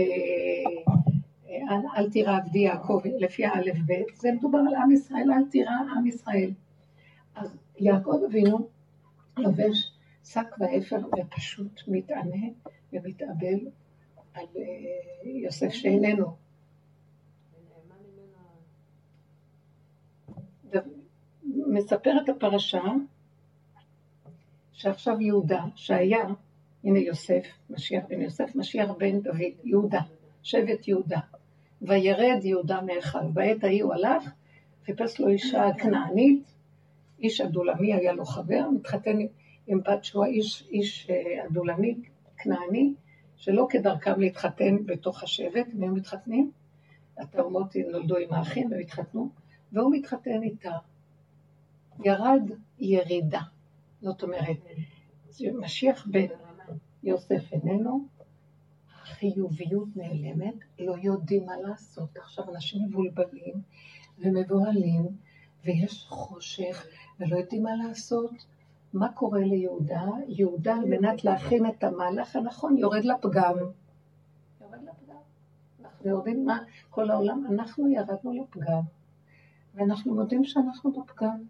אל, 1.50 1.82
אל 1.98 2.10
תירא 2.10 2.38
עבדי 2.38 2.60
יעקב, 2.60 3.02
לפי 3.20 3.46
האלף 3.46 3.78
בית, 3.86 4.08
זה 4.16 4.32
מדובר 4.32 4.58
על 4.58 4.76
עם 4.76 4.92
ישראל, 4.92 5.32
אל 5.32 5.50
תירא 5.52 5.72
עם 5.96 6.08
ישראל. 6.08 6.52
אז 7.36 7.58
יעקב 7.80 8.20
אבינו 8.30 8.68
לובש 9.38 9.92
שק 10.24 10.56
ואפר 10.60 10.98
ופשוט 11.20 11.82
מתענה 11.88 12.48
ומתאבל 12.94 13.60
על 14.34 14.46
אה, 14.58 15.30
יוסף 15.30 15.70
שאיננו. 15.70 16.41
מספרת 21.72 22.30
הפרשה 22.30 22.82
שעכשיו 24.72 25.22
יהודה, 25.22 25.64
שהיה, 25.76 26.26
הנה 26.84 27.00
יוסף, 27.00 27.46
משיח 27.70 28.04
בן 28.10 28.22
יוסף, 28.22 28.56
משיח 28.56 28.90
בן 28.98 29.20
דוד, 29.20 29.40
יהודה, 29.64 30.02
שבט 30.44 30.88
יהודה. 30.88 31.20
וירד 31.82 32.40
יהודה 32.44 32.82
מאחיו. 32.82 33.22
בעת 33.34 33.64
ההיא 33.64 33.84
הוא 33.84 33.94
הלך, 33.94 34.24
חיפש 34.86 35.20
לו 35.20 35.28
אישה 35.28 35.64
כנענית, 35.78 36.44
איש 37.20 37.42
אדולמי 37.42 37.94
היה 37.94 38.14
לו 38.14 38.26
חבר, 38.26 38.70
מתחתן 38.76 39.18
עם 39.68 39.80
בת 39.80 40.04
שהוא 40.04 40.26
איש, 40.26 40.68
איש 40.70 41.10
אדולמי, 41.50 41.92
אה, 41.92 42.32
כנעני, 42.38 42.94
שלא 43.36 43.68
כדרכם 43.70 44.20
להתחתן 44.20 44.86
בתוך 44.86 45.24
השבט, 45.24 45.66
הם 45.74 45.84
היו 45.84 45.96
מתחתנים, 45.96 46.52
התאומות 47.18 47.76
נולדו 47.92 48.18
עם 48.18 48.34
האחים 48.34 48.72
והם 48.72 48.80
התחתנו, 48.80 49.30
והוא 49.72 49.96
מתחתן 49.96 50.44
איתה. 50.44 50.72
ירד 52.04 52.42
ירידה, 52.80 53.42
זאת 54.02 54.24
אומרת, 54.24 54.58
משיח 55.54 56.08
בן 56.12 56.28
יוסף 57.04 57.54
איננו, 57.54 58.06
החיוביות 59.02 59.88
נעלמת, 59.96 60.56
לא 60.80 60.96
יודעים 61.02 61.46
מה 61.46 61.58
לעשות. 61.58 62.18
עכשיו 62.18 62.50
אנשים 62.50 62.84
מבולבלים 62.86 63.56
ומבוהלים, 64.20 65.06
ויש 65.66 66.06
חושך, 66.10 66.86
ולא 67.20 67.36
יודעים 67.38 67.64
מה 67.64 67.76
לעשות. 67.76 68.32
מה 68.94 69.12
קורה 69.12 69.40
ליהודה? 69.40 70.06
יהודה, 70.28 70.76
על 70.76 70.86
מנת 70.86 71.24
להכין 71.24 71.66
את 71.66 71.84
המהלך 71.84 72.36
הנכון, 72.36 72.78
יורד 72.78 73.06
לפגם. 73.06 73.56
יורד 74.62 74.80
לפגם. 74.84 75.16
אנחנו 75.82 76.10
יודעים 76.10 76.46
מה, 76.46 76.60
כל 76.90 77.12
העולם, 77.12 77.46
אנחנו 77.50 77.88
ירדנו 77.90 78.34
לפגם, 78.34 78.82
ואנחנו 79.76 80.16
מודים 80.16 80.44
שאנחנו 80.44 80.92
בפגם. 80.92 81.44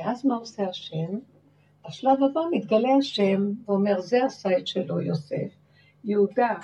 ואז 0.00 0.26
מה 0.26 0.34
עושה 0.34 0.68
השם? 0.68 1.18
בשלב 1.88 2.22
הבא 2.22 2.40
מתגלה 2.50 2.88
השם 2.98 3.52
ואומר, 3.66 4.00
זה 4.00 4.24
עשה 4.24 4.58
את 4.58 4.66
שלו 4.66 5.00
יוסף. 5.00 5.52
יהודה 6.04 6.54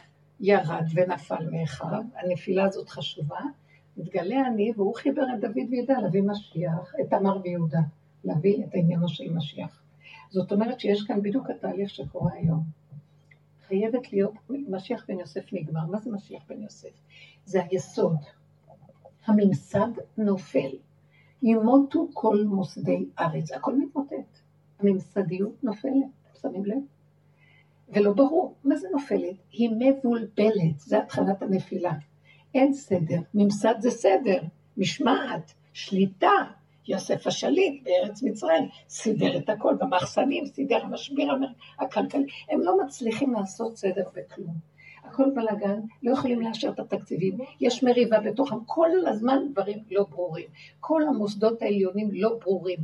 ירד 0.40 0.84
ונפל 0.94 1.50
מאחיו, 1.50 2.02
הנפילה 2.16 2.64
הזאת 2.64 2.88
חשובה. 2.88 3.40
מתגלה 3.96 4.46
אני, 4.46 4.72
והוא 4.76 4.94
חיבר 4.94 5.22
את 5.34 5.40
דוד 5.40 5.70
ויהודה 5.70 5.98
להביא 5.98 6.22
משיח, 6.22 6.94
את 7.00 7.10
תמר 7.10 7.40
ויהודה, 7.42 7.80
להביא 8.24 8.64
את 8.64 8.70
עניינו 8.74 9.08
של 9.08 9.32
משיח. 9.32 9.82
זאת 10.30 10.52
אומרת 10.52 10.80
שיש 10.80 11.02
כאן 11.02 11.22
בדיוק 11.22 11.50
התהליך 11.50 11.90
שקורה 11.90 12.32
היום. 12.32 12.62
חייבת 13.68 14.12
להיות, 14.12 14.32
משיח 14.68 15.04
בן 15.08 15.18
יוסף 15.18 15.52
נגמר. 15.52 15.86
מה 15.86 15.98
זה 15.98 16.10
משיח 16.10 16.42
בן 16.48 16.62
יוסף? 16.62 17.02
זה 17.44 17.62
היסוד. 17.70 18.16
הממסד 19.26 19.88
נופל. 20.18 20.70
ימותו 21.42 22.08
כל 22.12 22.44
מוסדי 22.44 23.06
ארץ, 23.18 23.52
הכל 23.52 23.74
מתמוטט. 23.74 24.38
הממסדיות 24.80 25.64
נופלת, 25.64 26.06
שמים 26.42 26.64
לב? 26.64 26.78
ולא 27.88 28.12
ברור, 28.12 28.54
מה 28.64 28.76
זה 28.76 28.88
נופלת? 28.92 29.36
היא 29.52 29.70
מבולבלת, 29.78 30.78
זה 30.78 30.98
התחלת 30.98 31.42
הנפילה. 31.42 31.92
אין 32.54 32.72
סדר, 32.74 33.20
ממסד 33.34 33.74
זה 33.78 33.90
סדר, 33.90 34.42
משמעת, 34.76 35.52
שליטה. 35.72 36.44
יוסף 36.88 37.26
השליט 37.26 37.82
בארץ 37.84 38.22
מצרים 38.22 38.68
סידר 38.88 39.38
את 39.38 39.48
הכל 39.48 39.74
במחסנים, 39.80 40.46
סידר 40.46 40.84
המשביר 40.84 41.32
הכלכלי. 41.78 42.26
הם 42.50 42.60
לא 42.60 42.84
מצליחים 42.84 43.32
לעשות 43.32 43.76
סדר 43.76 44.04
בכלום. 44.14 44.54
הכל 45.16 45.30
בלאגן, 45.34 45.80
לא 46.02 46.12
יכולים 46.12 46.40
לאשר 46.40 46.68
את 46.68 46.78
התקציבים, 46.78 47.38
יש 47.60 47.82
מריבה 47.82 48.20
בתוכם, 48.20 48.56
כל 48.66 48.90
הזמן 49.06 49.38
דברים 49.52 49.78
לא 49.90 50.06
ברורים. 50.10 50.46
כל 50.80 51.02
המוסדות 51.08 51.62
העליונים 51.62 52.10
לא 52.12 52.38
ברורים, 52.40 52.78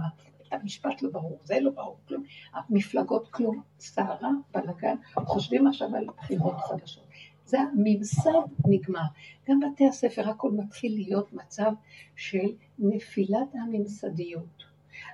המשפט 0.52 1.02
לא 1.02 1.10
ברור, 1.10 1.38
זה 1.44 1.60
לא 1.60 1.70
ברור, 1.70 1.96
כלום. 2.08 2.24
המפלגות 2.52 3.28
כלום, 3.28 3.62
סערה, 3.78 4.30
בלאגן, 4.54 4.96
חושבים 5.14 5.66
עכשיו 5.66 5.96
על 5.96 6.06
בחירות 6.16 6.56
חדשות. 6.60 7.04
זה 7.44 7.58
הממסד 7.60 8.30
נגמר. 8.68 9.06
גם 9.48 9.60
בתי 9.60 9.88
הספר 9.88 10.28
הכל 10.28 10.50
מתחיל 10.50 10.92
להיות 10.94 11.32
מצב 11.32 11.72
של 12.16 12.52
נפילת 12.78 13.54
הממסדיות. 13.54 14.64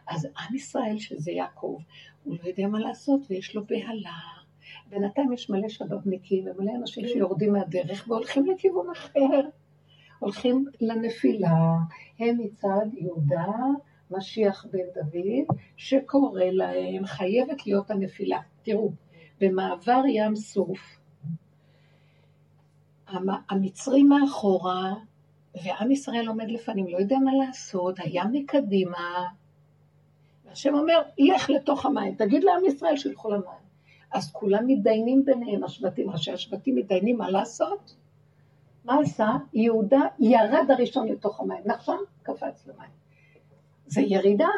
אז 0.06 0.24
עם 0.24 0.54
ישראל, 0.54 0.98
שזה 0.98 1.30
יעקב, 1.30 1.78
הוא 2.24 2.36
לא 2.42 2.48
יודע 2.48 2.66
מה 2.68 2.78
לעשות 2.78 3.20
ויש 3.30 3.54
לו 3.54 3.64
בהלה. 3.64 4.37
בינתיים 4.88 5.32
יש 5.32 5.50
מלא 5.50 5.68
שבבניקים 5.68 6.44
ומלא 6.46 6.72
אנשים 6.80 7.08
שיורדים 7.08 7.52
מהדרך 7.52 8.04
והולכים 8.08 8.46
לכיוון 8.46 8.90
אחר. 8.90 9.40
הולכים 10.18 10.66
לנפילה, 10.80 11.56
הם 12.18 12.38
מצד 12.38 12.86
יהודה, 12.92 13.46
משיח 14.10 14.66
בן 14.70 14.78
דוד, 14.94 15.56
שקורא 15.76 16.44
להם, 16.44 17.06
חייבת 17.06 17.66
להיות 17.66 17.90
הנפילה. 17.90 18.38
תראו, 18.62 18.92
במעבר 19.40 20.02
ים 20.08 20.36
סוף, 20.36 20.98
המצרים 23.50 24.08
מאחורה, 24.08 24.94
ועם 25.64 25.90
ישראל 25.90 26.28
עומד 26.28 26.50
לפנים, 26.50 26.86
לא 26.88 26.98
יודע 26.98 27.16
מה 27.24 27.30
לעשות, 27.46 27.94
הים 27.98 28.32
מקדימה, 28.32 29.26
והשם 30.44 30.74
אומר, 30.74 31.02
לך 31.18 31.50
לתוך 31.50 31.86
המים, 31.86 32.14
תגיד 32.14 32.44
לעם 32.44 32.64
ישראל 32.64 32.96
שילכו 32.96 33.30
למים. 33.30 33.67
אז 34.12 34.32
כולם 34.32 34.66
מתדיינים 34.66 35.24
ביניהם, 35.24 35.64
השבטים, 35.64 36.10
ראשי 36.10 36.32
השבטים 36.32 36.76
מתדיינים 36.76 37.18
מה 37.18 37.30
לעשות. 37.30 37.96
מה 38.84 38.98
עשה? 39.00 39.30
יהודה 39.52 40.00
ירד 40.18 40.66
הראשון 40.68 41.08
לתוך 41.08 41.40
המים, 41.40 41.62
נחשון 41.64 41.98
קפץ 42.22 42.66
למים. 42.66 42.90
זה 43.86 44.00
ירידה, 44.00 44.48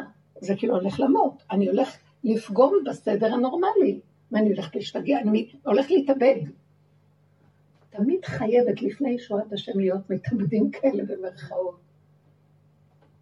זה 0.41 0.55
כאילו 0.57 0.75
הולך 0.75 1.01
למות, 1.01 1.43
אני 1.51 1.69
הולך 1.69 1.97
לפגום 2.25 2.75
בסדר 2.87 3.35
הנורמלי, 3.35 4.01
ואני 4.33 4.49
הולך 4.51 4.75
להשתגע, 4.75 5.19
אני 5.21 5.53
הולך 5.65 5.91
להתאבד. 5.91 6.37
תמיד 7.91 8.25
חייבת 8.25 8.83
לפני 8.83 9.19
שואת 9.19 9.53
השם 9.53 9.79
להיות 9.79 10.11
מתאבדים 10.11 10.71
כאלה 10.71 11.05
במרכאות. 11.05 11.81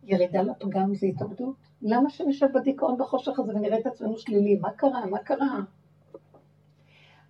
ירידה 0.05 0.43
לפגם 0.43 0.95
זה 0.95 1.07
התאבדות? 1.07 1.57
למה 1.83 2.11
שנשב 2.11 2.47
בדיכאון 2.55 2.99
בחושך 2.99 3.39
הזה 3.39 3.53
ונראה 3.53 3.79
את 3.79 3.87
עצמנו 3.87 4.19
שלילי? 4.19 4.57
מה 4.57 4.71
קרה? 4.71 5.07
מה 5.07 5.19
קרה? 5.19 5.61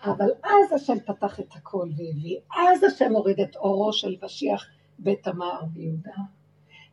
אבל 0.05 0.29
אז 0.45 0.73
השם 0.73 0.99
פתח 1.07 1.41
את 1.41 1.57
הכל 1.57 1.89
והביא, 1.97 2.39
אז 2.57 2.85
השם 2.85 3.13
הוריד 3.13 3.41
את 3.41 3.57
אורו 3.57 3.93
של 3.93 4.17
משיח 4.23 4.67
בית 4.99 5.23
תמר 5.23 5.61
ויהודה, 5.75 6.17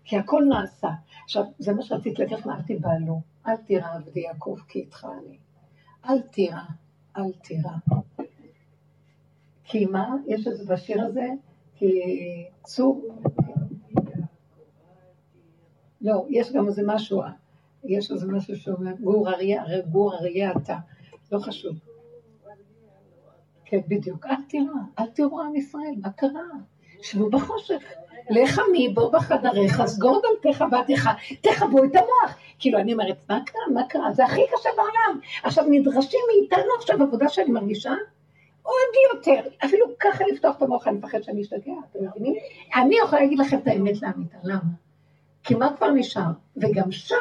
כי 0.03 0.17
הכל 0.17 0.43
נעשה. 0.49 0.89
עכשיו, 1.23 1.43
זה 1.59 1.73
מה 1.73 1.81
שרציתי 1.81 2.25
לך, 2.25 2.47
אל 2.47 2.61
תיבהלו, 2.61 3.21
אל 3.47 3.55
תירא 3.57 3.87
עבדי 3.95 4.19
יעקב 4.19 4.57
כי 4.67 4.79
איתך 4.79 5.07
אני. 5.21 5.37
אל 6.09 6.21
תירא, 6.21 6.61
אל 7.17 7.31
תירא. 7.43 7.71
כי 9.63 9.85
מה? 9.85 10.15
יש 10.27 10.47
איזה 10.47 10.73
בשיר 10.73 11.05
הזה? 11.05 11.27
כי 11.75 12.01
צור... 12.63 13.01
לא, 16.01 16.25
יש 16.29 16.51
גם 16.53 16.67
איזה 16.67 16.81
משהו, 16.85 17.21
יש 17.83 18.11
איזה 18.11 18.27
משהו 18.27 18.55
שאומר, 18.55 18.93
גור 19.03 19.29
אריה, 19.29 19.63
גור 19.91 20.15
אריה 20.15 20.51
אתה, 20.51 20.77
לא 21.31 21.39
חשוב. 21.39 21.75
כן, 23.65 23.79
בדיוק. 23.87 24.25
אל 24.25 24.35
תראו, 24.49 24.65
אל 24.99 25.05
תראו 25.05 25.41
עם 25.41 25.55
ישראל, 25.55 25.93
מה 26.01 26.09
קרה? 26.09 26.41
שבו 27.01 27.29
בחושך. 27.29 27.83
לך 28.29 28.59
עמי 28.69 28.89
בוא 28.89 29.11
בחדריך, 29.11 29.85
סגור 29.85 30.21
דלתך 30.21 30.65
ועדיך, 30.71 31.09
תכבו 31.41 31.83
את 31.83 31.95
המוח. 31.95 32.37
כאילו, 32.59 32.79
אני 32.79 32.93
אומרת, 32.93 33.17
מה 33.29 33.39
קרה? 33.45 33.61
מה 33.73 33.81
קרה? 33.89 34.13
זה 34.13 34.25
הכי 34.25 34.41
קשה 34.53 34.69
בעולם. 34.77 35.19
עכשיו, 35.43 35.65
נדרשים 35.69 36.19
מאיתנו 36.27 36.69
עכשיו 36.79 37.03
עבודה 37.03 37.29
שאני 37.29 37.51
מרגישה 37.51 37.93
עוד 38.61 39.15
יותר. 39.15 39.49
אפילו 39.65 39.85
ככה 39.99 40.23
לפתוח 40.33 40.57
את 40.57 40.61
המוח, 40.61 40.87
אני 40.87 40.97
מפחד 40.97 41.23
שאני 41.23 41.41
אשתגע, 41.41 41.73
אתם 41.91 41.99
מבינים? 42.05 42.33
אני 42.75 42.95
יכולה 43.03 43.21
להגיד 43.21 43.39
לכם 43.39 43.57
את 43.57 43.67
האמת 43.67 44.01
לאמיתה, 44.01 44.37
למה? 44.43 44.61
כי 45.43 45.55
מה 45.55 45.75
כבר 45.77 45.91
נשאר? 45.91 46.31
וגם 46.57 46.91
שם, 46.91 47.15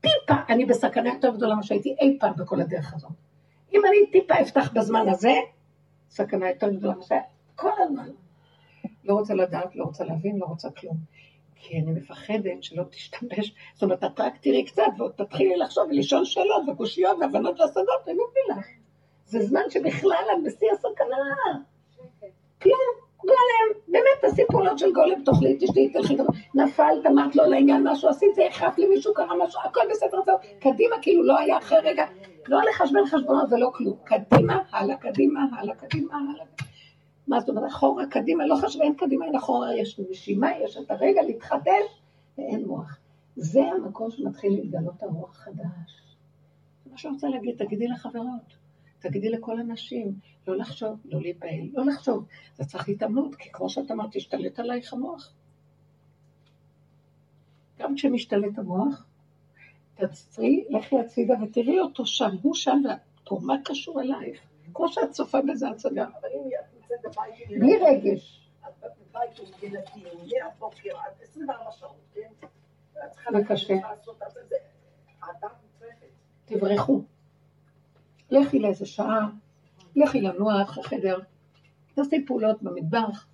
טיפה, 0.00 0.34
אני 0.48 0.64
בסכנה 0.64 1.08
יותר 1.14 1.30
גדולה 1.30 1.54
ממה 1.54 1.62
שהייתי 1.62 1.96
אי 2.00 2.16
פעם 2.20 2.32
בכל 2.36 2.60
הדרך 2.60 2.94
הזאת. 2.94 3.10
אם 3.74 3.80
אני 3.86 4.06
טיפה 4.12 4.34
אפתח 4.40 4.72
בזמן 4.72 5.08
הזה, 5.08 5.32
סכנה 6.10 6.48
יותר 6.48 6.70
גדולה 6.70 6.94
מזה, 6.94 7.14
כל 7.56 7.70
הזמן. 7.78 8.08
לא 9.04 9.14
רוצה 9.14 9.34
לדעת, 9.34 9.76
לא 9.76 9.84
רוצה 9.84 10.04
להבין, 10.04 10.38
לא 10.38 10.46
רוצה 10.46 10.70
כלום. 10.70 10.96
כי 11.54 11.78
אני 11.78 11.92
מפחדת 11.92 12.62
שלא 12.62 12.84
תשתמש, 12.90 13.54
זאת 13.74 13.82
אומרת, 13.82 14.04
את 14.04 14.20
רק 14.20 14.36
תראי 14.40 14.64
קצת 14.64 14.82
ועוד 14.98 15.12
תתחילי 15.16 15.56
לחשוב 15.56 15.84
ולשאול 15.90 16.24
שאלות 16.24 16.68
וקושיות 16.68 17.16
והבנות 17.20 17.60
והשגות, 17.60 18.02
אני 18.06 18.12
מבין 18.14 18.58
לך. 18.58 18.66
זה 19.26 19.46
זמן 19.46 19.60
שבכלל 19.70 20.24
את 20.32 20.44
בשיא 20.44 20.68
הסכנה. 20.72 21.62
פעולות 24.62 24.78
של 24.78 24.92
גולם, 24.92 25.24
תאכלי, 25.24 25.56
תשתי, 25.60 25.88
תלכי, 25.88 26.16
נפלת, 26.54 27.06
אמרת 27.06 27.36
לא 27.36 27.46
לעניין, 27.46 27.88
משהו 27.88 28.08
עשית, 28.08 28.34
זה 28.34 28.46
החלף 28.46 28.78
למישהו, 28.78 29.14
קרה 29.14 29.46
משהו, 29.46 29.60
הכל 29.64 29.80
בסדר, 29.90 30.22
זהו, 30.26 30.36
קדימה, 30.60 30.96
כאילו 31.02 31.24
לא 31.24 31.38
היה 31.38 31.58
אחרי 31.58 31.78
רגע, 31.78 32.04
לא 32.48 32.60
לחשבן 32.68 33.06
חשבונות 33.06 33.52
ולא 33.52 33.70
כלום. 33.74 33.96
קדימה, 34.04 34.58
הלאה, 34.72 34.96
קדימה, 34.96 35.40
הלאה, 35.58 35.74
קדימה, 35.74 36.14
הלאה. 36.14 36.44
מה 37.28 37.40
זאת 37.40 37.48
אומרת, 37.48 37.70
אחורה, 37.70 38.06
קדימה, 38.06 38.46
לא 38.46 38.56
חשוב, 38.56 38.82
אין 38.82 38.94
קדימה, 38.94 39.26
אין 39.26 39.36
אחורה, 39.36 39.74
יש 39.74 40.00
נשימה, 40.10 40.48
יש 40.64 40.76
את 40.76 40.90
הרגע 40.90 41.22
להתחדש, 41.22 42.02
ואין 42.38 42.64
מוח. 42.64 42.98
זה 43.36 43.62
המקום 43.62 44.10
שמתחיל 44.10 44.52
להתגלות 44.52 45.02
הרוח 45.02 45.36
חדש. 45.36 46.16
מה 46.92 46.98
שאני 46.98 47.14
רוצה 47.14 47.28
להגיד, 47.28 47.54
תגידי 47.58 47.88
לחברות, 47.88 48.61
תגידי 49.02 49.30
לכל 49.30 49.60
הנשים, 49.60 50.14
לא 50.46 50.56
לחשוב, 50.56 51.00
לא 51.04 51.20
להיבהל, 51.20 51.68
לא 51.72 51.86
לחשוב. 51.86 52.26
זה 52.54 52.64
צריך 52.64 52.88
התאמנות, 52.88 53.34
כי 53.34 53.52
כמו 53.52 53.70
שאת 53.70 53.90
אמרת, 53.90 54.10
תשתלט 54.12 54.58
עלייך 54.58 54.92
המוח. 54.92 55.32
גם 57.78 57.94
כשמשתלט 57.94 58.58
המוח, 58.58 59.06
תעצרי, 59.94 60.64
לכי 60.70 60.98
הצידה 60.98 61.34
ותראי 61.42 61.80
אותו 61.80 62.06
שם, 62.06 62.30
הוא 62.42 62.54
שם, 62.54 62.82
ופה, 63.24 63.38
מה 63.42 63.54
קשור 63.64 64.00
אלייך? 64.00 64.40
כמו 64.74 64.88
שאת 64.88 65.10
צופה 65.10 65.38
בזה 65.48 65.68
הצגה. 65.68 66.04
אבל 66.04 66.28
אם 66.34 66.50
את 66.60 66.74
נמצאת 66.74 66.98
בבית 67.04 67.34
עם 67.48 67.58
בלי 67.60 67.76
רגש. 67.78 68.50
את 68.68 68.84
בבית 69.10 69.38
עם 69.38 69.46
ילדים, 69.62 70.04
מהבוקר 70.44 70.96
עד 70.96 71.12
24 71.22 71.72
שעות, 71.72 71.96
כן? 72.14 72.46
זה 73.32 73.44
קשה. 73.48 73.74
תברחו. 76.44 77.02
לכי 78.32 78.58
לאיזה 78.58 78.86
שעה, 78.86 79.28
לכי 79.96 80.20
לנוח 80.20 80.78
לחדר, 80.78 81.18
תעשי 81.94 82.26
פעולות 82.26 82.62
במטבח, 82.62 83.26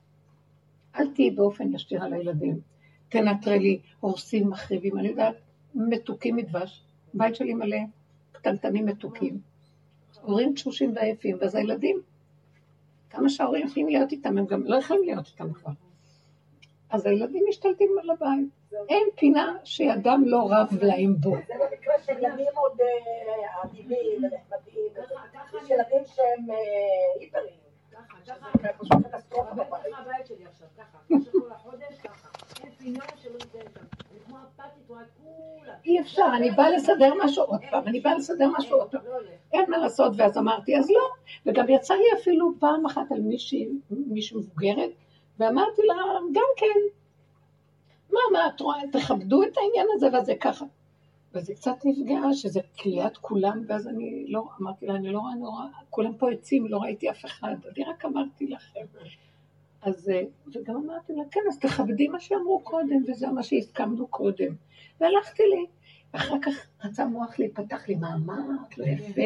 אל 0.97 1.15
תהיי 1.15 1.31
באופן 1.31 1.75
ישיר 1.75 2.05
על 2.05 2.13
הילדים. 2.13 2.61
תנטרלי, 3.09 3.81
הורסים, 4.01 4.51
מחריבים, 4.51 4.99
אני 4.99 5.09
יודעת, 5.09 5.35
מתוקים 5.75 6.37
מדבש, 6.37 6.83
בית 7.15 7.35
שלי 7.35 7.55
מלא 7.55 7.79
קטנטנים 8.33 8.87
מתוקים, 8.87 9.41
הורים 10.23 10.55
תשושים 10.55 10.93
ועייפים, 10.97 11.37
ואז 11.41 11.55
הילדים, 11.55 12.01
כמה 13.11 13.29
שההורים 13.29 13.67
יכולים 13.67 13.89
להיות 13.89 14.13
איתם, 14.13 14.39
הם 14.39 14.47
גם 14.47 14.65
לא 14.65 14.77
יכולים 14.77 15.03
להיות 15.05 15.27
איתם 15.27 15.53
כבר. 15.53 15.73
אז 16.91 17.07
הילדים 17.07 17.45
משתלטים 17.49 17.89
על 18.03 18.11
הבית. 18.11 18.58
אין 18.89 19.09
פינה 19.17 19.57
שידם 19.65 20.23
לא 20.27 20.49
רב 20.51 20.83
להם 20.83 21.15
בו. 21.21 21.31
זה 21.47 21.55
במקרה 21.55 21.95
של 22.07 22.13
ילדים 22.19 22.53
עוד 22.55 22.81
אדיבים 23.65 24.25
ונחמדים. 24.25 24.93
יש. 25.63 25.71
ילדים 25.71 26.03
שהם 26.05 26.51
אה, 26.51 26.57
היפרים. 27.21 27.69
כולם. 35.19 35.75
אי 35.85 36.01
אפשר, 36.01 36.27
אני 36.37 36.51
באה 36.51 36.71
לסדר 36.71 37.13
משהו 37.25 37.45
עוד 37.45 37.61
פעם, 37.71 37.89
אני 37.89 38.01
באה 38.01 38.15
לסדר 38.15 38.49
משהו 38.59 38.79
עוד 38.79 38.91
פעם. 38.91 39.01
לא. 39.05 39.19
אין 39.53 39.71
מה 39.71 39.79
לעשות, 39.79 40.13
ואז 40.17 40.39
אמרתי, 40.39 40.79
אז 40.79 40.91
לא. 40.91 41.09
וגם 41.47 41.69
יצא 41.69 41.95
לי 41.95 42.21
אפילו 42.21 42.53
פעם 42.61 42.87
אחת 42.87 43.13
על 43.13 43.21
מישהי, 43.21 43.69
מישהי 43.91 44.37
מבוגרת, 44.37 44.91
ואמרתי 45.39 45.83
לה, 45.83 45.95
גם 46.33 46.47
כן, 46.57 46.81
מה, 48.13 48.21
מה, 48.33 48.49
את 48.55 48.61
רואה, 48.61 48.79
תכבדו 48.93 49.43
את 49.43 49.57
העניין 49.57 49.87
הזה, 49.95 50.09
וזה 50.19 50.35
ככה. 50.41 50.65
וזה 51.35 51.55
קצת 51.55 51.77
נפגעה, 51.85 52.35
שזה 52.35 52.61
כליאת 52.81 53.17
כולם, 53.17 53.63
ואז 53.67 53.89
אני 53.89 54.25
לא, 54.29 54.45
אמרתי 54.61 54.87
לה, 54.87 54.95
אני 54.95 55.13
לא 55.13 55.19
רואה, 55.19 55.33
אני 55.33 55.43
לא 55.43 55.49
כולם 55.91 56.15
פה 56.15 56.31
עצים, 56.31 56.67
לא 56.67 56.79
ראיתי 56.79 57.11
אף 57.11 57.25
אחד, 57.25 57.55
אני 57.77 57.85
רק 57.85 58.05
אמרתי 58.05 58.47
לכם. 58.47 58.81
אז, 59.83 60.11
אה, 60.11 60.23
וגם 60.55 60.77
אמרתי 60.77 61.13
לה, 61.13 61.23
כן, 61.31 61.41
אז 61.49 61.59
תכבדי 61.59 62.09
מה 62.09 62.21
שאמרו 62.21 62.61
קודם, 62.61 63.05
וזה 63.09 63.27
מה 63.27 63.43
שהסכמנו 63.43 64.07
קודם. 64.07 64.55
והלכתי 65.01 65.43
לי. 65.43 65.67
אחר 66.13 66.35
כך 66.43 66.67
רצה 66.85 67.07
מוח 67.07 67.39
להיפתח 67.39 67.89
לי, 67.89 67.95
מה 67.95 68.15
אמרת? 68.15 68.79
לא 68.79 68.85
יפה. 68.85 69.23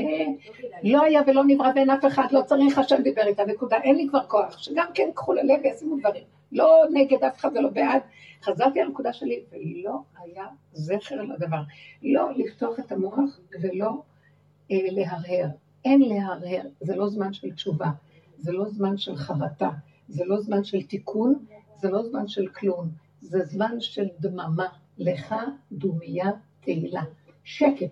לא 0.83 1.03
היה 1.03 1.21
ולא 1.27 1.43
נברא 1.47 1.71
ואין 1.75 1.91
אף 1.91 2.07
אחד, 2.07 2.27
לא 2.33 2.43
צריך 2.43 2.79
השם 2.79 3.03
דיבר 3.03 3.27
איתה, 3.27 3.45
נקודה, 3.45 3.77
אין 3.77 3.97
לי 3.97 4.09
כבר 4.09 4.23
כוח, 4.27 4.59
שגם 4.59 4.87
כן 4.95 5.11
קחו 5.15 5.33
ללב 5.33 5.61
וישימו 5.65 5.97
דברים, 5.99 6.25
לא 6.53 6.85
נגד 6.93 7.25
אף 7.25 7.37
אחד 7.37 7.51
ולא 7.55 7.69
בעד. 7.69 8.03
חזרתי 8.43 8.81
על 8.81 8.87
הנקודה 8.87 9.13
שלי, 9.13 9.41
ולא 9.53 9.99
היה 10.19 10.47
זכר 10.73 11.23
לדבר. 11.23 11.63
לא 12.03 12.31
לפתוח 12.37 12.79
את 12.79 12.93
המוח 12.93 13.41
ולא 13.63 14.03
אה, 14.71 14.77
להרהר. 14.91 15.49
אין 15.85 16.03
להרהר, 16.03 16.63
זה 16.81 16.97
לא 16.97 17.09
זמן 17.09 17.33
של 17.33 17.53
תשובה, 17.53 17.91
זה 18.39 18.53
לא 18.53 18.69
זמן 18.69 18.97
של 18.97 19.17
חרטה, 19.17 19.71
זה 20.09 20.25
לא 20.25 20.41
זמן 20.41 20.65
של 20.65 20.83
תיקון, 20.83 21.45
זה 21.77 21.91
לא 21.91 22.03
זמן 22.03 22.29
של 22.29 22.49
כלום, 22.49 22.89
זה 23.21 23.45
זמן 23.45 23.81
של 23.81 24.07
דממה. 24.21 24.67
לך 24.99 25.35
דומיה 25.73 26.31
תהילה. 26.61 27.03
שקט. 27.45 27.91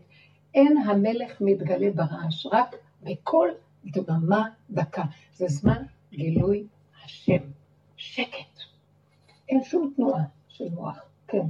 אין 0.55 0.77
המלך 0.77 1.41
מתגלה 1.41 1.91
ברעש, 1.95 2.47
רק 2.47 2.77
בקול 3.03 3.51
דממה 3.87 4.49
דקה. 4.71 5.03
זה 5.35 5.47
זמן 5.49 5.83
גילוי 6.13 6.67
השם. 7.05 7.60
שקט. 8.01 8.61
אין 9.49 9.65
שום 9.65 9.93
תנועה 9.97 10.23
של 10.49 10.69
מוח. 10.69 10.99
כן. 11.29 11.47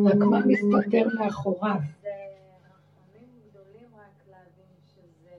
רק 0.05 0.15
מה 0.31 0.39
מסתתר 0.45 1.07
מאחוריו. 1.19 1.79
זה 2.01 2.09
רחמים 2.09 3.29
גדולים 3.49 3.89
רק 3.95 4.27
להבין 4.29 4.75
שזה 4.87 5.35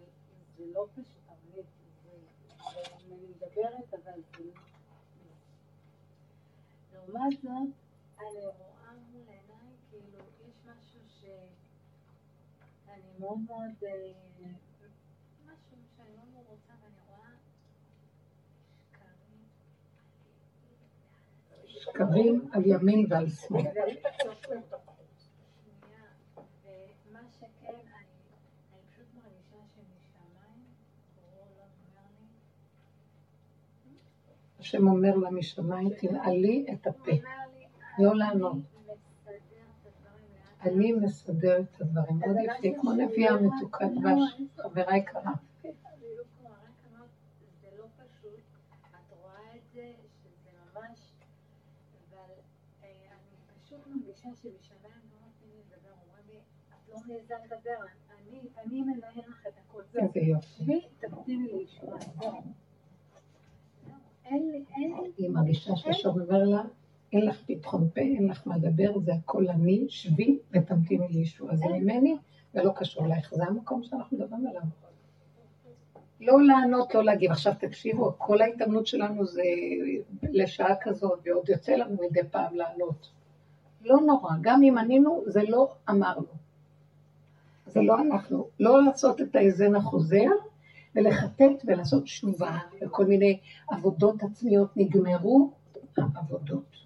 זה 0.58 0.64
לא 0.74 0.86
פשוט, 0.94 1.06
אבל 1.28 1.36
זה, 1.54 1.62
זה, 2.04 2.10
אני 3.06 3.16
מדברת, 3.30 3.94
אבל 3.94 4.20
זה 4.38 4.44
לא... 4.44 4.52
לעומת 7.12 7.40
זאת, 7.42 7.50
אני 8.20 8.28
רואה 8.46 8.92
מול 9.12 9.22
עיניי, 9.28 9.72
כאילו, 9.90 10.18
יש 10.48 10.54
משהו 10.66 11.00
שאני 11.20 13.10
מאוד 13.18 13.38
מאוד, 13.48 13.84
אה, 13.86 14.12
משהו 15.46 15.76
שאני 15.96 16.10
מאוד 16.16 16.28
מאוד 16.32 16.44
רוצה, 16.48 16.72
ואני 16.82 16.96
רואה 17.08 17.28
שקרים 21.66 22.48
על 22.52 22.62
ימין 22.66 23.06
ועל 23.08 23.28
שמאל. 23.28 23.62
שנייה, 23.62 23.74
ומה 27.06 27.20
שכן, 27.38 27.48
אני, 27.64 27.82
אני 28.72 28.82
פשוט 28.90 29.06
מרגישה 29.14 29.56
שמשמיים, 29.74 30.64
בורא 31.14 31.42
עולם 31.42 31.70
אומר 31.88 32.08
לי, 32.20 32.26
השם 34.62 34.88
אומר 34.88 35.16
לה 35.16 35.30
משמיים, 35.30 35.88
תנעלי 36.00 36.66
את 36.72 36.86
הפה. 36.86 37.12
לא 37.98 38.16
לענות. 38.16 38.56
אני 40.62 40.92
מסדר 40.92 41.60
את 41.60 41.80
הדברים. 41.80 42.18
מאוד 42.18 42.36
יפה, 42.44 42.80
כמו 42.80 42.92
נביאה 42.92 43.36
מתוקה 43.40 43.84
דבש, 43.86 44.40
חברה 44.56 44.96
יקרה. 44.96 45.22
אני 45.22 45.72
לא 46.16 46.22
קוראה, 46.38 46.54
רק 46.54 46.92
אמרת, 46.92 47.08
זה 47.62 47.68
לא 47.78 47.84
פשוט, 47.96 48.40
את 48.90 49.12
רואה 49.22 49.56
את 49.56 49.62
זה, 49.74 49.92
שזה 50.22 50.50
ממש, 50.74 50.98
אבל 52.10 52.32
אה, 52.82 52.88
אני 53.10 53.62
פשוט 53.64 53.78
מרגישה 53.86 54.28
שבשמיים 54.34 55.02
לא 55.12 55.18
נותנים 55.26 55.50
לי 55.50 55.62
לדבר, 55.66 55.90
אומרים 56.06 56.24
לי, 56.28 56.38
את 56.68 56.88
לא 56.88 56.96
מעיזה 57.06 57.34
לדבר, 57.44 57.84
אני, 58.10 58.40
אני 58.58 58.82
מנהל 58.82 59.28
לך 59.28 59.46
את 59.48 59.52
הכל. 59.58 59.82
איזה 59.94 60.20
יופי. 60.20 60.46
שבי, 60.46 60.80
תמתיני 61.00 61.52
לי 61.52 61.64
לשמוע, 61.64 61.98
זהו. 62.00 62.12
זהו, 62.20 62.32
אין 62.34 62.44
לי, 63.84 64.00
אין 64.21 64.21
לי, 64.21 64.21
היא 65.16 65.30
מרגישה 65.30 65.76
שהשם 65.76 66.08
אומר 66.08 66.44
לה, 66.44 66.62
אין 67.12 67.26
לך 67.26 67.42
פתחון 67.46 67.88
פה, 67.94 68.00
אין 68.00 68.26
לך 68.28 68.42
מה 68.46 68.56
לדבר, 68.56 68.98
זה 68.98 69.12
הכל 69.14 69.48
אני, 69.48 69.84
שבי 69.88 70.38
ותמתיני 70.50 71.08
לישוע. 71.08 71.56
זה 71.56 71.64
ממני 71.66 72.16
ולא 72.54 72.72
קשור 72.76 73.04
אלייך. 73.04 73.34
זה 73.34 73.44
המקום 73.44 73.82
שאנחנו 73.82 74.18
מדברים 74.18 74.46
עליו. 74.46 74.62
לא 76.20 76.42
לענות, 76.42 76.94
לא 76.94 77.04
להגיב. 77.04 77.30
עכשיו 77.30 77.52
תקשיבו, 77.58 78.12
כל 78.18 78.42
ההתאמנות 78.42 78.86
שלנו 78.86 79.26
זה 79.26 79.42
לשעה 80.22 80.74
כזאת, 80.80 81.20
ועוד 81.24 81.48
יוצא 81.48 81.72
לנו 81.72 81.96
מדי 82.02 82.28
פעם 82.30 82.54
לענות. 82.54 83.10
לא 83.84 83.96
נורא, 84.06 84.30
גם 84.40 84.62
אם 84.62 84.78
ענינו, 84.78 85.22
זה 85.26 85.42
לא 85.48 85.72
אמרנו. 85.90 86.26
זה 87.66 87.80
לא 87.80 88.00
אנחנו. 88.00 88.48
לא 88.60 88.82
לעשות 88.82 89.20
את 89.20 89.36
ההאזן 89.36 89.74
החוזר, 89.74 90.28
ולחטט 90.94 91.64
ולעשות 91.64 92.02
תשובה, 92.02 92.58
וכל 92.80 93.06
מיני 93.06 93.40
עבודות 93.70 94.22
עצמיות 94.22 94.76
נגמרו 94.76 95.50
העבודות. 95.96 96.76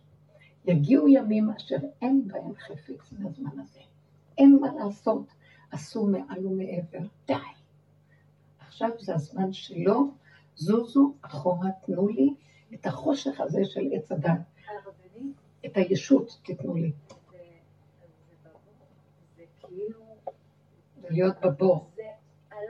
יגיעו 0.67 1.09
ימים 1.09 1.51
אשר 1.51 1.77
אין 2.03 2.29
בהם 2.29 2.55
חפץ 2.55 3.13
בזמן 3.13 3.61
הזה. 3.61 3.81
אין 4.39 4.59
מה 4.61 4.69
לעשות, 4.75 5.27
עשו 5.71 6.07
מעל 6.07 6.47
ומעבר. 6.47 7.07
די. 7.27 7.35
עכשיו 8.59 8.91
זה 8.99 9.15
הזמן 9.15 9.53
שלו, 9.53 10.11
זוזו 10.57 11.15
אחורה, 11.23 11.69
תנו 11.87 12.09
לי 12.09 12.35
את 12.75 12.87
החושך 12.87 13.41
הזה 13.41 13.65
של 13.65 13.81
עץ 13.93 14.13
הדת. 14.13 14.41
את 15.67 15.77
הישות 15.77 16.39
תיתנו 16.45 16.75
לי. 16.75 16.93
זה 17.31 17.39
זה 18.43 18.51
זה 19.37 19.43
כאילו, 19.61 20.01
זה 21.03 21.09
להיות 21.11 21.37
בבור. 21.43 21.91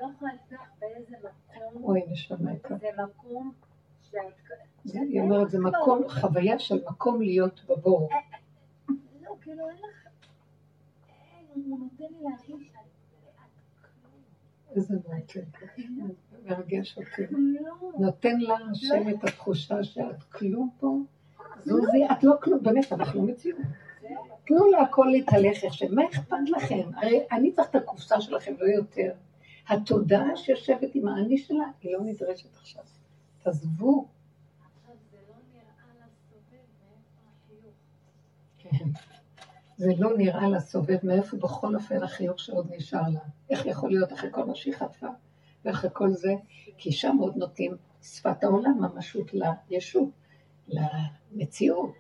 לא 0.01 0.07
יכולה 0.17 0.33
באיזה 0.81 1.17
מקום, 1.19 1.85
אוי, 1.85 2.03
נשמה 2.09 2.53
יקרה. 2.53 2.79
זה 2.79 2.89
מקום 3.03 3.53
שאת, 4.03 4.21
היא 4.85 5.21
אומרת, 5.21 5.51
זה 5.51 5.59
מקום, 5.59 6.09
חוויה 6.09 6.59
של 6.59 6.85
מקום 6.91 7.23
להיות 7.23 7.65
בבור. 7.69 8.09
לא, 9.23 9.37
כאילו 9.41 9.69
אין 9.69 9.77
לך, 9.77 10.09
הוא 11.55 11.79
נותן 11.79 12.05
לי 12.11 12.23
להרגיש 12.23 12.71
איזה. 14.77 14.95
מרגש 16.45 16.99
אותי. 16.99 17.27
כלום. 17.27 17.93
נותן 17.99 18.39
לה 18.39 18.57
השם 18.71 19.09
את 19.09 19.25
התחושה 19.25 19.85
שאת 19.85 20.23
כלום 20.23 20.71
פה. 20.81 20.99
זוזי, 21.65 22.05
את 22.13 22.25
לא 22.25 22.35
כלום, 22.43 22.63
באמת, 22.63 22.93
אנחנו 22.93 23.27
לא 23.27 23.33
מציאות. 23.33 23.61
תנו 24.47 24.67
להכל 24.67 25.09
להתהלך 25.13 25.65
איך 25.65 25.83
מה 25.91 26.03
אכפת 26.11 26.37
לכם? 26.57 26.91
הרי 26.97 27.27
אני 27.33 27.53
צריך 27.53 27.69
את 27.71 27.75
הקופסה 27.75 28.21
שלכם, 28.21 28.55
לא 28.59 28.67
יותר. 28.67 29.13
התודעה 29.69 30.37
שיושבת 30.37 30.95
עם 30.95 31.09
האני 31.09 31.39
שלה, 31.39 31.65
היא 31.83 31.93
לא 31.93 32.01
נדרשת 32.05 32.57
עכשיו. 32.57 32.83
תעזבו. 33.43 33.87
לא. 33.87 34.05
כן. 38.59 38.85
זה 39.77 39.93
לא 39.99 40.17
נראה 40.17 40.49
לסובב 40.49 40.99
מאיפה 41.03 41.37
בכל 41.37 41.75
אופן 41.75 42.03
החיוך 42.03 42.41
שעוד 42.41 42.73
נשאר 42.77 43.09
לה. 43.09 43.21
איך 43.51 43.67
יכול 43.67 43.91
להיות 43.91 44.13
אחרי 44.13 44.31
כל 44.33 44.45
מה 44.45 44.55
שהיא 44.55 44.75
חטפה 44.75 45.07
ואחרי 45.65 45.91
כל 45.93 46.13
זה? 46.13 46.35
כי 46.79 46.93
שם 46.93 47.17
עוד 47.21 47.37
נותנים 47.37 47.77
שפת 48.03 48.45
העולם 48.45 48.79
ממשות 48.81 49.31
לישות, 49.71 50.09
למציאות. 50.69 51.93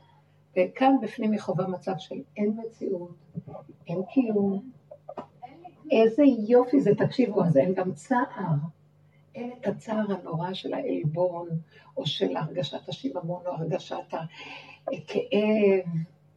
וכאן 0.56 0.96
בפנים 1.02 1.32
היא 1.32 1.40
חווה 1.40 1.66
מצב 1.66 1.92
של 1.98 2.14
אין 2.36 2.56
מציאות, 2.56 3.10
אין 3.86 4.02
קיום. 4.14 4.70
איזה 5.90 6.22
יופי 6.48 6.80
זה, 6.80 6.94
תקשיבו, 6.94 7.44
אז 7.44 7.56
אין 7.56 7.74
גם 7.74 7.92
צער. 7.92 8.54
אין 9.34 9.50
את 9.60 9.66
הצער 9.66 10.12
הנורא 10.12 10.54
של 10.54 10.74
העלבון, 10.74 11.48
או 11.96 12.06
של 12.06 12.36
הרגשת 12.36 12.88
השיממון, 12.88 13.42
או 13.46 13.52
הרגשת 13.52 14.14
הכאב, 14.86 15.84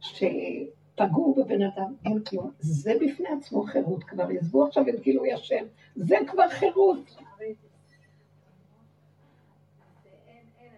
שפגעו 0.00 1.34
בבן 1.34 1.62
אדם, 1.62 1.94
אין 2.04 2.24
כלום. 2.24 2.50
זה 2.60 2.94
בפני 3.00 3.28
עצמו 3.38 3.62
חירות, 3.62 4.04
כבר 4.04 4.26
עזבו 4.40 4.66
עכשיו 4.66 4.88
את 4.88 5.00
גילוי 5.00 5.32
השם, 5.32 5.64
זה 5.96 6.16
כבר 6.26 6.48
חירות. 6.48 7.16
ואין, 7.38 7.54
אין, 10.60 10.70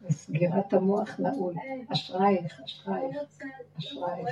וסגירת 0.11 0.73
המוח 0.73 1.19
נעול. 1.19 1.53
אשרייך, 1.93 2.61
אשרייך, 2.65 3.17
אשרייך. 3.79 4.29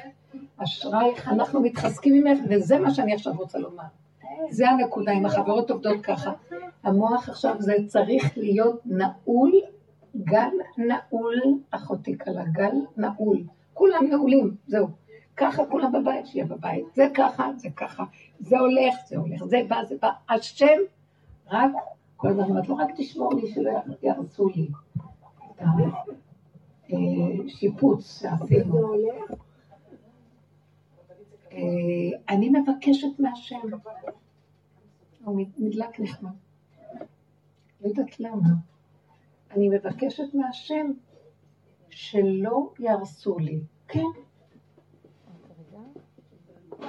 אשרייך, 0.58 1.28
אנחנו 1.28 1.62
מתחזקים 1.62 2.14
ממך, 2.14 2.40
וזה 2.50 2.80
מה 2.80 2.92
שאני 2.92 3.14
עכשיו 3.14 3.34
רוצה 3.38 3.60
לומר. 3.60 3.84
זה 4.50 4.70
הנקודה, 4.70 5.12
אם 5.12 5.26
החברות 5.26 5.72
עובדות 5.72 6.02
ככה. 6.02 6.32
המוח 6.84 7.30
עכשיו 7.30 7.56
זה 7.60 7.74
צריך 7.88 8.38
להיות 8.38 8.82
נעול, 8.86 9.52
גל 10.18 10.50
נעול, 10.78 11.42
אחותי 11.72 12.16
קלה, 12.16 12.44
גל 12.52 12.76
נעול. 12.98 13.44
כולם 13.74 14.08
נעולים, 14.10 14.56
זהו. 14.68 14.88
ככה 15.38 15.66
כולם 15.66 15.92
בבית, 15.92 16.28
שיהיה 16.28 16.46
בבית. 16.46 16.86
זה 16.96 17.08
ככה, 17.14 17.50
זה 17.56 17.70
ככה. 17.76 18.04
זה 18.40 18.60
הולך, 18.60 18.96
זה 19.08 19.18
הולך, 19.18 19.44
זה 19.46 19.62
בא, 19.68 19.84
זה 19.84 19.96
בא. 20.02 20.10
השם, 20.30 20.78
רק, 21.52 21.72
כל 22.18 22.28
הזמן 22.28 22.44
אומרת 22.44 22.70
לו, 22.70 22.78
רק 22.78 22.90
תשמור 22.98 23.34
לי 23.36 23.52
שלא 23.54 23.72
יהרסו 24.04 24.50
לי 24.50 24.68
השיפוץ 27.46 28.20
שעשינו. 28.22 28.74
זה 28.74 28.80
הולך? 28.80 29.32
אה, 31.52 32.20
אני 32.30 32.50
מבקשת 32.50 33.20
מהשם. 33.20 33.60
הוא 35.24 35.42
נדלק 35.58 36.00
נחמד. 36.00 36.32
לא 37.82 37.88
יודעת 37.88 38.20
למה. 38.20 38.50
אני 39.52 39.70
מבקשת 39.70 40.34
מהשם 40.34 40.92
שלא 41.90 42.74
יהרסו 42.80 43.40
לי. 43.40 43.62
כן. 43.88 44.00
אה, 44.00 45.32
לא. 45.74 46.88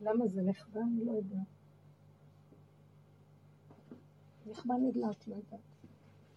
למה 0.00 0.26
זה 0.26 0.42
נחבא? 0.42 0.80
אני 0.80 1.04
לא 1.04 1.12
יודעת. 1.12 1.53
נחבא 4.46 4.74
נדלק, 4.74 5.28
לא 5.28 5.34
יודעת. 5.34 5.60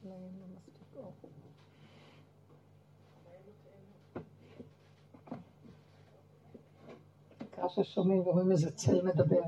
אולי 0.04 0.16
אין 0.16 0.32
לו 0.40 0.56
מספיק 0.56 0.96
אור. 0.96 1.14
העיקר 7.40 7.68
ששומעים 7.68 8.20
ורואים 8.28 8.52
איזה 8.52 8.72
צל 8.72 9.06
מדבר. 9.06 9.42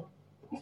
מה. 0.52 0.58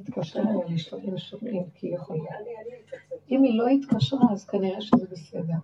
התקשרה 0.00 0.42
אליה 0.42 0.66
לשאול 0.68 1.00
אם 1.08 1.18
שומעים, 1.18 1.70
כי 1.74 1.86
היא 1.86 1.94
יכולה. 1.94 2.30
אם 3.30 3.42
היא 3.42 3.58
לא 3.58 3.68
התקשרה, 3.68 4.32
אז 4.32 4.44
כנראה 4.44 4.80
שזה 4.80 5.06
בסדר. 5.10 5.54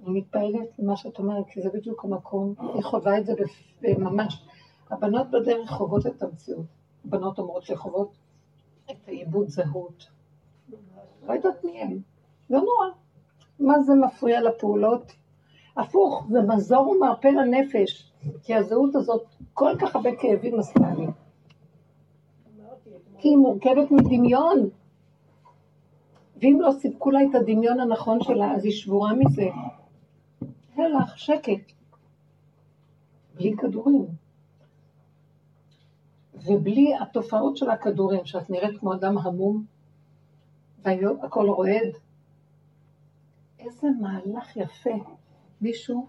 אני 0.00 0.18
מתפעלת 0.18 0.78
ממה 0.78 0.96
שאת 0.96 1.18
אומרת, 1.18 1.44
כי 1.48 1.62
זה 1.62 1.68
בדיוק 1.70 2.04
המקום, 2.04 2.54
היא 2.74 2.82
חווה 2.82 3.18
את 3.18 3.26
זה 3.26 3.34
ממש. 3.98 4.46
הבנות 4.90 5.30
בדרך 5.30 5.70
חוות 5.70 6.06
את 6.06 6.22
המציאות. 6.22 6.66
הבנות 7.04 7.38
אומרות 7.38 7.62
שחוות 7.62 8.16
את 8.90 9.08
העיבוד 9.08 9.48
זהות. 9.48 10.06
לא 11.26 11.32
יודעת 11.32 11.64
מי 11.64 11.80
הם. 11.80 11.98
לא 12.50 12.58
נורא. 12.58 12.86
מה 13.60 13.82
זה 13.82 13.92
מפריע 13.94 14.40
לפעולות? 14.40 15.12
הפוך, 15.76 16.26
זה 16.30 16.38
מזור 16.42 16.88
ומרפא 16.88 17.28
לנפש, 17.28 18.12
כי 18.42 18.54
הזהות 18.54 18.94
הזאת 18.94 19.22
כל 19.54 19.72
כך 19.80 19.96
הרבה 19.96 20.10
כאבים 20.16 20.58
עשתה 20.60 20.94
לי. 20.98 21.06
כי 23.18 23.28
היא 23.28 23.36
מורכבת 23.36 23.90
מדמיון. 23.90 24.68
ואם 26.42 26.58
לא 26.60 26.72
סיפקו 26.72 27.10
לה 27.10 27.20
את 27.22 27.34
הדמיון 27.34 27.80
הנכון 27.80 28.18
שלה, 28.22 28.52
אז 28.52 28.64
היא 28.64 28.72
שבורה 28.72 29.12
מזה. 29.14 29.48
הלך, 30.76 31.18
שקט. 31.18 31.72
בלי 33.34 33.56
כדורים. 33.56 34.06
ובלי 36.46 36.94
התופעות 37.02 37.56
של 37.56 37.70
הכדורים, 37.70 38.24
שאת 38.24 38.50
נראית 38.50 38.78
כמו 38.78 38.94
אדם 38.94 39.18
המום, 39.18 39.64
והכל 40.82 41.48
רועד. 41.48 41.92
איזה 43.58 43.88
מהלך 44.00 44.56
יפה. 44.56 44.94
מישהו 45.60 46.08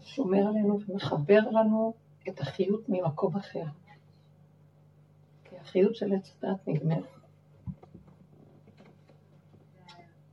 שומר 0.00 0.46
עלינו 0.48 0.78
ומחבר 0.88 1.40
לנו 1.50 1.94
את 2.28 2.40
החיות 2.40 2.88
ממקום 2.88 3.36
אחר. 3.36 3.64
כי 5.44 5.56
החיות 5.56 5.94
של 5.96 6.14
עץ 6.14 6.36
הדת 6.42 6.68
נגמרת. 6.68 7.04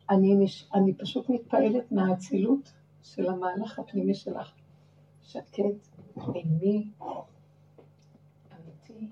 אני, 0.09 0.35
נש... 0.35 0.69
אני 0.73 0.93
פשוט 0.93 1.29
מתפעלת 1.29 1.91
מהאצילות 1.91 2.73
של 3.03 3.29
המהלך 3.29 3.79
הפנימי 3.79 4.13
שלך. 4.13 4.51
שקט, 5.21 5.87
פנימי, 6.13 6.91
אמיתי. 8.53 9.07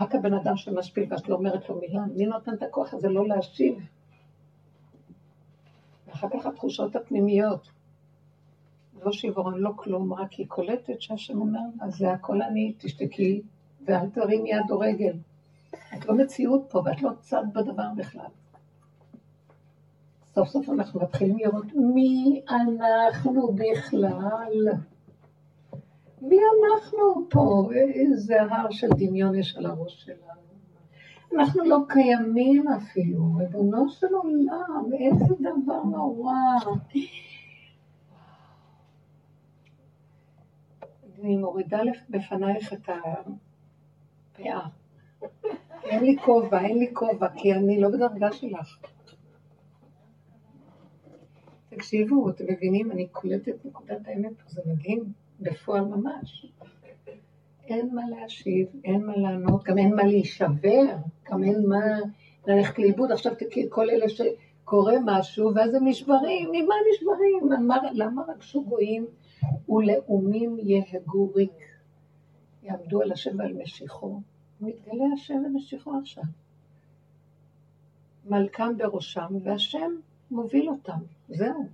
רק 0.00 0.14
הבן 0.14 0.34
אדם 0.34 0.56
שמשפיל 0.56 1.06
ואת 1.10 1.28
לא 1.28 1.34
אומרת 1.34 1.68
לו 1.68 1.80
מילה, 1.80 2.00
מי 2.16 2.26
נותן 2.26 2.54
את 2.54 2.62
הכוח 2.62 2.94
הזה 2.94 3.08
לא 3.08 3.28
להשיב? 3.28 3.78
ואחר 6.06 6.28
כך 6.32 6.46
התחושות 6.46 6.96
הפנימיות. 6.96 7.68
לא 9.02 9.12
שיוורון, 9.12 9.58
לא 9.58 9.70
כלום, 9.76 10.12
רק 10.12 10.32
היא 10.32 10.46
קולטת 10.48 11.00
שהשם 11.00 11.40
אומר, 11.40 11.60
אז 11.80 11.94
זה 11.94 12.12
הכל 12.12 12.42
אני, 12.42 12.74
תשתקי, 12.78 13.42
ואל 13.84 14.10
תרים 14.10 14.46
יד 14.46 14.70
או 14.70 14.78
רגל. 14.78 15.16
את 15.94 16.06
לא 16.06 16.14
מציאות 16.14 16.66
פה, 16.68 16.82
ואת 16.84 17.02
לא 17.02 17.10
צד 17.20 17.44
בדבר 17.52 17.88
בכלל. 17.96 18.26
סוף 20.34 20.48
סוף 20.48 20.68
אנחנו 20.68 21.00
מתחילים 21.00 21.38
לראות 21.38 21.66
מי 21.94 22.42
אנחנו 22.48 23.52
בכלל. 23.52 24.72
מי 26.22 26.36
אנחנו 26.36 27.26
פה? 27.30 27.68
איזה 27.94 28.42
הר 28.42 28.70
של 28.70 28.88
דמיון 28.96 29.34
יש 29.34 29.56
על 29.56 29.66
הראש 29.66 30.04
שלנו. 30.04 30.46
אנחנו 31.34 31.64
לא 31.64 31.78
קיימים 31.88 32.68
אפילו, 32.68 33.34
ריבונו 33.36 33.88
של 33.88 34.14
עולם, 34.14 34.90
איזה 34.98 35.34
דבר 35.40 35.82
נורא. 35.82 36.34
אני 41.20 41.36
מורידה 41.36 41.80
בפנייך 42.10 42.72
את 42.72 42.88
הפאה. 42.88 44.66
אין 45.82 46.04
לי 46.04 46.16
כובע, 46.24 46.60
אין 46.60 46.78
לי 46.78 46.90
כובע, 46.94 47.28
כי 47.36 47.54
אני 47.54 47.80
לא 47.80 47.88
בדרגה 47.88 48.32
שלך. 48.32 48.78
תקשיבו, 51.68 52.30
אתם 52.30 52.44
מבינים, 52.48 52.90
אני 52.92 53.08
קולטת 53.08 53.64
נקודת 53.64 54.06
האמת 54.06 54.32
פה, 54.32 54.48
זה 54.48 54.62
מדהים. 54.66 55.12
בפועל 55.40 55.84
ממש. 55.84 56.46
אין 57.66 57.94
מה 57.94 58.02
להשיב, 58.08 58.66
אין 58.84 59.06
מה 59.06 59.16
לענות, 59.16 59.64
גם 59.64 59.78
אין 59.78 59.94
מה 59.94 60.02
להישבר, 60.02 60.84
גם 61.30 61.44
אין 61.44 61.66
מה 61.68 61.84
ללכת 62.46 62.78
לאיבוד. 62.78 63.12
עכשיו 63.12 63.34
תקראי 63.34 63.66
כל 63.68 63.90
אלה 63.90 64.06
שקורה 64.08 64.94
משהו, 65.04 65.54
ואז 65.54 65.74
הם 65.74 65.88
נשברים, 65.88 66.48
ממה 66.52 66.74
נשברים? 66.92 67.52
למה, 67.52 67.76
למה 67.92 68.22
רגשו 68.28 68.64
גויים 68.64 69.06
ולאומים 69.68 70.56
יהגו 70.62 71.32
ריק? 71.34 71.50
יעמדו 72.62 73.02
על 73.02 73.12
השם 73.12 73.38
ועל 73.38 73.52
משיחו. 73.52 74.20
מתגלה 74.60 75.04
השם 75.14 75.42
ומשיחו 75.46 75.98
עכשיו. 75.98 76.24
מלכם 78.26 78.76
בראשם, 78.76 79.36
והשם 79.42 79.92
מוביל 80.30 80.68
אותם, 80.68 80.98
זהו. 81.28 81.66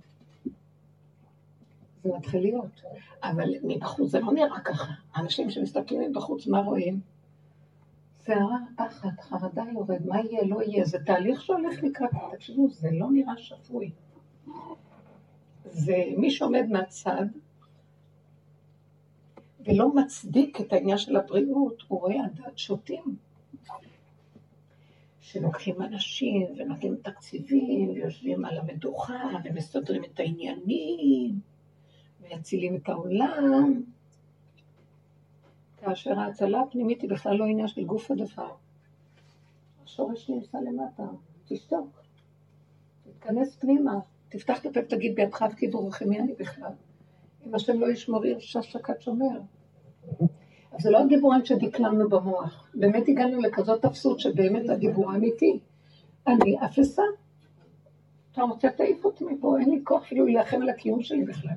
זה 2.03 2.09
מתחיל 2.17 2.41
להיות. 2.41 2.81
אבל 3.23 3.49
מבחוץ 3.63 4.11
זה 4.11 4.19
לא 4.19 4.31
נראה 4.31 4.59
ככה. 4.59 4.93
אנשים 5.17 5.49
שמסתכלים 5.49 6.01
מבחוץ, 6.01 6.47
מה 6.47 6.59
רואים? 6.59 6.99
שערה, 8.25 8.57
פחד, 8.77 9.09
חרדה 9.21 9.63
יורד, 9.73 10.05
מה 10.05 10.19
יהיה, 10.19 10.45
לא 10.45 10.61
יהיה. 10.61 10.85
זה 10.85 10.97
תהליך 11.05 11.41
שהולך 11.41 11.83
לקראת, 11.83 12.09
תקשיבו, 12.31 12.69
זה 12.69 12.89
לא 12.91 13.07
נראה 13.11 13.37
שפוי. 13.37 13.91
זה 15.65 15.95
מי 16.17 16.31
שעומד 16.31 16.65
מהצד 16.69 17.25
ולא 19.65 19.95
מצדיק 19.95 20.61
את 20.61 20.73
העניין 20.73 20.97
של 20.97 21.15
הבריאות, 21.15 21.83
הוא 21.87 21.99
רואה 21.99 22.25
עדת 22.25 22.57
שוטים. 22.57 23.15
שלוקחים 25.21 25.81
אנשים 25.81 26.47
ונותנים 26.57 26.95
תקציבים 26.95 27.89
ויושבים 27.89 28.45
על 28.45 28.57
המדוכה 28.57 29.23
ומסדרים 29.43 30.03
את 30.03 30.19
העניינים 30.19 31.39
ויצילים 32.23 32.75
את 32.75 32.89
העולם. 32.89 33.83
כאשר 35.77 36.19
ההצלה 36.19 36.61
הפנימית 36.61 37.01
היא 37.01 37.09
בכלל 37.09 37.35
לא 37.35 37.45
עניין 37.45 37.67
של 37.67 37.83
גוף 37.83 38.11
הדבר. 38.11 38.51
השורש 39.83 40.29
נמצא 40.29 40.57
למטה, 40.57 41.03
תשתוק, 41.47 41.87
תתכנס 43.03 43.55
פנימה, 43.55 43.99
תפתח 44.29 44.59
את 44.59 44.65
הפה 44.65 44.79
ותגיד 44.79 45.15
בידך 45.15 45.45
וכידורכם 45.51 46.09
מי 46.09 46.19
אני 46.19 46.33
בכלל. 46.39 46.71
אם 47.47 47.55
השם 47.55 47.79
לא 47.79 47.91
ישמור 47.91 48.23
עיר 48.23 48.39
ששקת 48.39 49.01
שומר. 49.01 49.39
אז 50.71 50.81
זה 50.81 50.89
לא 50.89 50.99
הדיבורים 50.99 51.45
שדקלמנו 51.45 52.09
במוח. 52.09 52.69
באמת 52.73 53.03
הגענו 53.07 53.41
לכזאת 53.41 53.85
אפסות 53.85 54.19
שבאמת 54.19 54.69
הדיבור 54.69 55.11
האמיתי. 55.11 55.59
אני 56.27 56.57
אפסה. 56.65 57.03
אתה 58.31 58.41
רוצה 58.41 58.69
תעיף 58.69 59.05
אותי 59.05 59.23
מפה, 59.25 59.59
אין 59.59 59.69
לי 59.69 59.81
כוח 59.83 60.03
אפילו 60.03 60.25
להילחם 60.25 60.61
על 60.61 60.69
הקיום 60.69 61.03
שלי 61.03 61.23
בכלל. 61.23 61.55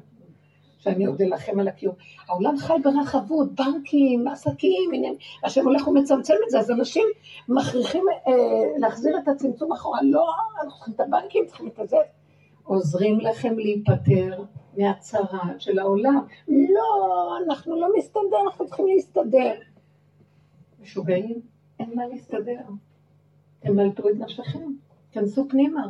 שאני 0.87 1.07
עוד 1.07 1.22
אלחם 1.22 1.61
על 1.61 1.68
הקיום. 1.68 1.95
העולם 2.28 2.57
חי 2.57 2.74
ברחבות, 2.82 3.55
בנקים, 3.55 4.28
עסקים, 4.28 4.91
עניין, 4.95 5.14
השם 5.45 5.64
הולך 5.64 5.89
ומצמצם 5.89 6.34
את 6.47 6.51
זה, 6.51 6.59
אז 6.59 6.70
אנשים 6.70 7.07
מכריחים 7.49 8.05
אה, 8.26 8.32
להחזיר 8.78 9.18
את 9.18 9.28
הצמצום 9.28 9.72
אחורה. 9.72 9.99
לא, 10.03 10.26
אנחנו 10.57 10.70
צריכים 10.76 10.95
את 10.95 11.01
הבנקים, 11.01 11.47
צריכים 11.47 11.68
את 11.82 11.89
זה. 11.89 11.97
עוזרים 12.64 13.20
לכם 13.20 13.59
להיפטר 13.59 14.45
מהצרה 14.76 15.45
של 15.59 15.78
העולם. 15.78 16.20
לא, 16.49 17.39
אנחנו 17.47 17.80
לא 17.80 17.89
מסתדר, 17.99 18.41
אנחנו 18.47 18.66
צריכים 18.66 18.87
להסתדר. 18.87 19.53
משוגעים, 20.80 21.41
אין 21.80 21.93
מה 21.95 22.07
להסתדר. 22.07 22.61
תמלטו 23.61 24.09
את 24.09 24.14
נפשכם, 24.18 24.68
כנסו 25.12 25.49
פנימה. 25.49 25.87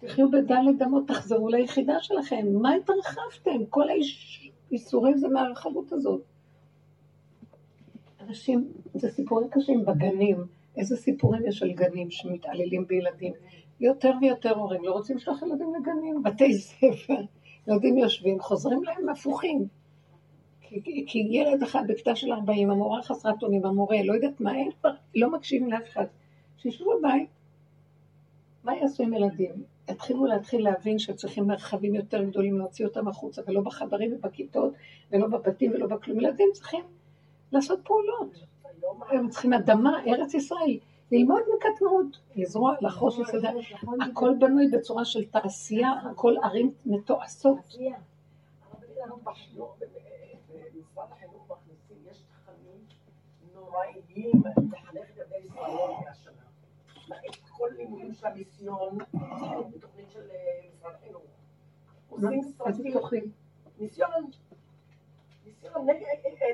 תחיו 0.00 0.30
בדלת 0.30 0.82
אמות, 0.82 1.08
תחזרו 1.08 1.48
ליחידה 1.48 1.96
שלכם. 2.00 2.46
מה 2.52 2.74
התרחבתם? 2.74 3.66
כל 3.68 3.84
האיסורים 4.70 5.18
זה 5.18 5.28
מהרחבות 5.28 5.92
הזאת. 5.92 6.22
אנשים, 8.20 8.72
זה 8.94 9.10
סיפורים 9.10 9.48
קשים 9.50 9.84
בגנים. 9.84 10.44
איזה 10.76 10.96
סיפורים 10.96 11.46
יש 11.46 11.62
על 11.62 11.72
גנים 11.72 12.10
שמתעללים 12.10 12.86
בילדים? 12.86 13.32
יותר 13.80 14.12
ויותר 14.20 14.56
הורים 14.58 14.84
לא 14.84 14.92
רוצים 14.92 15.16
לשלוח 15.16 15.42
ילדים 15.42 15.74
לגנים, 15.74 16.22
בתי 16.22 16.58
ספר. 16.58 17.22
ילדים 17.68 17.98
יושבים, 17.98 18.40
חוזרים 18.40 18.82
להם 18.84 19.08
הפוכים. 19.08 19.68
כי, 20.60 21.04
כי 21.06 21.18
ילד 21.30 21.62
אחד 21.62 21.82
בכיתה 21.88 22.16
של 22.16 22.32
40, 22.32 22.70
המורה 22.70 23.02
חסרת 23.02 23.42
אונים, 23.42 23.66
המורה, 23.66 24.02
לא 24.04 24.12
יודעת 24.12 24.40
מה, 24.40 24.54
אין 24.54 24.70
כבר, 24.80 24.90
לא 25.14 25.30
מקשיבים 25.30 25.70
לאף 25.70 25.88
אחד. 25.88 26.04
שישבו 26.56 26.90
בבית. 26.98 27.28
מה 28.64 28.76
יעשו 28.76 29.02
עם 29.02 29.14
ילדים? 29.14 29.52
יתחילו 29.90 30.26
להתחיל 30.26 30.64
להבין 30.64 30.98
שצריכים 30.98 31.46
מרחבים 31.46 31.94
יותר 31.94 32.24
גדולים 32.24 32.58
להוציא 32.58 32.86
אותם 32.86 33.08
החוצה, 33.08 33.42
ולא 33.46 33.60
בחדרים 33.60 34.12
ובכיתות, 34.12 34.72
ולא 35.10 35.26
בבתים 35.26 35.72
ולא 35.72 35.86
בכלום. 35.86 36.20
ילדים 36.20 36.48
צריכים 36.52 36.84
לעשות 37.52 37.80
פעולות. 37.84 38.44
הם 39.10 39.28
צריכים 39.28 39.52
אדמה, 39.52 40.02
ארץ 40.06 40.34
ישראל. 40.34 40.78
ללמוד 41.12 41.42
מקטנות, 41.56 42.18
לזרוע, 42.36 42.74
לחרוש 42.80 43.18
יסודה. 43.18 43.50
הכל 44.00 44.34
בנוי 44.38 44.68
בצורה 44.72 45.04
של 45.04 45.24
תעשייה, 45.24 45.92
הכל 46.10 46.34
ערים 46.42 46.72
מתועשות. 46.86 47.76
נוראיים 53.54 54.42
לחנך 54.72 55.10
את 55.10 55.16
ילדי 55.16 55.36
ישראל 55.46 55.90
מהשנה. 56.04 56.42
כל 57.60 57.70
לימודים 57.76 58.14
של 58.14 58.26
המיסיון, 58.26 58.98
בתוכנית 59.74 60.10
של 60.10 60.28
משרד 60.74 60.94
החינוך. 60.94 61.22
עושים 62.08 62.42
סרטים. 62.42 63.32
ניסיון, 63.78 64.30
ניסיון 65.44 65.86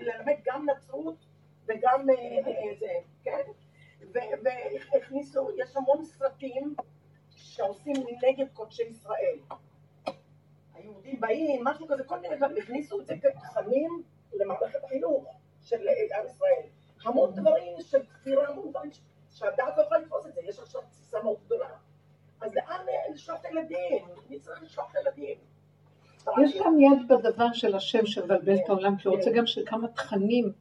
ללמד 0.01 0.37
גם 0.45 0.67
נצרות 0.71 1.27
וגם 1.67 2.07
זה, 2.79 2.93
כן? 3.23 3.43
והכניסו, 4.93 5.51
יש 5.57 5.77
המון 5.77 6.05
סרטים 6.05 6.75
שעושים 7.31 7.97
נגד 8.23 8.47
קודשי 8.53 8.83
ישראל. 8.83 9.39
היהודים 10.75 11.21
באים, 11.21 11.65
משהו 11.65 11.89
כזה, 11.89 12.05
כל 12.05 12.21
מיני 12.21 12.37
דברים, 12.37 12.57
הכניסו 12.63 13.01
את 13.01 13.07
זה 13.07 13.15
כתכנים 13.23 14.03
למערכת 14.33 14.85
החינוך 14.85 15.25
של 15.63 15.89
עם 15.89 16.27
ישראל. 16.27 16.67
המון 17.05 17.35
דברים 17.35 17.81
של 17.81 18.07
כפירה, 18.07 18.49
המון 18.49 18.71
דברים 18.71 18.91
שהדעת 19.37 19.77
לא 19.77 19.83
יכולה 19.83 20.01
לתפוס 20.01 20.27
את 20.27 20.35
זה, 20.35 20.41
יש 20.45 20.59
עכשיו 20.59 20.81
תסיסה 20.91 21.23
מאוד 21.23 21.37
גדולה. 21.47 21.69
אז 22.41 22.55
לאן 22.55 22.87
לשלוח 23.15 23.41
את 23.41 23.45
הילדים? 23.45 24.09
מי 24.31 24.41
צריך 24.41 24.63
לשלוח 24.63 24.91
את 24.91 24.97
הילדים? 24.97 25.39
יש 26.45 26.57
גם 26.65 26.81
יד 26.81 27.09
בדבר 27.09 27.53
של 27.53 27.75
השם 27.75 28.07
שמבלבל 28.07 28.55
את 28.55 28.69
העולם, 28.69 28.97
כי 28.97 29.09
הוא 29.09 29.17
רוצה 29.17 29.31
גם 29.31 29.47
שכמה 29.47 29.89
תכנים 29.89 30.53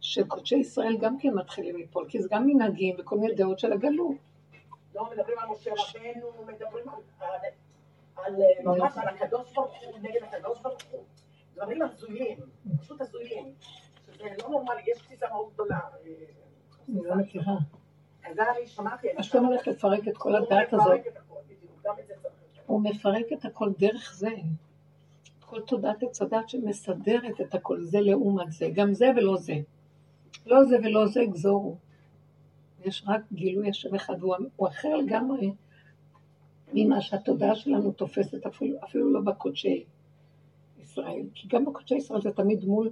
שקודשי 0.00 0.56
ישראל 0.56 0.96
גם 1.00 1.18
כן 1.18 1.28
מתחילים 1.34 1.76
ליפול, 1.76 2.06
כי 2.08 2.22
זה 2.22 2.28
גם 2.30 2.46
מנהגים 2.46 2.96
וכל 2.98 3.18
מיני 3.18 3.34
דעות 3.34 3.58
של 3.58 3.72
הגלות. 3.72 4.16
לא, 4.94 5.10
מדברים 5.10 5.38
על 5.38 5.48
משה 5.48 5.70
רבנו, 5.70 6.44
מדברים 6.46 6.88
על 8.16 8.34
ממש 8.64 8.92
על 8.96 9.08
הקדוש 9.08 9.52
ברוך 9.54 9.82
הוא, 9.84 9.98
נגד 9.98 10.22
הקדוש 10.22 10.60
ברוך 10.60 10.82
הוא. 10.90 11.04
דברים 11.54 11.82
הזויים, 11.82 12.38
פשוט 12.80 13.00
הזויים. 13.00 13.54
שזה 14.12 14.28
לא 14.42 14.48
נורמלי, 14.48 14.82
יש 14.86 14.98
תפיסה 14.98 15.26
מאוד 15.28 15.52
גדולה. 15.52 15.78
אני 16.88 17.02
לא 17.04 17.14
מכירה. 17.14 17.54
השם 19.18 19.44
הולך 19.44 19.68
לפרק 19.68 20.08
את 20.08 20.16
כל 20.16 20.36
הדעת 20.36 20.72
הזאת. 20.72 21.00
הוא 22.66 22.82
מפרק 22.82 23.26
את 23.32 23.44
הכל 23.44 23.72
דרך 23.78 24.14
זה. 24.16 24.30
כל 25.40 25.60
תודעת 25.60 26.02
עץ 26.02 26.22
הדת 26.22 26.48
שמסדרת 26.48 27.40
את 27.40 27.54
הכל, 27.54 27.80
זה 27.80 28.00
לעומת 28.00 28.52
זה, 28.52 28.68
גם 28.74 28.94
זה 28.94 29.06
ולא 29.16 29.36
זה. 29.36 29.54
לא 30.46 30.64
זה 30.64 30.76
ולא 30.78 31.06
זה 31.06 31.20
גזורו. 31.30 31.76
יש 32.84 33.04
רק 33.06 33.20
גילוי 33.32 33.70
השם 33.70 33.94
אחד, 33.94 34.20
הוא 34.56 34.68
אחר 34.68 34.96
לגמרי 34.96 35.52
ממה 36.72 37.00
שהתודעה 37.00 37.54
שלנו 37.54 37.92
תופסת, 37.92 38.46
אפילו, 38.46 38.78
אפילו 38.84 39.12
לא 39.12 39.20
בקודשי 39.20 39.84
ישראל. 40.82 41.22
כי 41.34 41.48
גם 41.48 41.64
בקודשי 41.64 41.94
ישראל 41.94 42.20
זה 42.20 42.30
תמיד 42.30 42.64
מול 42.64 42.90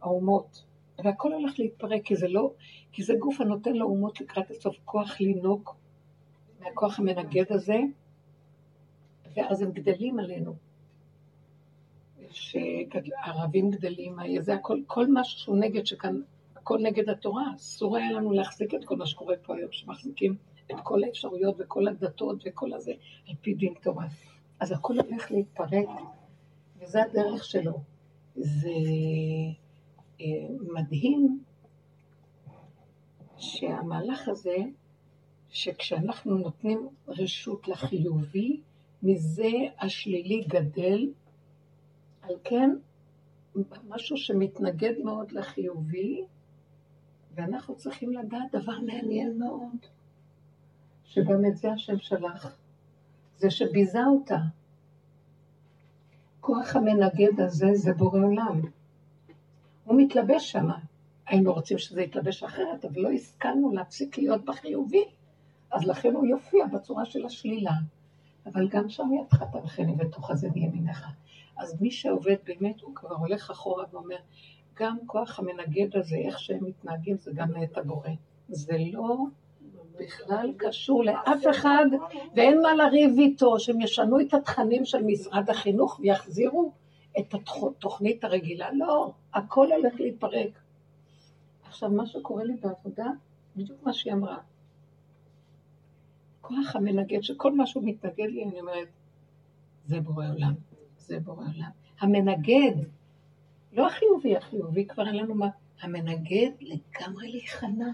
האומות. 0.00 0.62
והכל 1.04 1.32
הולך 1.32 1.58
להתפרק, 1.58 2.02
כי 2.04 2.16
זה 2.16 2.28
לא, 2.28 2.52
כי 2.92 3.02
זה 3.02 3.14
גוף 3.18 3.40
הנותן 3.40 3.72
לאומות 3.72 4.20
לקראת 4.20 4.50
הסוף 4.50 4.76
כוח 4.84 5.20
לינוק 5.20 5.76
מהכוח 6.60 6.98
המנגד 6.98 7.52
הזה, 7.52 7.78
ואז 9.36 9.62
הם 9.62 9.72
גדלים 9.72 10.18
עלינו. 10.18 10.54
שערבים 12.30 13.70
גדלים, 13.70 14.16
זה 14.38 14.54
הכל, 14.54 14.80
כל 14.86 15.06
משהו 15.12 15.38
שהוא 15.38 15.56
נגד 15.56 15.86
שכאן 15.86 16.20
הכל 16.56 16.78
נגד 16.82 17.08
התורה, 17.08 17.44
אסור 17.56 17.96
היה 17.96 18.12
לנו 18.12 18.32
להחזיק 18.32 18.74
את 18.74 18.84
כל 18.84 18.96
מה 18.96 19.06
שקורה 19.06 19.34
פה 19.42 19.56
היום, 19.56 19.72
שמחזיקים 19.72 20.36
את 20.70 20.76
כל 20.82 21.04
האפשרויות 21.04 21.54
וכל 21.58 21.88
הדתות 21.88 22.42
וכל 22.46 22.72
הזה, 22.72 22.92
על 23.28 23.34
פי 23.40 23.54
דין 23.54 23.74
תורה. 23.82 24.06
אז 24.60 24.72
הכל 24.72 24.94
הולך 25.00 25.30
להתפרק, 25.30 25.88
וזה 26.80 27.02
הדרך 27.02 27.44
שלו. 27.44 27.80
זה 28.36 28.68
אה, 28.68 29.67
מדהים 30.72 31.42
שהמהלך 33.36 34.28
הזה, 34.28 34.56
שכשאנחנו 35.50 36.38
נותנים 36.38 36.88
רשות 37.08 37.68
לחיובי, 37.68 38.60
מזה 39.02 39.50
השלילי 39.80 40.44
גדל, 40.48 41.08
על 42.22 42.34
כן 42.44 42.70
משהו 43.88 44.16
שמתנגד 44.16 44.94
מאוד 45.04 45.32
לחיובי, 45.32 46.24
ואנחנו 47.34 47.76
צריכים 47.76 48.12
לדעת 48.12 48.52
דבר 48.52 48.80
מעניין 48.80 49.38
מאוד, 49.38 49.86
שגם 51.04 51.44
את 51.48 51.56
זה 51.56 51.72
השם 51.72 51.98
שלח, 51.98 52.58
זה 53.36 53.50
שביזה 53.50 54.06
אותה. 54.06 54.38
כוח 56.40 56.76
המנגד 56.76 57.40
הזה 57.40 57.74
זה 57.74 57.92
בורא 57.92 58.20
עולם. 58.20 58.60
הוא 59.88 60.00
מתלבש 60.00 60.52
שם. 60.52 60.68
היינו 61.26 61.52
רוצים 61.52 61.78
שזה 61.78 62.02
יתלבש 62.02 62.42
אחרת, 62.42 62.84
אבל 62.84 63.00
לא 63.00 63.10
השכלנו 63.10 63.72
להפסיק 63.72 64.18
להיות 64.18 64.44
בחיובי, 64.44 65.04
אז 65.70 65.84
לכן 65.84 66.14
הוא 66.14 66.26
יופיע 66.26 66.66
בצורה 66.66 67.04
של 67.04 67.26
השלילה. 67.26 67.72
אבל 68.46 68.68
גם 68.68 68.88
שם 68.88 69.08
ידך 69.20 69.42
תלכני 69.52 69.94
ותוך 69.98 70.30
הזה 70.30 70.48
מימינך. 70.54 71.06
אז 71.56 71.82
מי 71.82 71.90
שעובד 71.90 72.36
באמת, 72.44 72.80
הוא 72.80 72.94
כבר 72.94 73.14
הולך 73.14 73.50
אחורה 73.50 73.84
ואומר, 73.92 74.16
גם 74.76 74.96
כוח 75.06 75.38
המנגד 75.38 75.96
הזה, 75.96 76.16
איך 76.16 76.38
שהם 76.38 76.64
מתנהגים, 76.64 77.16
זה 77.16 77.30
גם 77.34 77.52
מאת 77.52 77.78
הבורא. 77.78 78.10
זה 78.48 78.76
לא 78.92 79.16
בכלל 80.00 80.52
קשור 80.56 81.04
לאף 81.04 81.42
אחד, 81.50 81.86
ואין 82.34 82.62
מה 82.62 82.74
לריב 82.74 83.18
איתו, 83.18 83.60
שהם 83.60 83.80
ישנו 83.80 84.20
את 84.20 84.34
התכנים 84.34 84.84
של 84.84 85.02
משרד 85.02 85.50
החינוך 85.50 86.00
ויחזירו 86.00 86.72
את 87.18 87.34
התוכנית 87.34 88.24
הרגילה. 88.24 88.72
לא, 88.72 89.12
הכל 89.34 89.72
הולך 89.72 89.94
להתפרק. 90.00 90.58
עכשיו, 91.64 91.90
מה 91.90 92.06
שקורה 92.06 92.44
לי 92.44 92.56
בעבודה, 92.56 93.06
בדיוק 93.56 93.82
מה 93.82 93.92
שהיא 93.92 94.12
אמרה. 94.12 94.38
כוח 96.40 96.76
המנגד, 96.76 97.22
שכל 97.22 97.54
מה 97.54 97.66
שהוא 97.66 97.82
מתנגד 97.86 98.26
לי, 98.30 98.44
אני 98.44 98.60
אומרת, 98.60 98.88
זה 99.86 100.00
בורא 100.00 100.26
עולם, 100.28 100.54
זה 100.98 101.20
בורא 101.20 101.44
עולם. 101.54 101.70
המנגד, 102.00 102.76
לא 103.72 103.86
החיובי, 103.86 104.36
החיובי 104.36 104.86
כבר 104.86 105.06
אין 105.06 105.16
לנו 105.16 105.34
מה, 105.34 105.48
המנגד 105.80 106.50
לגמרי 106.60 107.30
להיכנע. 107.30 107.90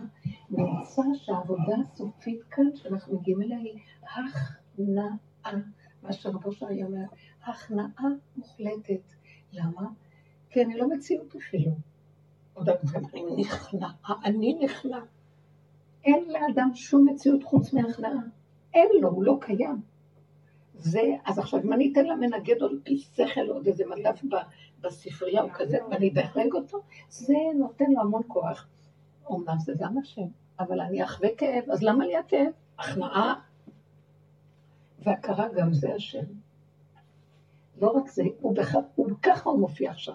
נמצא 0.51 1.03
שהעבודה 1.15 1.77
הסופית 1.83 2.43
כאן, 2.51 2.65
שאנחנו 2.75 3.19
מגיעים 3.19 3.43
אליה, 3.43 3.59
היא 3.59 3.79
הכנעה. 4.03 5.55
מה 6.03 6.13
שרבו 6.13 6.53
שהיה 6.53 6.87
אומר, 6.87 7.05
הכנעה 7.45 8.09
מוחלטת. 8.37 9.14
כי 10.55 10.63
אני 10.63 10.77
לא 10.77 10.89
מציאות 10.89 11.37
אפילו. 11.37 11.71
עוד 12.55 12.69
אני 13.15 13.37
נכנע, 13.37 13.89
אני 14.25 14.55
נכנע. 14.65 14.99
אין 16.05 16.25
לאדם 16.29 16.71
שום 16.75 17.09
מציאות 17.09 17.45
חוץ 17.45 17.73
מהכנעה. 17.73 18.23
אין 18.75 18.89
לו, 19.01 19.09
הוא 19.09 19.25
לא 19.25 19.39
קיים. 19.41 19.81
זה, 20.75 21.03
אז 21.25 21.39
עכשיו, 21.39 21.61
אם 21.61 21.73
אני 21.73 21.93
אתן 21.93 22.05
למנגד 22.07 22.63
עוד 22.63 22.73
פי 22.85 22.99
שכל, 22.99 23.49
עוד 23.49 23.67
איזה 23.67 23.85
מדף 23.87 24.23
בספרייה 24.81 25.43
או 25.43 25.49
כזה, 25.51 25.79
ואני 25.91 26.11
אדרג 26.11 26.53
אותו, 26.55 26.79
זה 27.09 27.35
נותן 27.55 27.91
לו 27.91 28.01
המון 28.01 28.23
כוח. 28.29 28.69
אומנם 29.27 29.59
זה 29.59 29.73
גם 29.79 29.99
השם, 29.99 30.27
אבל 30.61 30.81
אני 30.81 31.05
אחווה 31.05 31.29
כאב, 31.37 31.71
אז 31.71 31.83
למה 31.83 32.07
לי 32.07 32.17
הכאב? 32.17 32.53
הכנעה 32.79 33.35
והכרה 34.99 35.49
גם 35.57 35.73
זה 35.73 35.95
השם. 35.95 36.25
לא 37.81 37.91
רק 37.91 38.09
זה, 38.09 38.23
הוא. 38.41 38.57
הוא 38.95 39.11
ככה 39.23 39.51
הוא 39.51 39.61
מופיע 39.61 39.95
שם. 39.95 40.15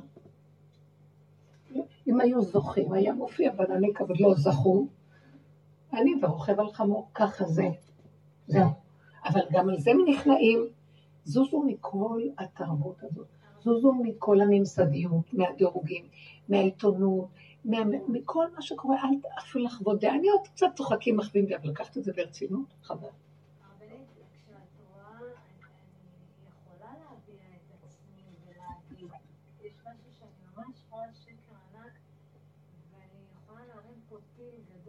אם 2.10 2.20
היו 2.22 2.42
זוכים, 2.42 2.94
היה 2.94 3.14
מופיע 3.14 3.52
בנני 3.52 3.94
כבוד, 3.94 4.20
לא 4.20 4.34
זכו, 4.34 4.88
אני 5.94 6.12
ורוכב 6.22 6.60
על 6.60 6.72
חמור, 6.74 7.08
ככה 7.14 7.46
זה. 7.46 7.68
זהו. 8.48 8.70
אבל 9.26 9.42
גם 9.52 9.70
על 9.70 9.78
זה 9.78 9.92
נכנעים. 10.08 10.68
זוזו 11.24 11.64
מכל 11.64 12.22
התרבות 12.38 13.04
הזאת. 13.04 13.28
זוזו 13.64 13.94
מכל 13.94 14.42
הממסדיות, 14.42 15.34
מהדירוגים, 15.34 16.06
מהעיתונות, 16.50 17.28
מה, 17.66 17.78
מכל 18.08 18.46
מה 18.56 18.62
שקורה, 18.62 18.98
אל 19.04 19.30
אפילו 19.40 19.66
לחוות 19.66 20.00
דעה. 20.00 20.16
אני 20.16 20.30
עוד 20.30 20.48
קצת 20.48 20.68
צוחקים, 20.76 21.18
בי, 21.34 21.56
אבל 21.56 21.70
לקחת 21.70 21.98
את 21.98 22.04
זה 22.04 22.12
ברצינות, 22.16 22.74
חבל. 22.84 23.08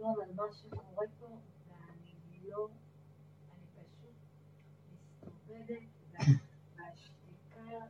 על 0.07 0.33
מה 0.35 0.43
שקורה 0.51 1.05
פה, 1.19 1.27
ואני 1.67 2.49
לא, 2.49 2.67
אני 3.51 3.65
פשוט 3.73 4.15
מסתובבת, 4.91 5.89
והשתיקה 6.75 7.85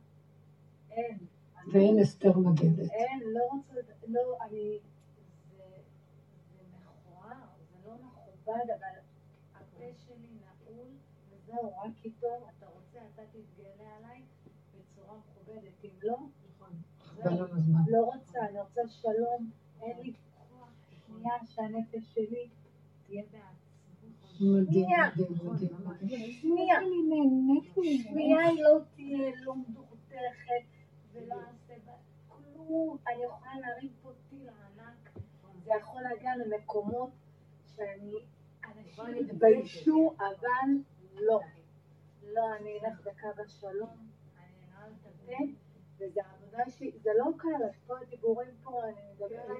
אין. 0.90 1.18
ואין 1.72 1.98
אסתר 2.02 2.38
מגדת. 2.38 2.90
אין, 2.90 3.20
לא 3.22 3.40
רוצה, 3.52 3.74
לא, 4.06 4.38
אני, 4.40 4.78
זה, 5.50 5.64
זה 6.56 6.62
מכוער, 6.72 7.46
זה 7.70 7.88
לא 7.88 7.94
מכובד, 7.94 8.70
אבל 8.78 8.98
הפה 9.54 9.84
שלי 10.06 10.28
נעול, 10.40 10.88
וזהו, 11.30 11.76
רק 11.84 11.92
איתו, 12.04 12.26
אתה 12.58 12.66
רוצה, 12.66 12.98
אתה 13.14 13.22
תתגלה 13.32 13.96
עליי 13.96 14.22
בצורה 14.74 15.18
מכובדת, 15.18 15.84
אם 15.84 15.90
לא, 16.02 16.18
לא 17.86 18.04
רוצה, 18.04 18.46
אני 18.48 18.60
רוצה 18.60 18.80
שלום, 18.88 19.50
אין 19.80 20.00
לי 20.00 20.12
שנייה 21.22 21.36
שהנפש 21.46 22.14
שלי 22.14 22.48
תהיה 23.06 23.22
מדהים, 24.40 24.86
מדהים. 25.84 26.32
שנייה, 26.32 26.80
שנייה 28.02 28.48
היא 28.48 28.62
לא 28.62 28.78
תהיה 28.94 29.32
לא 29.40 29.54
מדוכדכת 29.54 30.64
ולא 31.12 31.34
אעשה 31.34 31.74
בה 31.86 31.92
כלום. 32.28 32.96
אני 33.08 33.24
יכולה 33.24 33.52
להרים 33.60 33.92
פה 34.02 34.10
טיל 34.30 34.48
ענק, 34.48 35.18
זה 35.64 35.70
יכול 35.80 36.02
להגיע 36.02 36.30
למקומות 36.36 37.10
שאני, 37.76 38.14
אנשים 38.64 39.16
יתביישו, 39.16 40.14
אבל 40.18 40.68
לא. 41.14 41.40
לא, 42.22 42.56
אני 42.60 42.78
אלך 42.84 43.00
בקו 43.00 43.42
השלום, 43.46 43.96
אני 44.38 44.64
אנעל 44.68 44.92
את 45.00 45.06
הפה, 45.06 45.44
וזה 45.96 46.20
זה 47.02 47.10
לא 47.18 47.24
קל, 47.36 47.64
אז 47.64 47.70
פה 47.86 47.94
הדיבורים 48.02 48.48
פה, 48.64 48.80
אני 48.84 48.92
מדברת, 49.14 49.50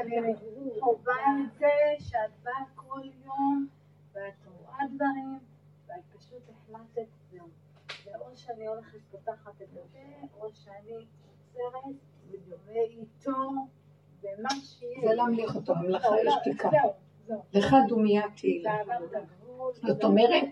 אני 0.00 0.34
חווה 0.80 1.14
את 1.14 1.58
זה 1.58 1.66
שאת 1.98 2.30
באה 2.42 2.64
כל 2.74 3.00
יום, 3.24 3.66
ואת 4.12 4.34
רואה 4.46 4.78
דברים, 4.94 5.38
ואת 5.88 6.16
פשוט 6.16 6.42
החלטת, 6.50 7.06
זהו. 7.32 7.46
זה 8.04 8.10
או 8.20 8.36
שאני 8.36 8.66
הולכת 8.66 8.98
פותחת 9.10 9.62
את 9.62 9.68
הפה, 9.72 10.38
או 10.40 10.48
שאני 10.54 10.92
עוצרת, 10.92 11.94
ואיתו, 12.66 13.50
ומה 14.22 14.48
שיהיה. 14.62 15.08
זה 15.08 15.14
להמליך 15.14 15.56
אותו, 15.56 15.72
המלאכה 15.72 16.10
לא, 16.10 16.16
יש 16.16 16.26
לא, 16.26 16.32
שתיקה. 16.40 16.68
זהו, 16.70 16.92
זהו. 17.26 17.42
לך 17.52 17.76
דומיה 17.88 18.22
תהילה. 18.36 18.76
זאת 19.86 20.04
אומרת, 20.04 20.44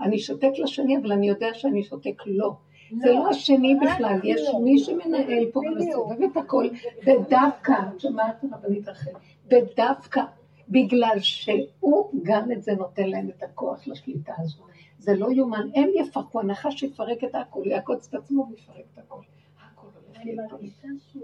אני 0.00 0.18
שותק 0.18 0.50
לשני, 0.58 0.98
אבל 0.98 1.12
אני 1.12 1.28
יודע 1.28 1.54
שאני 1.54 1.82
שותק 1.82 2.22
לו. 2.26 2.56
זה 3.00 3.12
לא 3.12 3.28
השני 3.28 3.74
בכלל, 3.74 4.18
יש 4.24 4.40
מי 4.64 4.78
שמנהל 4.78 5.50
פה 5.52 5.60
ומסובב 5.60 6.22
את 6.22 6.36
הכל, 6.36 6.68
בדווקא, 7.06 7.72
את 7.72 8.00
שומעת 8.00 8.44
רבנית 8.52 8.88
רחל, 8.88 9.10
בדווקא, 9.48 10.20
בגלל 10.68 11.16
שהוא 11.18 12.10
גם 12.22 12.52
את 12.52 12.62
זה 12.62 12.72
נותן 12.72 13.08
להם 13.08 13.28
את 13.28 13.42
הכוח 13.42 13.88
לשליטה 13.88 14.32
הזו. 14.38 14.62
זה 14.98 15.14
לא 15.14 15.32
יאומן, 15.32 15.68
הם 15.74 15.88
יפרקו, 15.94 16.40
הנחש 16.40 16.82
יפרק 16.82 17.24
את 17.24 17.34
הכל, 17.34 17.62
יעקוץ 17.66 18.08
את 18.08 18.14
עצמו 18.14 18.46
ויפרק 18.50 18.84
את 18.94 18.98
הכל. 18.98 19.20
הכל 19.60 19.86
הולך 20.06 20.16
אני 20.16 20.36
להתפרק. 20.36 20.52
מרגישה 20.52 20.88
שהוא... 21.12 21.22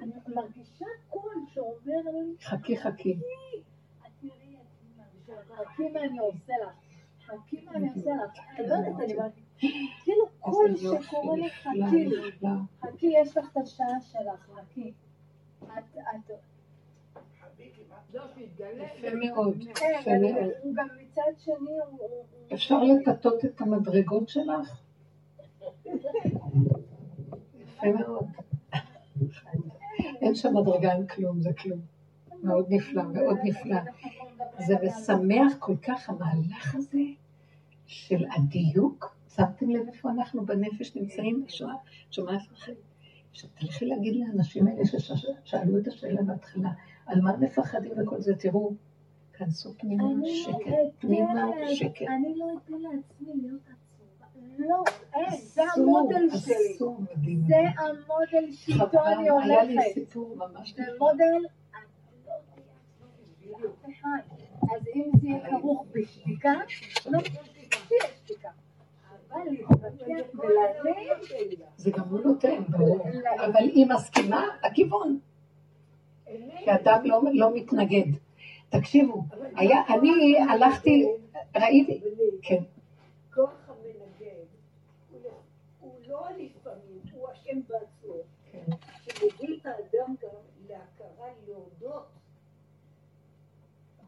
אני 0.00 0.12
מרגישה 0.34 0.86
קול 1.08 1.32
לי, 1.86 2.36
חכי 2.42 2.76
חכי. 2.76 3.16
חכי 5.56 5.88
מה 5.88 6.00
אני 6.00 6.18
עושה 6.18 6.52
לך, 6.62 6.81
מה 7.64 7.72
אני 7.74 7.88
עושה 7.88 8.10
לך, 8.24 8.58
יודעת, 8.58 8.78
אני 8.86 9.14
מרגישה, 9.14 9.22
כאילו 10.04 10.24
יופי, 10.82 11.06
שקורא 11.06 11.36
לי, 11.36 11.50
חכי 11.50 12.06
לי. 12.06 12.30
חכי, 12.82 13.06
יש 13.22 13.36
לך 13.36 13.48
את 13.52 13.56
השעה 13.56 14.00
שלך, 14.00 14.50
חכי. 14.60 14.92
את, 15.62 15.68
את. 15.96 16.30
יפה 18.14 19.14
מאוד, 19.14 19.64
כן, 19.74 19.92
יפה 20.00 20.10
מאוד. 20.18 20.50
גם 20.74 20.86
מצד 21.02 21.22
שני. 21.38 21.54
הוא- 21.90 22.24
אפשר 22.54 22.82
לטטות 22.82 23.44
את 23.44 23.60
המדרגות 23.60 24.28
שלך? 24.28 24.80
יפה 27.60 27.86
מאוד. 27.98 28.26
אין 30.22 30.34
שם 30.34 30.56
מדרגה, 30.56 30.92
אין 30.92 31.06
כלום, 31.06 31.40
זה 31.40 31.50
כלום. 31.52 31.78
מאוד 32.42 32.66
נפלא, 32.68 33.02
מאוד 33.02 33.38
נפלא. 33.44 33.76
זה 34.66 34.74
משמח 34.86 35.52
כל 35.58 35.76
כך 35.76 36.08
המהלך 36.10 36.74
הזה 36.74 36.98
של 37.92 38.24
הדיוק, 38.36 39.16
שמתם 39.34 39.70
לב 39.70 39.88
איפה 39.88 40.10
אנחנו 40.10 40.46
בנפש 40.46 40.96
נמצאים? 40.96 41.44
שומעת 42.10 42.40
לכם? 42.52 42.72
שתלכי 43.32 43.86
להגיד 43.86 44.16
לאנשים 44.16 44.68
האלה 44.68 44.84
ששאלו 44.84 45.78
את 45.78 45.88
השאלה 45.88 46.22
בהתחלה, 46.22 46.70
על 47.06 47.20
מה 47.20 47.36
מפחדים 47.36 47.92
וכל 48.02 48.20
זה, 48.20 48.36
תראו, 48.36 48.72
כנסו 49.32 49.74
פנימה 49.78 50.04
שקט, 50.24 50.72
פנימה 50.98 51.50
שקט. 51.74 52.06
אני 52.08 52.34
לא 52.36 52.46
אתן 52.64 52.72
לעצמי 52.72 53.42
להיות. 53.42 53.60
לא, 54.58 54.84
אין, 55.14 55.40
זה 55.40 55.62
המודל 55.76 56.28
שלי. 56.38 56.78
זה 57.46 57.56
המודל 57.78 58.52
שאיתו 58.52 59.06
אני 59.06 59.28
הולכת. 59.28 59.50
היה 59.50 59.64
לי 59.64 59.92
סיפור 59.94 60.36
ממש 60.36 60.74
זה 60.76 60.82
מודל, 60.98 61.46
אז 64.62 64.88
אם 64.94 65.10
זה 65.20 65.28
יהיה 65.28 65.50
כרוך 65.50 65.86
בשתיקה, 65.92 66.52
לא 67.06 67.18
תהיה 67.20 68.00
שתיקה. 68.16 68.48
אבל 68.48 68.58
להתווכח 68.58 69.20
ולהבין, 69.20 69.21
זה 71.76 71.90
גם 71.90 72.04
הוא 72.10 72.20
נותן. 72.20 72.62
אבל 73.46 73.62
היא 73.62 73.86
מסכימה 73.86 74.46
לכיוון. 74.66 75.18
כי 76.58 76.74
אדם 76.74 77.04
לא, 77.04 77.20
לא 77.32 77.54
מתנגד. 77.54 78.12
תקשיבו, 78.68 79.24
אני 79.88 80.38
הלכתי, 80.50 81.06
ראיתי, 81.56 82.00
כן. 82.42 82.62
כוח 83.34 83.68
המנגד 83.68 84.44
הוא 85.80 85.94
לא 86.06 86.26
לפעמים, 86.38 87.00
הוא 87.12 87.28
אשם 87.32 87.60
בעצמו, 87.68 88.14
כן. 88.52 88.64
שמוביל 89.02 89.58
את 89.60 89.66
האדם 89.66 90.14
גם 90.22 90.36
להכרה, 90.68 91.26
להודות 91.48 92.06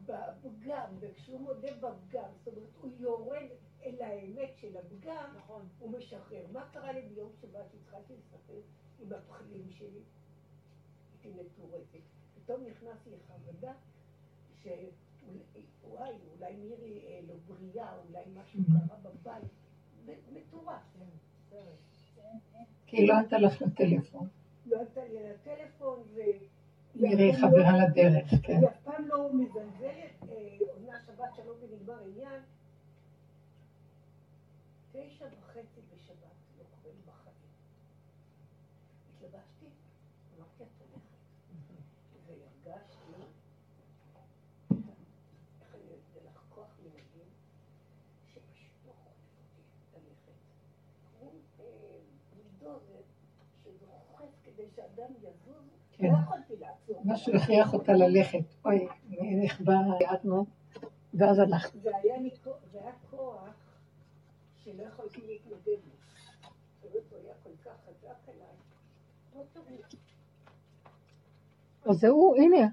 בפגם, 0.05 0.87
וכשהוא 0.99 1.39
מודה 1.39 1.71
בפגם, 1.79 2.29
זאת 2.43 2.47
אומרת, 2.47 2.69
הוא 2.81 2.91
יורד 2.99 3.47
אל 3.85 4.01
האמת 4.01 4.57
של 4.57 4.77
הפגם, 4.77 5.33
הוא 5.79 5.91
משחרר. 5.91 6.45
מה 6.53 6.65
קרה 6.73 6.91
לי 6.91 7.01
ביום 7.01 7.31
שבת 7.41 7.65
התחלתי 7.81 8.13
לספר 8.13 8.59
עם 8.99 9.13
הפחדים 9.13 9.69
שלי? 9.71 10.01
הייתי 11.23 11.41
מטורפת. 11.41 11.99
פתאום 12.35 12.63
נכנס 12.63 13.07
לי 13.07 13.15
חרדה 13.27 13.73
שוואי, 14.63 16.13
אולי 16.37 16.53
מירי 16.53 17.21
לא 17.27 17.33
בריאה, 17.47 17.97
אולי 17.97 18.23
משהו 18.35 18.59
קרה 18.67 18.97
בבית. 18.97 19.51
מטורף. 20.33 20.81
כי 22.87 22.97
היא 22.97 23.07
לא 23.07 23.13
ענתה 23.13 23.37
לך 23.37 23.61
לטלפון. 23.61 24.27
לא 24.65 24.79
ענתה 24.79 25.01
לי 25.05 25.29
לטלפון, 25.29 25.99
ו... 26.15 26.19
מירי 26.95 27.33
חברה 27.33 27.77
לדרך, 27.77 28.29
כן. 28.43 28.57
היא 28.59 28.67
אף 28.67 28.83
פעם 28.83 29.07
לא 29.07 29.29
מזלזלת, 29.33 30.21
עונה 30.73 30.99
שבת 31.05 31.35
שלום 31.35 31.57
ונגמר 31.61 32.03
עניין. 32.03 32.41
תשע 34.95 35.25
וחצי 35.39 35.81
בשבת, 35.93 36.17
לא 36.57 36.63
קורה 36.71 36.93
לי 36.93 37.01
בחיים. 37.07 37.35
התלבשתי, 39.15 39.65
אמרתי, 40.37 40.63
את 40.63 40.81
הולכת. 40.81 41.15
והרגשתי, 42.27 43.21
איך 45.61 45.75
אני 45.75 45.81
אתן 45.83 46.25
לך 46.25 46.41
כוח 46.49 46.67
מנהגים, 46.83 47.29
שפשוט 48.27 48.71
לא 48.87 48.91
חולף 49.03 49.15
אותי 49.93 50.01
ללכת. 50.05 50.31
כמו 51.19 51.31
בולדוזר 52.35 53.01
שדוחף 53.63 54.25
כדי 54.43 54.67
שאדם 54.75 55.11
יזוז, 55.21 55.69
כן. 55.97 56.07
לא 56.07 56.17
יכולתי 56.23 56.55
לעצור. 56.59 57.01
משהו 57.05 57.35
הכריח 57.35 57.73
אותה 57.73 57.93
ללכת. 57.93 58.45
אוי, 58.65 58.87
נכבה 59.43 59.73
יעדנו, 60.01 60.45
ואז 61.13 61.39
הלכת. 61.39 61.79
זה 61.81 61.89
היה 61.97 62.17
לי 62.17 62.29
כוח- 62.43 62.57
זה 62.71 62.81
היה 62.81 62.91
כוח 63.09 63.49
שלא 64.65 64.83
יכולתי 64.83 65.39
בו. 65.47 65.55
זאת 66.81 67.03
הוא 67.11 67.19
היה 67.19 67.33
כל 67.43 67.55
כך 67.65 67.75
חזק 67.85 68.17
עליי. 68.27 68.55
לא 69.35 69.43
תמיד. 69.53 69.85
אז 71.89 71.97
זהו, 71.99 72.35
הנה. 72.35 72.67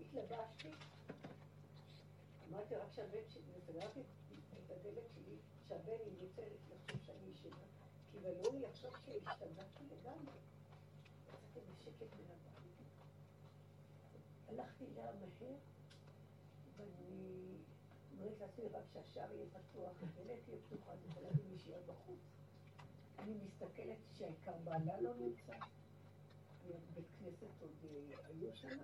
התלבשתי, 0.00 0.68
אמרתי 2.48 2.74
רק 2.74 2.92
שהבן 2.92 3.28
שלי, 3.28 3.42
וסגרתי 3.56 4.00
את 4.66 4.70
הדלת 4.70 5.10
שלי, 5.14 5.36
שהבן 5.68 5.92
יצא 6.22 6.42
לחשוב 6.42 7.00
שאני 7.06 7.30
ישנה, 7.32 7.64
כי 8.12 8.18
ולא 8.22 8.58
יחשוב 8.58 8.90
שהשתגעתי 9.06 9.84
לגמרי. 9.90 10.38
יצאתי 11.28 11.60
בשקט 11.72 12.16
מן 12.16 12.30
הבית. 12.30 12.88
הלכתי 14.48 14.84
לה 14.96 15.02
מהר, 15.02 15.56
לעצמי 18.44 18.68
רק 18.68 18.84
שהשער 18.92 19.32
יהיה 19.32 19.46
פתוח, 19.50 19.92
הדלת 20.02 20.38
תהיה 20.44 20.56
פתוחה, 20.66 20.92
אני 20.92 21.00
יכולה 21.10 21.28
גם 21.30 21.48
להישאר 21.48 21.80
בחוץ. 21.86 22.18
אני 23.18 23.34
מסתכלת 23.44 23.98
שהעיקר 24.18 24.52
בעלה 24.64 25.00
לא 25.00 25.14
נמצא. 25.14 25.52
בית 26.94 27.04
כנסת 27.20 27.46
עוד 27.60 27.70
אה, 27.84 28.16
היו 28.24 28.48
שם. 28.54 28.78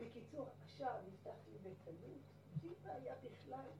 בקיצור, 0.00 0.46
השער 0.64 1.00
נפתח 1.06 1.36
לי 1.48 1.58
בקלות, 1.58 2.20
בלי 2.62 2.74
בעיה 2.84 3.14
בכלל, 3.24 3.70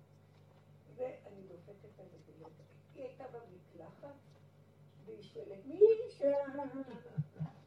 ואני 0.96 1.42
דופקת 1.48 2.00
על 2.00 2.06
הדלת. 2.06 2.52
היא 2.94 3.04
הייתה 3.04 3.24
במקלחת, 3.28 4.14
והיא 5.04 5.22
שואלת, 5.22 5.66
מישה? 5.66 6.34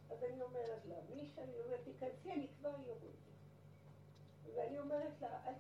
אז 0.10 0.24
אני 0.24 0.42
אומרת 0.42 0.86
לה, 0.86 0.96
מישה? 1.16 1.44
אני 1.44 1.60
אומרת, 1.66 1.80
תיכנסי, 1.84 2.34
אני 2.34 2.48
כבר 2.60 2.74
יורדת. 2.88 3.17
ואני 4.58 4.80
אומרת 4.80 5.22
לה, 5.22 5.28
"אל 5.48 5.54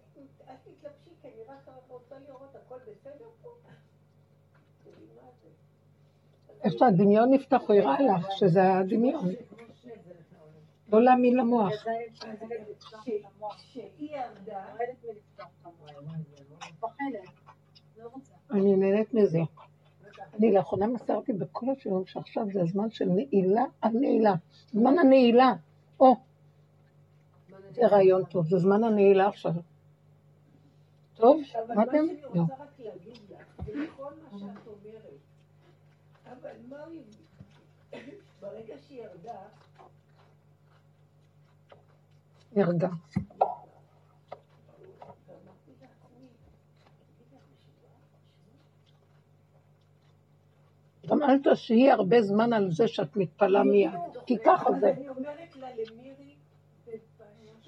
תתלבשי, 0.64 1.10
כי 1.22 1.28
אני 1.28 1.43
רק 1.48 1.70
רוצה 1.88 2.16
לראות, 2.28 2.56
הכל 2.56 2.76
בסדר 2.80 3.26
פה? 3.41 3.50
איך 6.64 6.74
שהדמיון 6.80 7.34
נפתח, 7.34 7.62
הוא 7.68 7.76
יראה 7.76 8.02
לך 8.02 8.28
שזה 8.32 8.74
הדמיון. 8.74 9.26
לא 10.91 11.02
להאמין 11.04 11.38
למוח. 11.38 11.74
שהיא 13.58 14.16
ירדה, 14.16 14.66
אני 18.52 18.76
נהנית 18.76 19.14
מזה. 19.14 19.39
אני 20.34 20.52
לאחרונה 20.52 20.88
מסרתי 20.88 21.34
בכל 21.34 21.66
השיעורים 21.70 22.06
שעכשיו 22.06 22.45
זה 22.54 22.62
הזמן 22.62 22.89
של 22.89 23.06
נעילה 23.06 23.66
על 23.82 23.91
נעילה. 23.93 24.34
זמן 24.72 25.00
הנעילה. 25.00 25.54
או, 26.00 26.16
זה 27.78 27.88
רעיון 27.88 28.23
טוב, 28.25 28.47
זה 28.47 28.57
זמן 28.57 28.84
הנעילה 28.84 29.28
עכשיו. 29.28 29.51
טוב, 31.15 31.41
מה? 31.75 31.84
שאני 31.91 32.21
לא. 32.21 32.41
רוצה 32.41 32.53
רק 32.53 32.80
להגיד 32.80 33.17
לך, 33.30 33.65
זה 33.65 33.73
מה 33.75 33.86
שאת 34.39 34.67
אומרת, 34.67 35.19
אבל 36.25 36.55
מה 36.69 36.84
הוא... 36.84 37.03
ברגע 38.41 38.75
שהיא 38.88 39.01
ירדה, 39.01 39.39
ירדה. 42.55 42.89
גם 51.08 51.24
אל 51.24 51.41
תעשי 51.43 51.91
הרבה 51.91 52.21
זמן 52.21 52.54
על 52.54 52.71
זה 52.71 52.87
שאת 52.87 53.16
מתפלאה 53.16 53.63
מיד. 53.63 53.91
כי 54.25 54.37
ככה 54.45 54.70
זה. 54.79 54.91
אני 54.91 55.09
אומרת 55.09 55.55
לה 55.55 55.67
למירי, 55.75 56.36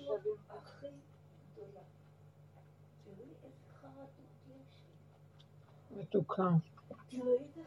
בפשטות 0.09 0.37
הכי 0.49 0.87
גדולה, 1.53 1.81
תראי 3.03 3.29
איזה 3.29 3.47
חרדות 3.81 4.09
יש 4.49 4.83
לי, 5.91 5.97
מתוקה. 6.09 6.49
תראי 7.09 7.37
איזה. 7.39 7.61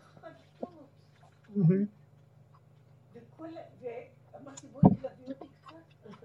וכל, 3.12 3.48
ואמרתי 3.80 4.66
בואי 4.66 4.94
תלווי 5.00 5.32
אותי 5.32 5.48
קצת. 5.60 6.22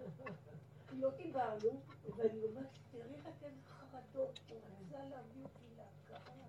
לא 0.94 1.10
דיברנו, 1.18 1.82
ואני 2.18 2.40
אומרת, 2.44 2.68
תראי 2.92 3.16
רק 3.26 3.44
איזה 3.44 3.62
חרדות, 3.68 4.40
הוא 4.50 4.58
רצה 4.58 4.98
להביא 5.10 5.44
אותי 5.44 5.66
להכרה. 5.78 6.46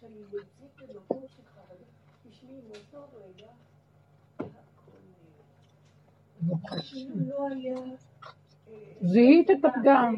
שאני 0.00 0.20
נמצאת 0.20 0.88
במקום 0.88 1.24
של 1.28 1.42
חרדות. 1.44 1.88
תשמעי, 2.30 2.60
מאותו 2.68 3.06
רגע, 3.16 3.48
הכל 4.38 4.90
לא 7.16 7.48
היה... 7.50 7.76
אה, 8.68 8.92
זיהית 9.02 9.50
את 9.50 9.64
הפגם. 9.64 10.16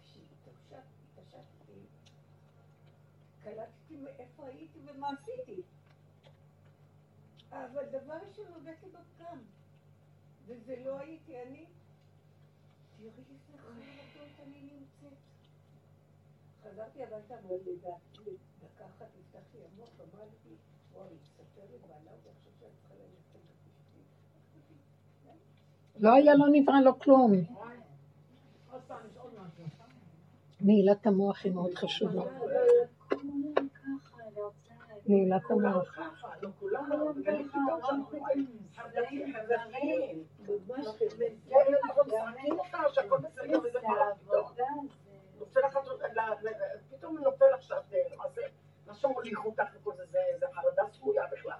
כשהתעשתתי. 0.00 1.80
קלטתי 3.42 3.96
מאיפה 3.96 4.46
הייתי 4.46 4.78
ומה 4.86 5.08
עשיתי. 5.10 5.62
אבל 7.50 7.84
דבר 7.90 8.18
ראשון 8.28 8.46
הודעתי 8.54 8.86
בפגם. 8.86 9.38
וזה 10.46 10.76
לא 10.84 10.98
הייתי 11.00 11.42
אני. 11.42 11.66
תראי 12.96 13.08
איזה 13.08 13.22
נמצאת. 13.30 14.11
חזרתי 16.64 17.02
הביתה, 17.02 17.34
אמר 17.44 17.56
לי, 17.66 17.76
דקה 18.62 18.84
אחת 18.84 19.06
נפתח 19.18 19.40
לי 19.54 19.60
המוח, 19.74 19.88
אמרתי, 20.00 20.48
וואי, 20.94 21.08
ספר 21.36 21.62
לי 21.70 21.78
בעלה, 21.82 22.10
הוא 22.24 22.32
חושב 22.38 22.50
שאני 22.60 22.70
צריכה 22.80 22.94
ללכת 22.94 23.40
לפני. 25.24 25.32
לא 26.00 26.14
היה, 26.14 26.34
לא 26.34 26.46
נברא, 26.52 26.80
לא 26.84 26.92
כלום. 27.02 27.32
נעילת 30.60 31.06
המוח 31.06 31.44
היא 31.44 31.52
מאוד 31.52 31.74
חשובה. 31.74 32.22
נעילת 35.06 35.50
המוח. 35.50 35.94
ככה, 35.96 36.28
נופל 45.56 46.16
פתאום 46.90 47.18
נופל 47.18 47.44
שאת, 47.60 47.74
אה, 47.92 48.16
מה 48.16 48.24
זה, 48.34 48.42
מה 48.86 48.94
שמוליך 48.94 49.44
אותך 49.44 49.62
וכל 49.74 49.92
זה, 49.96 50.04
זה- 50.38 50.46
חרדה 50.54 50.82
סמויה 50.92 51.22
בכלל. 51.32 51.58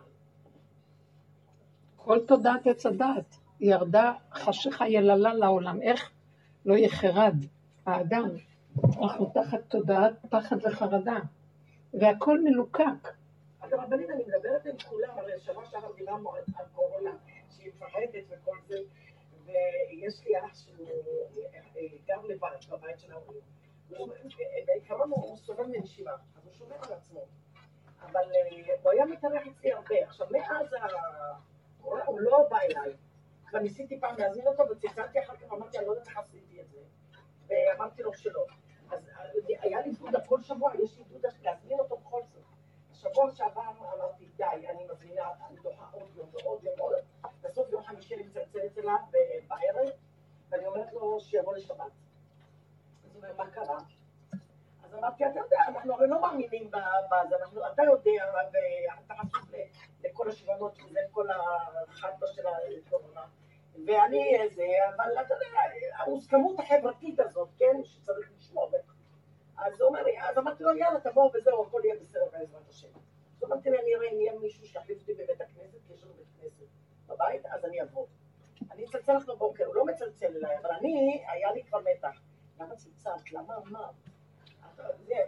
כל 1.97 2.19
תודעת 2.27 2.67
עץ 2.67 2.87
הדעת 2.87 3.37
ירדה 3.61 4.13
חשיכה 4.33 4.89
יללה 4.89 5.35
לעולם. 5.35 5.83
איך 5.83 6.11
לא 6.67 6.75
יחרד 6.75 7.35
האדם? 7.87 8.29
אנחנו 9.03 9.31
תחת 9.35 9.61
תודעת 9.69 10.13
פחד 10.31 10.57
וחרדה, 10.67 11.17
והכל 12.01 12.41
מלוקק. 12.41 13.09
אגב, 13.61 13.81
רבנית, 13.81 14.11
אני 14.11 14.23
מדברת 14.25 14.67
עם 14.67 14.77
כולם, 14.89 15.19
הרי 15.19 15.41
שבוע 15.41 15.65
שעבר 15.67 15.93
דיברנו 15.97 16.35
על 16.35 16.43
קורונה, 16.75 17.11
שהיא 17.57 17.71
מפחדת 17.77 18.25
וכל 18.31 18.57
זה, 18.69 18.77
ויש 19.47 20.25
לי 20.27 20.39
אח 20.39 20.55
שהוא 20.55 20.87
אה, 21.77 21.83
גר 22.07 22.23
לבד 22.29 22.49
בבית 22.71 23.01
של 23.01 23.13
ההורים. 23.13 23.41
בעיקרון 24.67 25.11
הוא 25.11 25.37
סובל 25.37 25.65
מנשימה, 25.65 26.11
אז 26.37 26.45
הוא 26.45 26.53
שומר 26.53 26.77
על 26.83 26.93
עצמו. 26.93 27.25
אבל 28.01 28.21
אה, 28.21 28.75
הוא 28.83 28.93
היה 28.93 29.05
מתארח 29.05 29.43
אצלי 29.47 29.73
הרבה. 29.73 29.95
עכשיו, 30.05 30.27
מאז 30.31 30.67
הוא 31.81 32.21
לא 32.21 32.47
בא 32.51 32.59
אליי. 32.61 32.97
כבר 33.47 33.59
ניסיתי 33.59 34.01
פעם 34.01 34.15
להזמין 34.19 34.47
אותו, 34.47 34.63
וצלצלתי 34.71 35.21
אחר 35.21 35.37
כך, 35.37 35.53
אמרתי, 35.53 35.79
אני 35.79 35.87
לא 35.87 35.91
יודעת 35.91 36.09
איך 36.09 36.19
עשיתי 36.19 36.61
את 36.61 36.71
זה. 36.71 36.79
ואמרתי 37.49 38.03
לו 38.03 38.15
שלא. 38.15 38.45
אז 38.91 39.09
אה, 39.09 39.25
היה 39.61 39.81
לי 39.81 39.91
דודה, 39.91 40.21
כל 40.27 40.43
שבוע 40.43 40.73
יש 40.85 40.99
לי 40.99 41.05
דודה 41.05 41.29
להזמין 41.43 41.79
אותו 41.79 41.97
בכל 41.97 42.21
זאת. 42.33 42.43
השבוע 42.91 43.31
שעבר 43.31 43.63
אמרתי, 43.97 44.25
די, 44.37 44.45
אני 44.45 44.87
מזמינה, 44.91 45.29
אני 45.49 45.57
דוחה 45.63 45.85
עוד 45.93 46.17
יום 46.17 46.29
ועוד 46.33 46.65
יום 46.65 46.75
יום. 46.79 46.91
בסוף 47.43 47.73
יום 47.73 47.83
חמישי 47.83 48.15
אני 48.15 48.23
מצלצלת 48.23 48.79
אליו 48.79 48.97
ב- 49.11 49.49
בערב, 49.49 49.89
ואני 50.49 50.67
אומרת 50.67 50.93
לו 50.93 51.21
שיבוא 51.21 51.55
לשבת. 51.55 51.93
אז 53.23 53.29
הוא 53.29 53.33
אומר, 53.33 53.45
מה 53.45 53.51
קרה? 53.51 53.79
אז 54.85 54.95
אמרתי, 54.95 55.27
אתה 55.27 55.39
יודע, 55.39 55.57
אנחנו 55.69 55.95
הרי 55.95 56.07
לא 56.07 56.21
מאמינים 56.23 56.71
בזה, 56.71 56.79
אתה 57.75 57.83
יודע, 57.83 58.25
ואתה 58.35 59.15
חשוף 59.15 59.51
ל- 59.51 59.65
לכל 60.07 60.29
השבעונות, 60.29 60.77
שזה 60.77 61.01
כל 61.13 61.27
החטא 61.31 62.27
של 62.27 62.43
הקורונה. 62.87 63.21
ואני 63.87 64.37
זה, 64.55 64.63
אבל 64.97 65.13
אתה 65.27 65.35
יודע, 65.35 65.47
המוסכמות 65.99 66.61
החברתית 66.61 67.21
הזאת, 67.21 67.49
כן, 67.59 67.77
שצריך 67.85 68.31
לשמור 68.37 68.71
בטח. 68.71 68.93
אז 69.59 69.81
הוא 69.81 69.89
אומר 69.89 70.03
לי, 70.03 70.21
אז 70.21 70.39
אמרתי 70.39 70.63
לו, 70.65 70.77
יאללה, 70.77 71.01
תבוא 71.01 71.31
וזהו, 71.35 71.63
הכל 71.63 71.81
יהיה 71.85 71.97
בסדר 72.01 72.27
בעזרת 72.33 72.69
השם. 72.69 72.89
אז 73.37 73.45
אמרתי 73.45 73.71
לי, 73.71 73.79
אני 73.79 73.95
אראה 73.95 74.09
אם 74.13 74.21
יהיה 74.21 74.33
מישהו 74.41 74.67
שיחליף 74.67 75.01
אותי 75.01 75.15
בבית 75.15 75.41
הכנסת, 75.41 75.79
כי 75.87 75.93
יש 75.93 76.05
לנו 76.05 76.13
בית 76.15 76.27
כנסת 76.41 76.67
בבית, 77.07 77.47
אז 77.47 77.65
אני 77.65 77.83
אבוא. 77.83 78.07
אני 78.71 78.85
אצלצל 78.85 79.17
לך 79.17 79.27
בבוקר, 79.29 79.65
הוא 79.65 79.75
לא 79.75 79.85
מצלצל 79.85 80.37
אליי, 80.37 80.59
אבל 80.59 80.71
אני, 80.71 81.25
היה 81.29 81.53
לי 81.53 81.63
כבר 81.65 81.79
מתח. 81.79 82.21
למה 82.63 82.77
צלצלת? 82.77 83.33
למה 83.33 83.55
מה? 83.65 83.89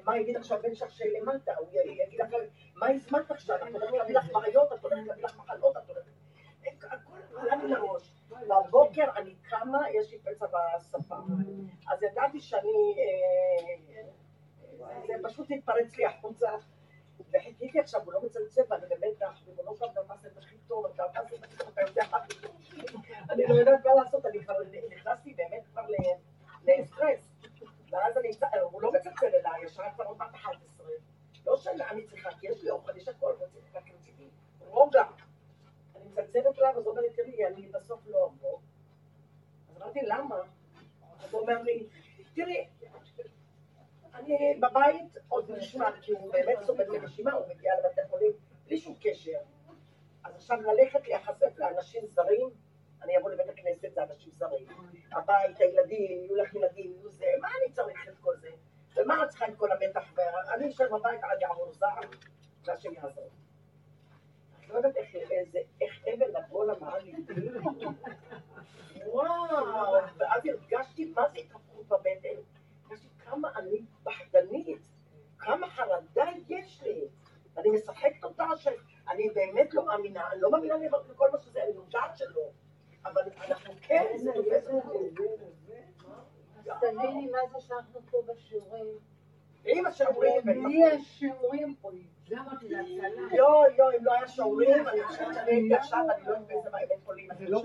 מה 0.05 0.19
יגיד 0.19 0.37
עכשיו 0.37 0.59
הבן 0.59 0.75
שלך 0.75 0.91
שלמטה? 0.91 1.53
הוא 1.59 1.69
יגיד 2.03 2.21
לך, 2.21 2.29
מה 2.75 2.89
הזמנת 2.91 3.31
עכשיו? 3.31 3.57
את 3.57 3.63
הולכת 3.75 3.93
להביא 3.93 4.15
לך 4.19 4.31
בעיות, 4.33 4.73
את 4.73 4.83
הולכת 4.85 5.07
להביא 5.07 5.25
לך 5.25 5.37
מחלות, 5.37 5.77
את 5.77 5.89
הולכת... 5.89 6.11
הכל 6.91 7.17
עלה 7.39 7.57
לי 7.57 7.69
לראש. 7.69 8.15
בבוקר 8.31 9.05
אני 9.17 9.35
קמה, 9.51 9.91
יש 9.91 10.13
לי 10.13 10.19
פצע 10.19 10.47
בשפה. 10.47 11.17
אז 11.93 12.03
ידעתי 12.03 12.41
שאני... 12.41 12.97
אה, 12.99 14.03
זה 15.07 15.13
פשוט 15.23 15.47
התפרץ 15.51 15.97
לי 15.97 16.07
החוצה. 16.07 16.51
וחיכיתי 17.31 17.81
עכשיו, 17.81 18.01
הוא 18.05 18.13
לא 18.13 18.21
מצלצל, 18.23 18.63
ואני 18.71 18.87
במתח, 18.89 19.43
זה 19.47 19.63
הכי 19.63 19.77
טוב, 19.79 19.97
אתה 19.97 20.07
מה 20.09 20.17
זה 20.17 20.29
הכי 20.39 21.49
טוב, 21.59 21.69
אתה 21.73 21.81
יודע 21.81 22.03
מה 22.11 22.19
זה 22.29 22.49
אני 23.31 23.47
לא 23.47 23.55
יודעת 23.55 23.87
מה 23.87 23.95
לעשות, 23.95 24.27
אני 24.27 24.45
כבר 24.45 24.55
נכנסתי 24.91 25.35
באמת 25.35 25.63
כבר 25.73 25.83
ל- 25.83 26.34
לסטרס. 26.67 27.31
ואז 27.91 28.19
אני, 28.19 28.31
הוא 28.63 28.83
לא 28.83 28.93
מצלצל 28.93 29.27
אליי, 29.27 29.65
השעה 29.67 29.95
כבר 29.95 30.05
עוד 30.05 30.17
מעט 30.19 30.35
11. 30.35 30.87
לא 31.47 31.57
שאני 31.57 32.07
צריכה, 32.07 32.31
כי 32.41 32.47
יש 32.49 32.63
לי 32.65 32.71
אוכל, 32.71 32.97
יש 32.97 33.09
הכל, 33.09 33.35
רציתי- 33.41 33.77
רק 33.79 33.85
רציתי 33.99 34.29
רוגע. 34.61 35.05
אני 35.97 36.05
מצלצלת 36.09 36.59
אליו, 36.59 36.71
אז 36.77 36.85
הוא 36.85 36.91
אומר 36.91 37.01
לי, 37.01 37.11
תראי, 37.11 37.47
אני 37.47 37.67
בסוף 37.69 38.01
לא 38.07 38.25
אבוא. 38.27 38.59
אז 39.71 39.77
אמרתי, 39.83 40.01
למה? 40.03 40.37
אז 41.25 41.33
הוא 41.35 41.41
אומר 41.41 41.63
לי, 41.63 41.87
תראי, 42.35 42.69
אני 44.15 44.61
בבית 44.61 45.17
עוד 45.29 45.51
נשמע, 45.51 45.91
כי 46.03 46.13
הוא 46.13 46.33
באמת 46.33 46.59
סובל 46.63 46.89
מנשימה, 46.99 47.33
הוא 47.33 47.47
מגיע 47.49 47.73
לבתי 47.79 48.01
חולים 48.11 48.33
בלי 48.67 48.79
שום 48.79 48.95
קשר. 49.01 49.39
אז 50.25 50.35
עכשיו 50.37 50.61
ללכת 50.61 51.09
להיחשף 51.09 51.59
לאנשים 51.59 52.07
זרים, 52.07 52.51
אני 53.05 53.19
אבוא 53.19 53.31
לבית 53.31 53.49
הכנסת, 53.49 53.95
זה 53.95 54.03
אנשים 54.03 54.33
זרים. 54.33 54.67
הבית, 55.13 55.61
הילדים, 55.61 56.25
יהיו 56.25 56.35
לך 56.37 56.55
ילדים, 56.55 56.93
יהיו 56.93 57.11
זה, 57.11 57.27
מה 57.41 57.49
אני 57.49 57.73
צריך 57.73 58.09
את 58.09 58.19
כל 58.21 58.37
זה? 58.37 58.51
ומה 58.97 59.25
את 59.25 59.29
צריכה 59.29 59.49
את 59.49 59.57
כל 59.57 59.69
המתח? 59.73 60.13
ואני 60.17 60.69
אשב 60.69 60.85
בבית 60.85 61.25
עד 61.25 61.41
יעבור 61.41 61.73
זעם, 61.73 62.09
והשם 62.65 62.95
יעזור. 62.95 63.31
את 64.61 64.69
לא 64.69 64.77
יודעת 64.77 64.97
איך, 65.81 66.05
אבל 66.07 66.27
לבוא 66.39 66.65
למען 66.65 67.03
ליבי. 67.03 67.49
וואו, 69.07 70.03
ואז 70.17 70.43
הרגשתי 70.47 71.13
מה 71.17 71.29
זה 71.33 71.39
התהפכות 71.39 71.87
בבטן. 71.89 72.41
הרגשתי 72.85 73.09
כמה 73.19 73.49
אני 73.57 73.85
פחדנית, 74.05 74.83
כמה 75.39 75.71
חרדה 75.71 76.25
יש 76.49 76.83
לי. 76.83 77.09
אני 77.59 77.71
משחקת 77.71 78.25
אותה 78.25 78.45
שאני 78.57 79.31
באמת 79.35 79.75
לא 79.75 79.87
מאמינה, 79.87 80.33
אני 80.33 80.41
לא 80.41 80.51
מאמינה 80.51 80.75
לכל 81.11 81.31
מה 81.33 81.39
שזה, 81.39 81.63
אני 81.63 81.73
יודעת 81.75 82.17
שלא. 82.17 82.51
אבל 83.07 83.23
אנחנו 83.49 83.75
כן, 83.81 84.05
זה 84.17 84.31
תופס 84.35 84.69
אותנו. 84.69 84.93
אז 86.59 86.69
תביני 86.81 87.27
מה 87.27 87.39
זה 87.53 87.61
שאנחנו 87.61 88.01
פה 88.11 88.19
בשיעורים. 88.33 88.87
עם 89.67 89.87
השיעורים, 89.87 90.41
בלי 90.45 90.85
השיעורים. 90.87 91.75
יואו, 92.31 93.63
יואו, 93.79 93.91
אם 93.99 94.05
לא 94.05 94.13
היה 94.13 94.29
שיעורים, 94.29 94.89
אני 94.89 95.03
חושבת 95.05 95.35
שאני 95.35 95.51
הייתי 95.51 95.75
עכשיו, 95.75 95.99
אני 96.17 96.27
לא 96.27 96.31
יודעת 96.31 96.47
באיזה 96.47 96.71
בית 96.71 97.05
חולים. 97.05 97.29
זה 97.39 97.49
לא 97.49 97.59
רק 97.59 97.65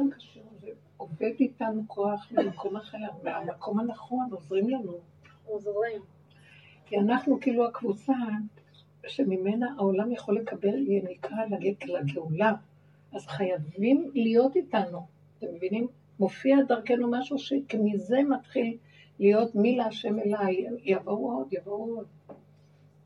זה 0.61 0.67
עובד 0.97 1.31
איתנו 1.39 1.83
כוח 1.87 2.27
ממקום 2.31 2.75
אחר, 2.77 2.97
מהמקום 3.23 3.79
הנכון, 3.79 4.27
עוזרים 4.31 4.69
לנו. 4.69 4.99
עוזרים. 5.45 6.01
כי 6.85 6.97
אנחנו 6.99 7.39
כאילו 7.41 7.65
הקבוצה 7.67 8.13
שממנה 9.07 9.67
העולם 9.77 10.11
יכול 10.11 10.35
לקבל 10.37 10.87
יניקה 10.87 11.35
לג- 11.49 11.83
לגאולה. 11.91 12.53
אז 13.15 13.27
חייבים 13.27 14.11
להיות 14.13 14.55
איתנו. 14.55 15.07
אתם 15.39 15.47
מבינים? 15.55 15.87
מופיע 16.19 16.57
דרכנו 16.67 17.11
משהו 17.11 17.37
שמזה 17.39 18.17
מתחיל 18.29 18.77
להיות 19.19 19.55
מי 19.55 19.75
להשם 19.75 20.19
אליי. 20.19 20.65
יבואו 20.83 21.31
עוד, 21.37 21.47
יבואו 21.51 21.95
עוד. 21.95 22.07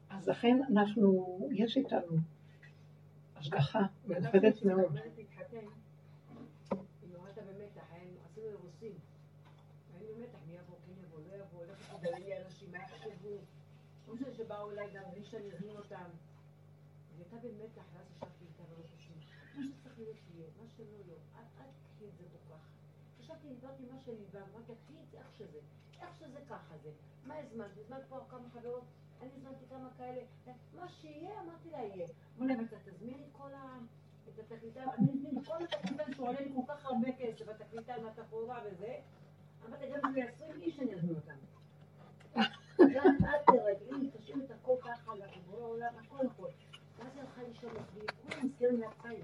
אז 0.09 0.29
לכן 0.29 0.59
אנחנו, 0.71 1.39
יש 1.51 1.77
איתנו 1.77 2.17
השגחה 3.35 3.79
מיוחדת 4.07 4.63
מאוד. 4.63 4.93
לא 4.93 5.01
לא. 5.01 5.33
לא 14.21 14.33
שבאו 14.33 14.71
אליי 14.71 14.87
גם 14.93 15.03
בלי 15.11 15.23
שאני 15.23 15.51
אזמין 15.51 15.75
אותם. 15.75 15.95
היא 15.95 17.25
הייתה 17.25 17.47
במתח, 17.47 17.83
ואז 17.93 18.05
ישבתי 18.11 18.45
איתה 18.45 18.63
ולא 18.73 18.83
חושבים. 18.95 19.17
מה 19.55 19.63
שצריך 19.63 19.99
להיות 19.99 20.17
יהיה, 20.35 20.47
מה 20.57 20.67
שלא 20.77 20.97
לא. 21.07 21.15
תקחי 22.11 22.25
את 22.25 22.31
זה 22.31 22.37
כל 22.47 22.55
כך. 22.55 22.61
חשבתי, 23.19 23.47
דיברתי 23.47 23.83
מה 23.91 23.99
שלי, 24.05 24.25
ואמרתי, 24.31 24.73
קחי 24.85 24.93
את 25.03 25.11
זה 25.11 25.17
איך 25.17 25.35
שזה. 25.37 25.59
איך 26.01 26.15
שזה 26.15 26.39
ככה 26.49 26.77
זה. 26.83 26.91
מה 27.25 27.35
הזמנת? 27.35 27.77
הזמנת 27.77 28.03
פה 28.09 28.19
כמה 28.29 28.49
חברות, 28.53 28.83
אני 29.21 29.29
הזמנתי 29.37 29.65
כמה 29.69 29.89
כאלה. 29.97 30.21
מה 30.75 30.89
שיהיה, 30.89 31.41
אמרתי 31.41 31.69
לה, 31.71 31.77
יהיה. 31.77 32.07
אמרו 32.37 32.47
להם, 32.47 32.65
אתה 32.65 32.75
תזמין 32.91 33.19
את 33.23 33.29
כל 33.31 33.53
ה... 33.53 33.77
את 34.29 34.39
התקליטן, 34.39 34.85
אני 34.97 35.11
אזמין 35.11 35.37
את 35.37 35.47
כל 35.47 35.63
התקליטן 35.63 36.13
שעולה 36.15 36.41
לי 36.41 36.51
כל 36.55 36.73
כך 36.73 36.85
הרבה 36.85 37.07
כסף, 37.17 37.49
התקליטן 37.49 38.05
והתחבורה 38.05 38.59
וזה. 38.65 38.95
אמרתי, 39.67 39.85
גם 39.89 39.99
אם 40.05 40.13
זה 40.13 40.23
20 40.23 40.61
איש 40.61 40.79
אני 40.79 40.95
אזמין 40.95 41.15
אותם. 41.15 41.35
גם 42.93 43.15
את 43.19 43.45
תרגלי, 43.47 44.09
תשאיר 44.17 44.45
את 44.45 44.51
הכל 44.51 44.75
ככה, 44.81 45.11
לבורא 45.15 45.63
עולם, 45.63 45.93
הכל 46.05 46.27
הכל. 46.27 46.47
ואז 46.97 47.07
היא 47.13 47.21
הלכה 47.21 47.43
לישון 47.43 47.71
אצלי, 47.71 48.05
כולם 48.21 48.45
מסכנים 48.45 48.79
מהחיים. 48.79 49.21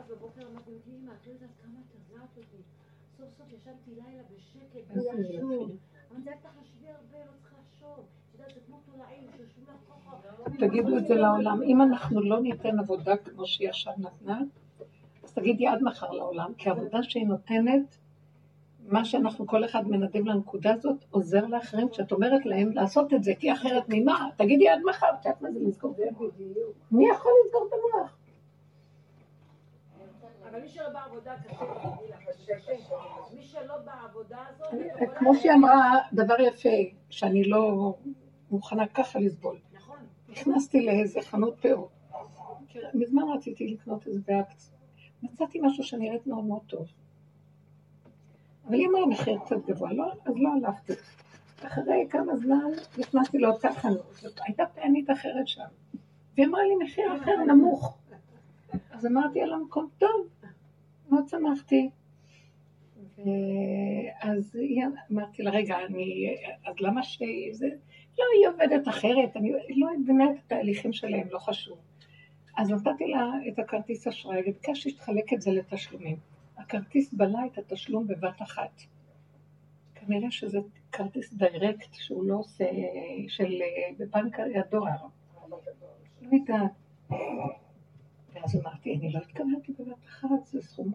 ואז 0.00 0.10
בבוקר 0.10 0.40
אמרתי 0.52 0.70
לי, 0.70 0.96
אמא, 0.96 1.12
את 1.12 1.26
לא 1.26 1.32
יודעת 1.32 1.50
כמה 1.62 1.78
את 1.80 1.94
עזרת 2.00 2.36
אותי. 2.36 2.62
סוף 3.16 3.28
סוף 3.38 3.46
ישנתי 3.52 3.90
לילה 3.90 4.22
בשקט, 4.34 4.94
בלי 4.94 5.04
לחשוב. 5.04 5.76
אמרתי, 6.12 6.30
אל 6.30 6.34
תחשבי 6.42 6.88
הרבה, 6.88 7.18
לא 7.26 7.32
צריכה 7.40 7.56
לחשוב. 7.62 8.06
את. 10.46 10.52
תגידו 10.58 10.96
את 10.96 11.06
זה 11.06 11.14
לעולם. 11.14 11.62
אם 11.62 11.82
אנחנו 11.82 12.20
לא 12.20 12.40
ניתן 12.40 12.78
עבודה 12.78 13.16
כמו 13.16 13.46
שהיא 13.46 13.68
עכשיו 13.68 13.92
נתנה, 13.98 14.40
אז 15.24 15.32
תגידי 15.32 15.66
עד 15.66 15.82
מחר 15.82 16.10
לעולם, 16.10 16.52
כי 16.58 16.68
העבודה 16.68 17.02
שהיא 17.02 17.26
נותנת, 17.26 17.96
מה 18.88 19.04
שאנחנו, 19.04 19.46
כל 19.46 19.64
אחד 19.64 19.88
מנדב 19.88 20.26
לנקודה 20.26 20.74
הזאת, 20.74 21.04
עוזר 21.10 21.46
לאחרים 21.46 21.88
כשאת 21.88 22.12
אומרת 22.12 22.46
להם 22.46 22.72
לעשות 22.72 23.14
את 23.14 23.24
זה, 23.24 23.32
כי 23.38 23.52
אחרת 23.52 23.84
ממה? 23.88 24.28
תגידי 24.36 24.68
עד 24.68 24.80
מחר, 24.88 25.06
את 25.20 25.24
יודעת 25.24 25.42
מה 25.42 25.52
זה 25.52 25.58
לסגור 25.60 25.92
את 25.92 25.98
המוח? 25.98 26.32
מי 26.92 27.08
יכול 27.10 27.32
לסגור 27.44 27.68
את 27.68 27.72
המוח? 27.72 28.19
אבל 30.50 30.60
מי 30.60 30.68
שלא 30.68 30.88
בעבודה 30.88 31.34
קשה, 31.44 31.56
תדעי 31.56 32.08
לך, 32.08 32.28
קשה. 32.28 32.74
מי 33.34 33.42
שלא 33.42 33.74
בעבודה 33.78 34.38
הזאת... 34.48 34.68
אני- 34.72 35.06
כמו 35.18 35.34
שהיא 35.34 35.52
אמרה, 35.52 35.98
דבר 36.12 36.40
יפה, 36.40 36.68
שאני 37.10 37.44
לא 37.44 37.94
מוכנה 38.50 38.86
ככה 38.86 39.18
לסבול. 39.18 39.58
נכון. 39.72 39.96
נכנסתי 40.28 40.86
לאיזה 40.86 41.20
חנות 41.22 41.58
פאות. 41.62 41.88
מזמן 42.94 43.22
רציתי 43.36 43.68
לקנות 43.68 44.06
איזה 44.06 44.20
באקט. 44.26 44.62
מצאתי 45.22 45.58
משהו 45.62 45.84
שנראית 45.84 46.26
מאוד 46.26 46.44
מאוד 46.44 46.62
טוב. 46.66 46.86
אבל 48.66 48.74
היא 48.74 48.88
אמרה 48.88 49.06
מחיר 49.06 49.38
קצת 49.44 49.56
גבוה, 49.66 49.92
לא, 49.92 50.12
אז 50.24 50.34
לא 50.36 50.48
הלכתי. 50.56 50.92
אחרי 51.66 52.06
כמה 52.10 52.36
זמן 52.36 52.64
נכנסתי 52.98 53.38
לאותה 53.38 53.72
חנות, 53.72 54.14
זאת 54.14 54.40
הייתה 54.46 54.66
פענית 54.66 55.10
אחרת 55.10 55.48
שם. 55.48 55.64
והיא 56.36 56.46
אמרה 56.46 56.62
לי 56.62 56.84
מחיר 56.84 57.16
אחר 57.16 57.36
נמוך. 57.46 57.98
אז 58.90 59.06
אמרתי 59.06 59.42
על 59.42 59.52
המקום, 59.52 59.88
טוב, 59.98 60.28
מאוד 61.10 61.28
שמחתי. 61.28 61.90
ואז 63.16 64.56
היא- 64.56 64.82
אמרתי 65.12 65.42
לה, 65.42 65.50
רגע, 65.50 65.76
אני, 65.86 66.34
אז 66.66 66.74
למה 66.80 67.02
ש... 67.02 67.22
זה, 67.50 67.66
לא, 68.18 68.24
היא 68.38 68.48
עובדת 68.48 68.88
אחרת, 68.88 69.36
אני 69.36 69.52
לא 69.76 69.88
מבינה 69.98 70.24
את 70.30 70.36
התהליכים 70.46 70.92
שלהם, 70.92 71.28
לא 71.30 71.38
חשוב. 71.38 71.78
אז 72.58 72.70
נתתי 72.70 73.06
לה 73.06 73.30
את 73.48 73.58
הכרטיס 73.58 74.06
אשראי 74.06 74.40
וביקשתי 74.40 74.90
שתחלק 74.90 75.32
את 75.32 75.40
זה 75.42 75.50
לתשלומים. 75.50 76.16
הכרטיס 76.58 77.14
בלע 77.14 77.46
את 77.52 77.58
התשלום 77.58 78.06
בבת 78.06 78.42
אחת. 78.42 78.82
כנראה 79.94 80.30
שזה 80.30 80.58
כרטיס 80.92 81.32
דיירקט 81.32 81.92
שהוא 81.92 82.24
לא 82.24 82.34
עושה, 82.36 82.64
של 83.28 83.52
בבנק 83.98 84.36
הדואר. 84.40 84.96
לא 86.22 86.28
יודעת. 86.36 86.70
ואז 88.32 88.56
אמרתי, 88.56 88.96
אני 88.96 89.12
לא 89.12 89.18
התכוונתי 89.18 89.72
בבת 89.72 90.04
אחת, 90.08 90.46
זה 90.46 90.62
סכום 90.62 90.92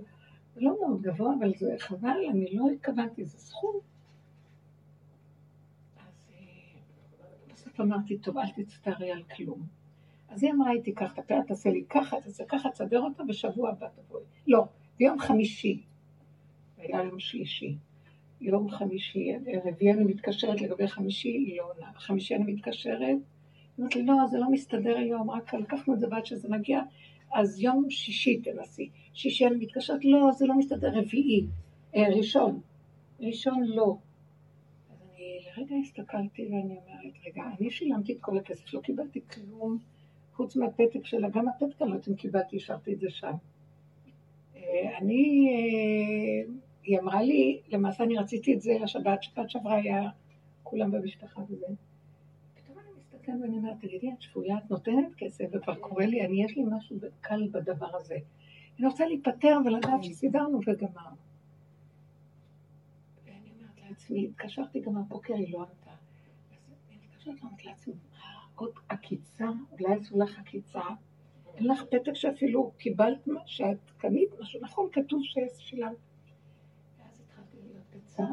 לא 0.57 0.75
מאוד 0.81 1.01
גבוה, 1.01 1.33
אבל 1.39 1.53
זה 1.55 1.75
חבל, 1.79 2.17
אני 2.29 2.45
לא 2.53 2.69
התכוונתי, 2.69 3.25
זה 3.25 3.37
סכום. 3.39 3.75
אז 5.97 6.31
אה, 6.33 6.79
בסוף 7.53 7.81
אמרתי, 7.81 8.17
טוב, 8.17 8.37
אל 8.37 8.51
תצטערי 8.55 9.11
על 9.11 9.23
כלום. 9.23 9.61
אז 10.29 10.43
היא 10.43 10.51
אמרה, 10.51 10.69
היא 10.69 10.81
תיקח 10.81 11.13
את 11.13 11.19
הפאה, 11.19 11.43
תעשה 11.47 11.69
לי 11.69 11.83
ככה, 11.89 12.21
תעשה 12.21 12.43
ככה, 12.45 12.69
תסדר 12.69 13.01
אותה, 13.01 13.23
בשבוע 13.23 13.69
הבא 13.69 13.87
תבואי. 13.95 14.23
לא, 14.47 14.65
ביום 14.97 15.19
חמישי, 15.19 15.83
היה 16.77 17.03
יום 17.03 17.19
שלישי. 17.19 17.77
יום 18.41 18.69
חמישי, 18.69 19.31
רביעי 19.65 19.93
אני 19.93 20.03
מתקשרת 20.03 20.61
לגבי 20.61 20.87
חמישי, 20.87 21.29
היא 21.29 21.57
לא 21.57 21.71
עונה. 21.71 21.93
חמישי 21.95 22.35
אני 22.35 22.53
מתקשרת, 22.53 22.99
היא 23.01 23.17
אומרת 23.77 23.95
לי, 23.95 24.05
לא, 24.05 24.13
זה 24.31 24.37
לא 24.37 24.51
מסתדר 24.51 24.97
היום, 24.97 25.31
רק 25.31 25.53
לקחנו 25.53 25.93
את 25.93 25.99
זה 25.99 26.07
ועד 26.11 26.25
שזה 26.25 26.49
מגיע, 26.49 26.81
אז 27.35 27.59
יום 27.59 27.89
שישי 27.89 28.41
תנסי. 28.41 28.89
שישי 29.13 29.47
אני 29.47 29.55
מתקשרת, 29.55 30.05
לא, 30.05 30.31
זה 30.31 30.45
לא 30.45 30.57
מסתדר, 30.57 30.97
רביעי, 30.97 31.47
אה, 31.95 32.09
ראשון. 32.09 32.61
ראשון 33.19 33.63
לא. 33.63 33.97
אז 34.91 35.01
אני 35.01 35.39
לרגע 35.57 35.75
הסתכלתי 35.81 36.45
ואני 36.45 36.61
אומרת, 36.63 37.13
רגע, 37.25 37.43
אני 37.59 37.71
שילמתי 37.71 38.13
את 38.13 38.17
כל 38.21 38.37
הכסף, 38.37 38.73
לא 38.73 38.79
קיבלתי 38.79 39.21
כלום, 39.21 39.77
חוץ 40.33 40.55
מהפתק 40.55 41.05
שלה, 41.05 41.29
גם 41.29 41.47
הפתק 41.47 41.81
אני 41.81 41.89
לא 41.89 41.95
יודעת 41.95 42.07
אם 42.07 42.15
קיבלתי, 42.15 42.57
השארתי 42.57 42.93
את 42.93 42.99
זה 42.99 43.09
שם. 43.09 43.33
אה, 44.55 44.97
אני, 44.97 45.49
אה, 45.51 46.53
היא 46.83 46.99
אמרה 46.99 47.21
לי, 47.21 47.61
למעשה 47.69 48.03
אני 48.03 48.17
רציתי 48.17 48.53
את 48.53 48.61
זה 48.61 48.77
לשבת, 48.81 49.23
שבת 49.23 49.49
שעברה 49.49 49.75
היה 49.75 50.09
כולם 50.63 50.91
במשפחה 50.91 51.41
וזה. 51.49 51.67
מסתכלת 53.25 53.41
ואני 53.41 53.57
אומרת, 53.57 53.79
תגידי, 53.79 54.11
את 54.13 54.21
שפויה, 54.21 54.57
את 54.57 54.71
נותנת 54.71 55.15
כסף, 55.17 55.45
וכבר 55.53 55.75
קורה 55.75 56.05
לי, 56.05 56.25
אני, 56.25 56.43
יש 56.43 56.57
לי 56.57 56.63
משהו 56.77 56.97
קל 57.21 57.47
בדבר 57.51 57.95
הזה. 57.95 58.17
אני 58.79 58.87
רוצה 58.87 59.05
להיפטר 59.05 59.57
ולדעת 59.65 60.03
שסידרנו 60.03 60.59
וגמרנו. 60.67 61.15
ואני 63.25 63.49
אומרת 63.51 63.89
לעצמי, 63.89 64.25
התקשרתי 64.27 64.79
גם 64.79 64.97
הבוקר, 64.97 65.33
היא 65.33 65.53
לא 65.53 65.59
ענתה. 65.59 65.91
אז 65.91 66.71
אני 66.89 66.97
מתקשרת 67.05 67.43
ואומרת 67.43 67.65
לעצמי, 67.65 67.93
עוד 68.55 68.71
עקיצה? 68.89 69.47
אולי 69.71 69.93
עשו 69.93 70.19
לך 70.19 70.39
עקיצה? 70.39 70.81
אין 71.55 71.67
לך 71.67 71.83
פתק 71.83 72.13
שאפילו 72.13 72.71
קיבלת, 72.77 73.27
מה- 73.27 73.41
שאת 73.45 73.91
קנית 73.97 74.29
משהו, 74.39 74.61
נכון, 74.61 74.89
כתוב 74.91 75.21
ששילמת. 75.23 75.91
ואז 76.99 77.21
התחלתי 77.21 77.57
להיות 77.67 77.83
בצער, 77.95 78.25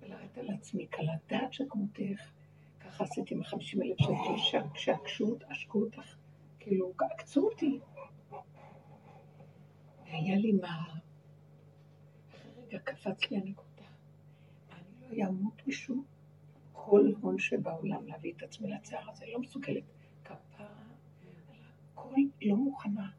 ולרדת 0.00 0.38
על 0.38 0.50
עצמי, 0.50 0.86
קלת 0.86 1.20
דעת 1.28 1.52
שכמותך. 1.52 2.32
עשיתי 3.02 3.34
מ-50 3.34 3.82
אלף 3.82 3.98
שקל, 3.98 4.62
שעקשו, 4.74 5.36
עשקו 5.48 5.80
אותך, 5.80 6.16
כאילו, 6.58 6.92
עקצו 7.00 7.48
אותי. 7.48 7.78
והיה 10.04 10.36
לי 10.36 10.52
מה... 10.52 10.84
רגע 12.56 12.78
קפץ 12.78 13.30
לי 13.30 13.36
הנקודה. 13.36 13.82
אני 14.72 15.18
לא 15.18 15.28
אמות 15.28 15.66
משום 15.66 16.04
כל 16.72 17.12
הון 17.20 17.38
שבעולם 17.38 18.06
להביא 18.06 18.32
את 18.36 18.42
עצמי 18.42 18.70
לצער 18.70 19.10
הזה, 19.10 19.24
לא 19.32 19.40
מסוגלת. 19.40 19.82
כפרה 20.24 20.66
על 20.66 21.60
הכל 21.92 22.14
לא 22.42 22.56
מוכנה. 22.56 23.10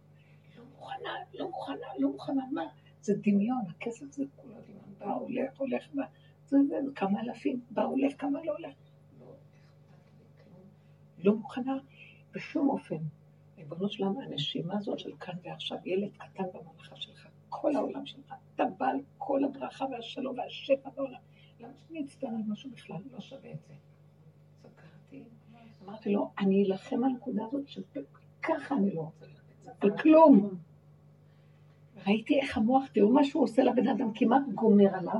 לא 0.58 0.66
מוכנה, 0.66 1.10
לא 1.34 1.50
מוכנה, 1.50 1.88
לא 2.00 2.12
מוכנה. 2.12 2.44
מה? 2.52 2.64
זה 3.02 3.14
דמיון, 3.18 3.62
הכסף 3.70 4.06
זה 4.12 4.24
כולו 4.36 4.54
דמיון. 4.54 4.96
בא, 4.98 5.14
הולך, 5.14 5.60
הולך, 5.60 5.94
בא. 5.94 6.04
זה, 6.48 6.58
זה, 6.70 6.76
זה 6.86 6.92
כמה 6.96 7.22
אלפים, 7.22 7.62
בא, 7.72 7.84
הולך, 7.84 8.14
כמה 8.22 8.44
לא 8.44 8.52
הולך. 8.52 8.76
לא 9.20 9.26
אכפת 9.26 10.20
לי 10.20 10.44
כלום. 10.44 10.62
לא 11.24 11.36
מוכנה 11.36 11.78
בשום 12.32 12.70
אופן. 12.70 12.98
ריבונו 13.58 13.90
שלם, 13.90 14.14
הנשימה 14.20 14.78
הזאת 14.78 15.00
של 15.00 15.12
כאן 15.20 15.34
ועכשיו, 15.44 15.78
ילד 15.86 16.18
קטן 16.18 16.44
בממלכה 16.54 16.96
שלך, 16.96 17.28
כל 17.50 17.76
העולם 17.76 18.06
שלך, 18.06 18.34
אתה 18.56 18.64
בעל 18.78 18.98
כל 19.18 19.44
הברכה 19.44 19.86
והשלום 19.86 20.38
והשפע 20.38 20.90
בעולם. 20.96 21.20
למה 21.60 21.74
שאני 21.88 22.04
אצטער 22.06 22.30
על 22.30 22.42
משהו 22.48 22.70
בכלל? 22.72 22.98
לא 23.12 23.20
שווה 23.20 23.52
את 23.52 23.60
זה. 23.68 23.74
סגרתי, 24.62 25.24
אמרתי 25.84 26.14
לו, 26.14 26.32
אני 26.40 26.66
אלחם 26.66 27.04
על 27.04 27.10
הנקודה 27.10 27.46
הזאת 27.46 27.68
שככה 27.68 28.76
אני 28.76 28.96
לא 28.96 29.02
רוצה 29.02 29.26
ללכת 29.26 29.84
על 29.84 29.98
כלום. 29.98 30.50
ראיתי 32.08 32.40
איך 32.42 32.58
המוח, 32.58 32.84
תראו 32.94 33.10
מה 33.10 33.24
שהוא 33.24 33.44
עושה 33.44 33.64
לבן 33.64 33.88
אדם, 33.88 34.14
כמעט 34.16 34.42
גומר 34.56 34.96
עליו, 34.96 35.20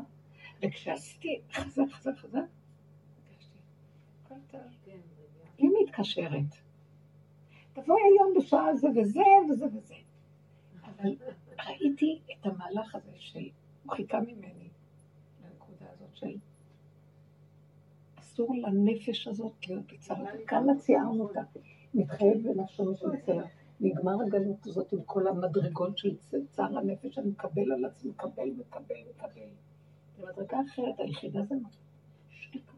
וכשעשיתי 0.62 1.42
חזק, 1.54 1.84
חזק, 1.92 2.18
חזק, 2.18 2.40
הרגשתי, 3.30 3.58
הכל 4.24 4.36
טוב. 4.48 4.62
היא 5.58 5.70
מתקשרת. 5.94 6.56
תבואי 7.74 8.02
היום 8.02 8.34
בשעה 8.38 8.76
זה 8.76 8.88
וזה 8.96 9.22
וזה 9.50 9.66
וזה. 9.66 9.96
אבל 10.84 11.16
ראיתי 11.68 12.20
את 12.32 12.46
המהלך 12.46 12.96
הזה 12.96 13.12
של, 13.18 13.50
הוא 13.84 13.94
חיכה 13.94 14.20
ממני 14.20 14.70
לנקודה 15.44 15.86
הזאת 15.94 16.16
של 16.16 16.36
אסור 18.16 18.56
לנפש 18.56 19.28
הזאת 19.28 19.68
להיות 19.68 19.92
בצער. 19.94 20.26
כמה 20.48 20.76
ציירנו 20.78 21.24
אותה. 21.24 21.42
מתחייב 21.94 22.38
בלשון 22.44 22.96
של 22.96 23.22
צער. 23.26 23.46
נגמר 23.80 24.22
הגלות 24.28 24.66
הזאת 24.66 24.94
עם 24.94 25.04
כל 25.06 25.28
המדרגות 25.28 25.98
של 25.98 26.16
צער 26.52 26.78
הנפש, 26.78 27.18
אני 27.18 27.30
מקבל 27.30 27.72
על 27.72 27.86
עצמי, 27.86 28.12
מקבל, 28.12 28.50
מקבל, 28.58 28.96
מקבל. 29.10 29.50
במדרגה 30.20 30.58
אחרת, 30.68 31.00
היחידה 31.00 31.44
זה 31.44 31.56
שתיקה, 32.30 32.74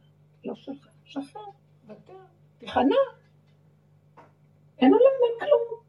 לא 0.46 0.56
שלך, 0.56 0.88
שחרר, 1.04 1.42
ותר, 1.88 2.14
תיכנע. 2.58 2.96
אין 4.80 4.94
עולם, 4.94 5.16
אין 5.24 5.40
כלום. 5.40 5.82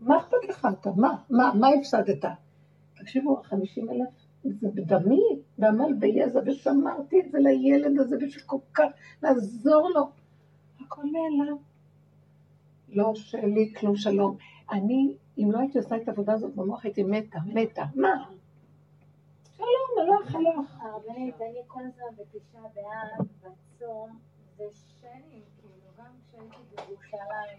מה 0.00 0.18
אכפת 0.18 0.48
לך 0.48 0.68
אתה? 0.80 0.90
מה? 0.96 1.16
מה? 1.30 1.52
מה 1.54 1.68
הפסדת? 1.68 2.24
תקשיבו, 2.94 3.40
החמישים 3.40 3.90
אלף 3.90 4.08
זה 4.44 4.68
בדמי, 4.74 5.22
בעמל 5.58 5.92
ויזע, 6.00 6.40
ושמרתי 6.46 7.20
את 7.20 7.30
זה 7.30 7.38
לילד 7.38 8.00
הזה 8.00 8.16
בשביל 8.16 8.44
כל 8.46 8.58
כך 8.74 8.84
לעזור 9.22 9.90
לו. 9.94 10.10
הכל 10.80 11.02
נעלם. 11.02 11.56
לא 12.88 13.14
שלי 13.14 13.72
כלום 13.74 13.96
שלום. 13.96 14.36
אני, 14.70 15.16
אם 15.38 15.52
לא 15.52 15.58
הייתי 15.58 15.78
עושה 15.78 15.96
את 15.96 16.08
העבודה 16.08 16.32
הזאת 16.32 16.54
במוח, 16.54 16.84
הייתי 16.84 17.02
מתה, 17.02 17.38
מתה. 17.46 17.84
מה? 17.94 18.30
שלום, 19.56 19.68
הלך, 20.00 20.34
הלך. 20.34 20.80
הרבנית, 20.80 21.34
אני 21.40 21.60
כל 21.66 21.80
הזמן 21.80 22.04
בתשעה 22.16 22.62
באב, 22.74 23.26
בצום, 23.40 24.18
כאילו, 24.56 24.70
גם 26.32 26.48
כשהייתי 26.50 26.76
בירושלים, 26.76 27.58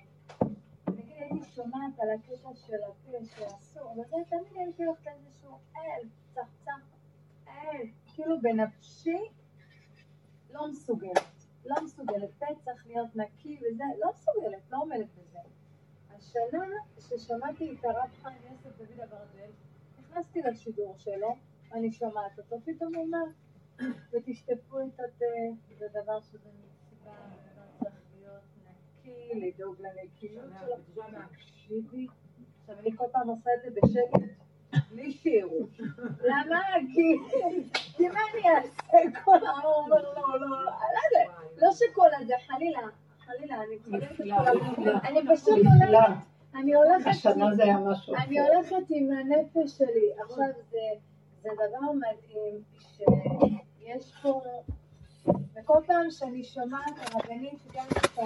נגיד 0.88 1.16
הייתי 1.18 1.52
שומעת 1.56 2.00
על 2.00 2.10
הקטע 2.10 2.56
של 2.56 2.84
הפה 2.90 3.26
שאסור, 3.26 3.92
וזה 3.92 4.16
תמיד 4.30 4.56
הייתי 4.56 4.86
הולכת 4.86 5.06
לאיזשהו 5.06 5.58
אל, 5.76 6.08
צחצח, 6.34 6.98
אין, 7.48 7.92
כאילו 8.14 8.42
בנפשי 8.42 9.18
לא 10.50 10.68
מסוגלת. 10.72 11.46
לא 11.66 11.76
מסוגלת. 11.84 12.30
פה 12.40 12.72
להיות 12.86 13.16
נקי 13.16 13.58
וזה, 13.58 13.84
לא 14.00 14.12
מסוגלת, 14.14 14.72
לא 14.72 14.78
עומדת 14.82 15.08
בזה. 15.18 15.40
השנה 16.10 16.66
ששמעתי 17.00 17.76
את 17.80 17.86
הרב 17.86 18.10
חיים 18.22 18.42
יוסף 18.52 18.78
דוד 18.78 19.00
אברדל, 19.00 19.52
נכנסתי 20.00 20.42
לשידור 20.42 20.96
שלו, 20.98 21.36
אני 21.74 21.92
שומעת 21.92 22.40
אותו, 22.40 22.56
פתאום 22.66 22.96
הוא 22.96 23.06
אומר, 23.06 23.24
ותשטפו 24.12 24.80
את 24.80 25.00
התה, 25.00 25.26
זה 25.78 25.88
דבר 26.04 26.22
שזה 26.22 26.50
נקי, 29.12 29.40
לדאוג 29.48 29.76
לנקיות 29.80 30.52
שלו. 30.60 31.04
תקשיבי, 31.32 32.08
עכשיו 32.60 32.76
אני 32.80 32.98
כל 32.98 33.06
פעם 33.12 33.28
עושה 33.30 33.50
את 33.58 33.62
זה 33.64 33.80
בשקט, 33.82 34.28
בלי 34.92 35.12
שיראו. 35.12 35.68
למה? 36.24 36.60
כי, 37.98 38.08
מה 38.08 38.20
אני 38.34 38.50
אעשה? 38.50 39.20
כל 39.24 39.46
העם 39.48 39.64
אומר 39.66 39.96
לא, 39.96 40.14
לא, 40.16 40.40
לא, 40.40 40.50
לא, 40.50 40.72
לא 41.58 41.70
שכל 41.72 42.08
הזה, 42.22 42.34
חלילה, 42.48 42.80
חלילה, 43.26 43.64
אני 43.64 43.78
פשוט. 45.28 45.48
הולכת, 45.48 46.24
אני 46.56 46.76
הולכת, 46.76 47.08
השנה 47.08 47.56
זה 47.56 47.64
היה 47.64 47.78
משהו 47.78 48.16
אני. 48.16 48.40
הולכת 48.40 48.86
עם 48.90 49.10
הנפש 49.12 49.78
שלי. 49.78 50.14
עכשיו 50.24 50.46
זה, 50.72 50.78
דבר 51.44 51.92
מדהים 51.92 52.62
שיש 52.80 54.14
פה, 54.22 54.42
וכל 55.56 55.80
פעם 55.86 56.12
שאני 56.12 56.44
שומעת 56.44 56.94
הרבנית 56.98 57.60
גם 57.74 57.86
את, 57.98 58.20
ה, 58.20 58.24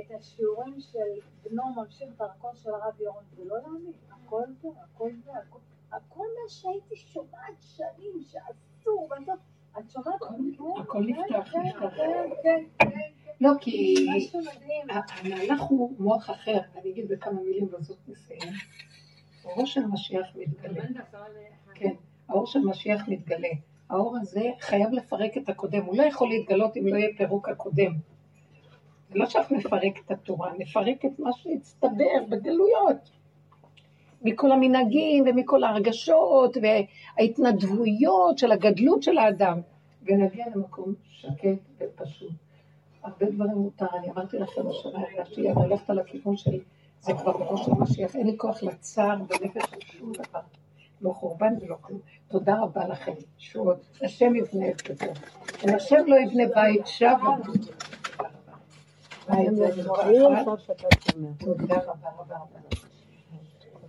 את 0.00 0.10
השיעורים 0.18 0.80
של 0.80 1.20
בנו 1.42 1.62
ממשיך 1.76 2.08
דרכו 2.18 2.48
של 2.54 2.70
הרב 2.70 3.00
יורון, 3.00 3.22
זה 3.36 3.44
לא 3.44 3.56
להאמין, 3.56 3.92
הכל 4.10 4.44
זה, 4.62 4.68
הכל 4.84 5.10
זה, 5.24 5.30
הכל, 5.32 5.58
הכל 5.92 6.24
מה 6.42 6.48
שהייתי 6.48 6.96
שומעת 6.96 7.54
שנים 7.60 8.20
שאסור, 8.22 9.08
ואסור, 9.10 9.34
את 9.78 9.90
שומעת? 9.90 10.20
כן, 10.20 10.82
הכל 10.82 11.04
נפתח, 11.06 11.52
כן, 11.52 11.60
נפתח. 11.60 11.96
כן, 11.96 12.30
כן, 12.42 12.64
כן, 12.78 13.00
לא, 13.40 13.50
כי. 13.60 14.06
המהלך 15.24 15.60
הוא 15.60 15.94
מוח 15.98 16.30
אחר, 16.30 16.58
אני 16.76 16.90
אגיד 16.90 17.08
בכמה 17.08 17.40
מילים 17.40 17.68
בזאת 17.68 17.98
נסיים. 18.08 18.52
האור 19.44 19.66
של 19.66 19.86
משיח 19.86 20.26
מתגלה. 20.34 20.82
כן, 21.74 21.94
האור 22.28 22.46
של 22.46 22.58
משיח 22.58 23.08
מתגלה. 23.08 23.48
האור 23.90 24.16
הזה 24.20 24.50
חייב 24.60 24.92
לפרק 24.92 25.36
את 25.36 25.48
הקודם, 25.48 25.84
הוא 25.84 25.96
לא 25.96 26.02
יכול 26.02 26.28
להתגלות 26.28 26.76
אם 26.76 26.86
לא 26.86 26.96
יהיה 26.96 27.16
פירוק 27.16 27.48
הקודם. 27.48 27.92
זה 29.08 29.18
לא 29.18 29.26
שאנחנו 29.26 29.56
נפרק 29.56 29.98
את 30.06 30.10
התורה, 30.10 30.52
נפרק 30.58 31.04
את 31.04 31.18
מה 31.18 31.30
שהצטבר 31.32 32.24
בגלויות. 32.28 33.10
מכל 34.22 34.52
המנהגים 34.52 35.24
ומכל 35.26 35.64
ההרגשות 35.64 36.56
וההתנדבויות 36.62 38.38
של 38.38 38.52
הגדלות 38.52 39.02
של 39.02 39.18
האדם, 39.18 39.60
ונגיע 40.02 40.46
למקום 40.54 40.94
שקט 41.10 41.58
ופשוט. 41.78 42.32
הרבה 43.02 43.26
דברים 43.30 43.56
מותר, 43.56 43.86
אני 43.98 44.10
אמרתי 44.10 44.38
לכם 44.38 44.62
השנה, 44.68 44.98
הרגשתי, 44.98 45.50
אני 45.50 45.62
הולכת 45.64 45.90
על 45.90 45.98
הכיוון 45.98 46.36
של 46.36 46.58
זה 47.00 47.12
כבר 47.14 47.36
בראש 47.36 47.64
של 47.64 47.72
משיח, 47.72 48.16
אין 48.16 48.26
לי 48.26 48.38
כוח 48.38 48.62
לצער 48.62 49.16
בנפש 49.16 49.70
של 49.70 49.98
שום 49.98 50.12
דבר, 50.12 50.40
לא 51.00 51.12
חורבן 51.12 51.54
ולא 51.60 51.76
כלום. 51.80 52.00
תודה 52.28 52.60
רבה 52.60 52.88
לכם, 52.88 53.12
שועות, 53.38 53.78
השם 54.02 54.36
יבנה 54.36 54.68
את 54.68 54.88
ביתו. 54.88 55.12
אם 55.64 55.74
השם 55.74 56.06
לא 56.06 56.16
יבנה 56.16 56.42
בית, 56.54 56.86
שב 56.86 57.16
יבנה. 57.20 57.36
בית 57.36 57.62
זה 57.62 57.72
דבר 57.72 58.26
אחד. 58.26 58.28
תודה 61.38 61.76
רבה 61.76 62.10
רבה 62.18 62.36
רבה. 62.36 62.87